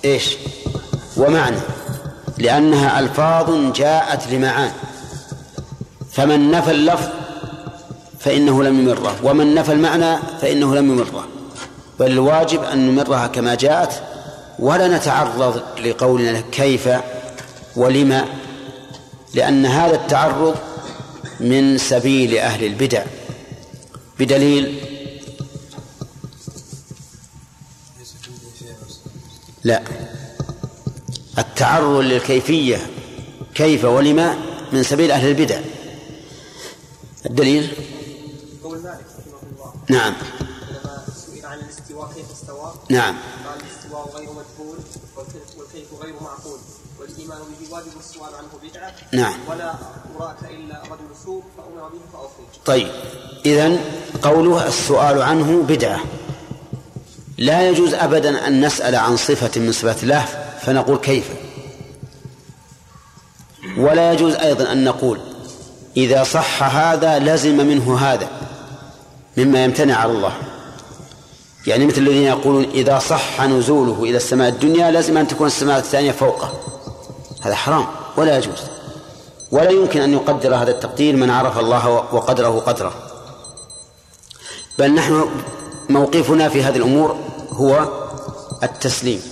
إيش؟ 0.04 0.36
ومعنى 1.16 1.60
لأنها 2.38 2.98
ألفاظ 2.98 3.72
جاءت 3.72 4.26
لمعان. 4.26 4.72
فمن 6.12 6.50
نفى 6.50 6.70
اللفظ 6.70 7.21
فإنه 8.24 8.62
لم 8.62 8.80
يمره. 8.80 9.16
ومن 9.22 9.54
نفى 9.54 9.72
المعنى 9.72 10.16
فإنه 10.40 10.74
لم 10.74 10.92
يمره. 10.92 11.28
بل 12.00 12.06
الواجب 12.06 12.62
أن 12.62 12.88
نمرها 12.88 13.26
كما 13.26 13.54
جاءت 13.54 14.02
ولا 14.58 14.96
نتعرض 14.96 15.62
لقولنا 15.84 16.40
كيف 16.52 16.88
ولما 17.76 18.24
لأن 19.34 19.66
هذا 19.66 19.94
التعرض 19.94 20.56
من 21.40 21.78
سبيل 21.78 22.38
أهل 22.38 22.64
البدع. 22.64 23.04
بدليل 24.18 24.80
لا. 29.64 29.82
التعرض 31.38 32.00
للكيفية 32.00 32.86
كيف 33.54 33.84
ولما 33.84 34.36
من 34.72 34.82
سبيل 34.82 35.10
أهل 35.10 35.28
البدع. 35.28 35.60
الدليل؟ 37.26 37.72
نعم. 39.92 40.14
سئل 41.26 41.46
عن 41.46 41.58
الاستواء 41.58 42.12
كيف 42.14 42.26
استوى 42.32 42.72
نعم. 42.90 43.14
قال 43.46 43.60
الاستواء 43.60 44.16
غير 44.16 44.28
والكيف- 45.58 46.02
غير 46.02 46.14
معقول 46.20 46.58
والايمان 47.00 47.38
به 47.38 47.74
واجب 47.74 47.96
والسؤال 47.96 48.34
عنه 48.34 48.48
بدعه 48.70 48.92
نعم. 49.12 49.34
ولا 49.48 49.74
الا 50.50 50.82
فامر 51.56 51.88
به 51.92 52.58
طيب. 52.64 52.88
إذن 53.46 53.78
قوله 54.22 54.66
السؤال 54.68 55.22
عنه 55.22 55.62
بدعة. 55.62 56.00
لا 57.38 57.68
يجوز 57.68 57.94
أبدا 57.94 58.46
أن 58.46 58.66
نسأل 58.66 58.94
عن 58.94 59.16
صفة 59.16 59.60
من 59.60 59.72
صفات 59.72 60.02
الله 60.02 60.24
فنقول 60.62 60.96
كيف. 60.98 61.28
ولا 63.76 64.12
يجوز 64.12 64.34
أيضا 64.34 64.72
أن 64.72 64.84
نقول 64.84 65.20
إذا 65.96 66.24
صح 66.24 66.62
هذا 66.62 67.18
لزم 67.18 67.56
منه 67.66 67.98
هذا. 67.98 68.28
مما 69.36 69.64
يمتنع 69.64 69.96
على 69.96 70.12
الله. 70.12 70.32
يعني 71.66 71.86
مثل 71.86 71.98
الذين 71.98 72.22
يقولون 72.22 72.64
إذا 72.64 72.98
صح 72.98 73.40
نزوله 73.40 74.02
إلى 74.02 74.16
السماء 74.16 74.48
الدنيا 74.48 74.90
لازم 74.90 75.16
أن 75.16 75.28
تكون 75.28 75.46
السماء 75.46 75.78
الثانية 75.78 76.12
فوقه. 76.12 76.52
هذا 77.42 77.54
حرام 77.54 77.86
ولا 78.16 78.38
يجوز. 78.38 78.58
ولا 79.50 79.70
يمكن 79.70 80.00
أن 80.00 80.12
يقدر 80.12 80.54
هذا 80.54 80.70
التقدير 80.70 81.16
من 81.16 81.30
عرف 81.30 81.58
الله 81.58 81.88
وقدره 81.88 82.60
قدره. 82.60 82.92
بل 84.78 84.94
نحن 84.94 85.28
موقفنا 85.88 86.48
في 86.48 86.62
هذه 86.62 86.76
الأمور 86.76 87.16
هو 87.50 87.88
التسليم 88.62 89.22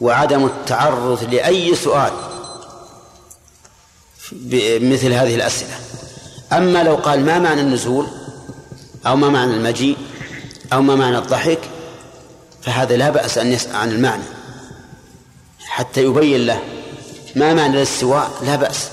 وعدم 0.00 0.44
التعرض 0.44 1.24
لأي 1.30 1.74
سؤال 1.74 2.12
مثل 4.80 5.12
هذه 5.12 5.34
الأسئلة. 5.34 5.74
أما 6.52 6.82
لو 6.82 6.94
قال 6.94 7.24
ما 7.24 7.38
معنى 7.38 7.60
النزول 7.60 8.06
أو 9.06 9.16
ما 9.16 9.28
معنى 9.28 9.54
المجيء 9.54 9.96
أو 10.72 10.82
ما 10.82 10.94
معنى 10.94 11.18
الضحك 11.18 11.60
فهذا 12.62 12.96
لا 12.96 13.10
بأس 13.10 13.38
أن 13.38 13.52
يسأل 13.52 13.76
عن 13.76 13.90
المعنى. 13.92 14.22
حتى 15.60 16.02
يبين 16.02 16.46
له 16.46 16.62
ما 17.36 17.54
معنى 17.54 17.76
الاستواء 17.76 18.30
لا 18.42 18.56
بأس. 18.56 18.88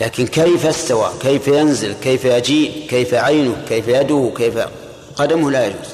لكن 0.00 0.26
كيف 0.26 0.66
استوى؟ 0.66 1.12
كيف 1.20 1.48
ينزل؟ 1.48 1.92
كيف 1.92 2.24
يجيء؟ 2.24 2.86
كيف 2.90 3.14
عينه؟ 3.14 3.64
كيف 3.68 3.88
يده 3.88 4.32
كيف 4.36 4.58
قدمه؟ 5.16 5.50
لا 5.50 5.66
يجوز. 5.66 5.88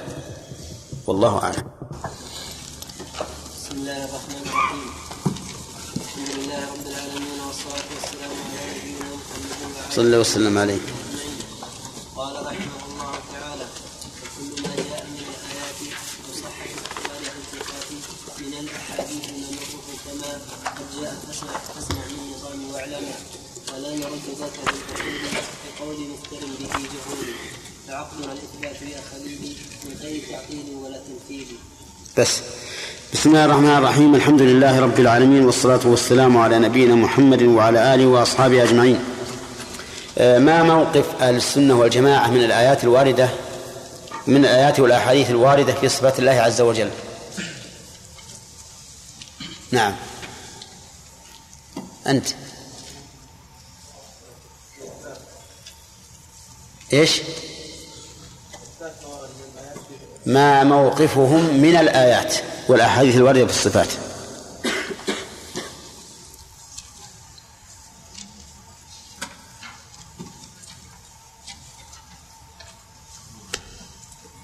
والله 1.06 1.42
أعلم. 1.42 1.64
بسم 3.56 3.76
الله 3.76 4.04
الرحمن 4.04 4.42
الرحيم. 4.46 4.90
الحمد 5.96 6.30
لله 6.38 6.60
رب 6.72 6.86
العالمين 6.86 7.40
والصلاة 7.46 7.86
والسلام 7.94 8.32
على 8.46 8.70
نبينا 8.78 9.06
محمد 9.14 9.92
صلى 9.92 10.04
الله 10.04 10.18
وسلم 10.18 10.58
عليه 10.58 10.74
أجمعين 10.74 11.36
قال 12.16 12.34
رحمه 12.46 12.80
الله 12.88 13.12
تعالى 13.32 13.66
وكل 14.22 14.62
ما 14.62 14.74
جاء 14.76 15.04
من 15.12 15.18
الآيات 15.26 15.78
وصحة 16.30 16.66
الأخبار 16.74 17.20
عن 17.32 17.40
صفات 17.52 17.88
من 18.40 18.52
الأحاديث 18.62 19.24
نمره 19.30 19.74
كما 20.04 20.30
فاسمع 21.74 22.04
من 22.16 22.32
نظام 22.34 22.74
واعلم 22.74 23.04
ولا 23.72 23.90
نرد 23.96 24.26
ذاك 24.40 24.56
بقول 25.78 25.96
مفتر 26.12 26.46
به 26.60 26.68
جهول. 26.68 27.26
الإثبات 27.88 28.82
يا 28.82 29.00
من 29.84 29.96
غير 30.02 30.22
ولا 30.82 30.98
تمثيل 30.98 31.46
بس. 32.18 32.40
بسم 33.12 33.28
الله 33.28 33.44
الرحمن 33.44 33.76
الرحيم. 33.76 34.14
الحمد 34.14 34.42
لله 34.42 34.80
رب 34.80 35.00
العالمين 35.00 35.44
والصلاة 35.44 35.80
والسلام 35.84 36.36
على 36.36 36.58
نبينا 36.58 36.94
محمد 36.94 37.42
وعلى 37.42 37.94
آله 37.94 38.06
وأصحابه 38.06 38.62
أجمعين. 38.62 38.98
آه، 40.18 40.38
ما 40.38 40.62
موقف 40.62 41.04
أهل 41.20 41.36
السنة 41.36 41.80
والجماعة 41.80 42.30
من 42.30 42.44
الآيات 42.44 42.84
الواردة؟ 42.84 43.28
من 44.26 44.44
الآيات 44.44 44.80
والأحاديث 44.80 45.30
الواردة 45.30 45.72
في 45.72 45.88
صفات 45.88 46.18
الله 46.18 46.32
عز 46.32 46.60
وجل؟ 46.60 46.90
نعم. 49.70 49.94
أنت. 52.06 52.26
إيش؟ 56.92 57.20
ما 60.26 60.64
موقفهم 60.64 61.60
من 61.60 61.76
الآيات 61.76 62.34
والأحاديث 62.68 63.16
الواردة 63.16 63.46
في 63.46 63.52
الصفات. 63.52 63.88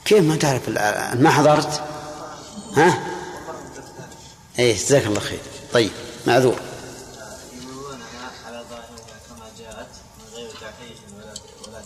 كيف 0.04 0.24
ما 0.24 0.36
تعرف 0.36 0.68
ما 1.14 1.30
حضرت؟ 1.30 1.82
ها؟ 2.76 3.02
اي 4.58 4.72
جزاك 4.72 5.06
الله 5.06 5.20
خير. 5.20 5.40
طيب 5.72 5.90
معذور 6.26 6.60
يمرونها 7.52 8.30
على 8.46 8.64
ظاهرها 8.70 9.18
كما 9.28 9.46
جاءت 9.58 9.88
من 10.18 10.34
غير 10.34 10.50
تعقيد 10.60 10.96
ولا 11.16 11.34
ولا 11.66 11.82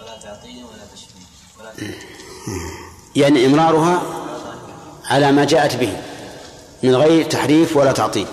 ولا 0.00 0.22
تعطيل 0.22 0.64
ولا 0.64 0.86
تشبيه 0.94 1.26
ولا 1.58 1.72
يعني 3.18 3.46
إمرارها 3.46 4.02
على 5.04 5.32
ما 5.32 5.44
جاءت 5.44 5.76
به 5.76 5.96
من 6.82 6.96
غير 6.96 7.24
تحريف 7.24 7.76
ولا 7.76 7.92
تعطيل. 7.92 8.26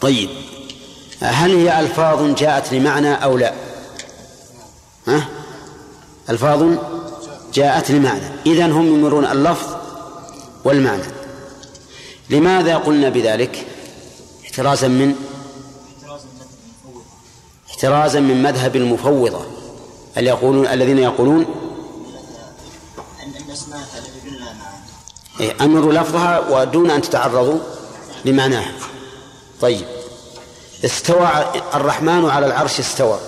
طيب 0.00 0.28
هل 1.20 1.50
هي 1.50 1.80
ألفاظ 1.80 2.34
جاءت 2.34 2.72
لمعنى 2.72 3.14
أو 3.14 3.38
لا؟ 3.38 3.52
ها؟ 5.06 5.28
ألفاظ 6.30 6.64
جاءت 7.54 7.90
لمعنى. 7.90 8.28
إذن 8.46 8.72
هم 8.72 8.86
يمرون 8.86 9.24
اللفظ 9.24 9.76
والمعنى. 10.64 11.02
لماذا 12.30 12.76
قلنا 12.76 13.08
بذلك؟ 13.08 13.66
احترازا 14.44 14.88
من؟ 14.88 15.14
احترازا 17.70 18.20
من 18.20 18.42
مذهب 18.42 18.76
المفوضة 18.76 19.40
الذين 20.72 20.98
يقولون 20.98 21.65
أمروا 25.40 25.92
لفظها 25.92 26.38
ودون 26.38 26.90
أن 26.90 27.02
تتعرضوا 27.02 27.58
لمعناها. 28.24 28.72
طيب. 29.60 29.86
استوى 30.84 31.28
الرحمن 31.74 32.30
على 32.30 32.46
العرش 32.46 32.80
استوى. 32.80 33.18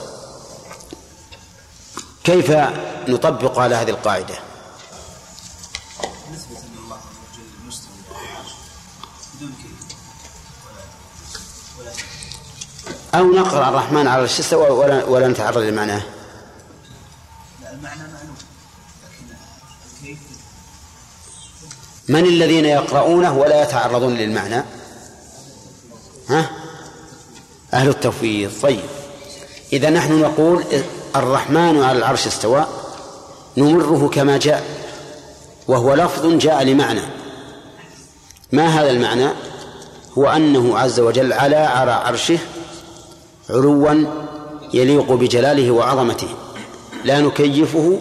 كيف 2.24 2.52
نطبق 3.08 3.58
على 3.58 3.74
هذه 3.74 3.90
القاعدة؟ 3.90 4.34
أو 13.14 13.24
نقرأ 13.24 13.68
الرحمن 13.68 14.06
على 14.06 14.16
العرش 14.16 14.40
استوى 14.40 14.70
ولا, 14.70 15.04
ولا 15.04 15.28
نتعرض 15.28 15.58
لمعناه 15.58 16.02
من 22.08 22.26
الذين 22.26 22.64
يقرؤونه 22.64 23.38
ولا 23.38 23.62
يتعرضون 23.62 24.14
للمعنى؟ 24.14 24.64
ها؟ 26.28 26.50
أهل 27.74 27.88
التفويض 27.88 28.50
طيب. 28.62 28.80
إذا 29.72 29.90
نحن 29.90 30.20
نقول 30.20 30.64
الرحمن 31.16 31.82
على 31.82 31.98
العرش 31.98 32.26
استوى 32.26 32.66
نمره 33.56 34.08
كما 34.08 34.36
جاء 34.36 34.64
وهو 35.68 35.94
لفظ 35.94 36.26
جاء 36.26 36.64
لمعنى. 36.64 37.02
ما 38.52 38.66
هذا 38.66 38.90
المعنى؟ 38.90 39.28
هو 40.18 40.26
أنه 40.26 40.78
عز 40.78 41.00
وجل 41.00 41.32
على 41.32 41.56
على 41.56 41.90
عرشه 41.90 42.38
علوا 43.50 44.04
يليق 44.74 45.12
بجلاله 45.12 45.70
وعظمته. 45.70 46.28
لا 47.04 47.20
نكيفه 47.20 47.98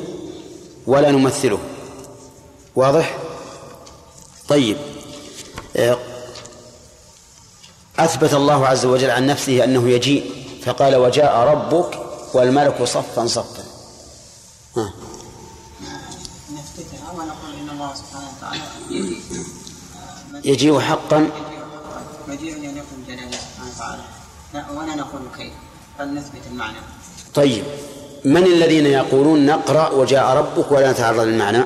ولا 0.88 1.12
نمثله. 1.12 1.60
واضح؟ 2.76 3.27
طيب. 4.50 4.78
آه، 5.76 5.98
أثبت 8.00 8.34
الله 8.34 8.68
عز 8.68 8.86
وجل 8.86 9.10
عن 9.10 9.26
نفسه 9.28 9.64
أنه 9.64 9.90
يجيء 9.90 10.32
فقال 10.66 10.96
وجاء 10.96 11.36
ربك 11.36 12.00
والملك 12.34 12.84
صفا 12.84 13.28
صفا. 13.28 13.64
ها. 14.78 14.94
يجيء 20.44 20.80
حقا. 20.80 21.30
مجيء 22.28 22.56
سبحانه 23.32 23.72
وتعالى 23.76 24.02
نقول 24.96 25.22
كيف 25.38 25.54
المعنى 26.52 26.78
طيب. 27.36 27.64
من 28.26 28.44
الذين 28.44 28.86
يقولون 28.86 29.46
نقرأ 29.46 29.90
وجاء 29.90 30.38
ربك 30.38 30.72
ولا 30.72 30.92
نتعرض 30.92 31.20
للمعنى؟ 31.20 31.64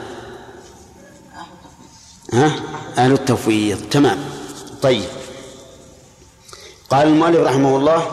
ها؟ 2.33 2.51
أهل 2.97 3.11
التفويض. 3.11 3.77
تمام. 3.91 4.17
طيب. 4.81 5.03
قال 6.89 7.07
المؤلف 7.07 7.39
رحمه 7.39 7.77
الله 7.77 8.07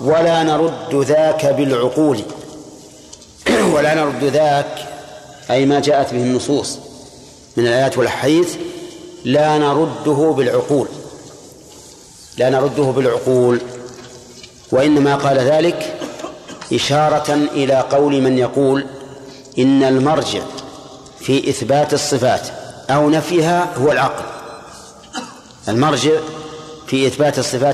ولا 0.00 0.42
نرد 0.42 0.94
ذاك 0.94 1.46
بالعقول. 1.46 2.20
ولا 3.74 3.94
نرد 3.94 4.24
ذاك 4.24 4.88
أي 5.50 5.66
ما 5.66 5.80
جاءت 5.80 6.14
به 6.14 6.22
النصوص 6.22 6.78
من 7.56 7.66
الآيات 7.66 7.98
والأحاديث 7.98 8.56
لا 9.24 9.58
نرده 9.58 10.34
بالعقول. 10.36 10.88
لا 12.38 12.50
نرده 12.50 12.82
بالعقول. 12.82 13.60
وإنما 14.72 15.16
قال 15.16 15.38
ذلك 15.38 15.96
إشارة 16.72 17.34
إلى 17.34 17.84
قول 17.90 18.20
من 18.20 18.38
يقول 18.38 18.86
إن 19.58 19.82
المرجع 19.82 20.42
في 21.20 21.50
إثبات 21.50 21.94
الصفات 21.94 22.63
أو 22.90 23.10
نفيها 23.10 23.74
هو 23.76 23.92
العقل. 23.92 24.24
المرجع 25.68 26.12
في 26.86 27.06
إثبات 27.06 27.38
الصفات 27.38 27.72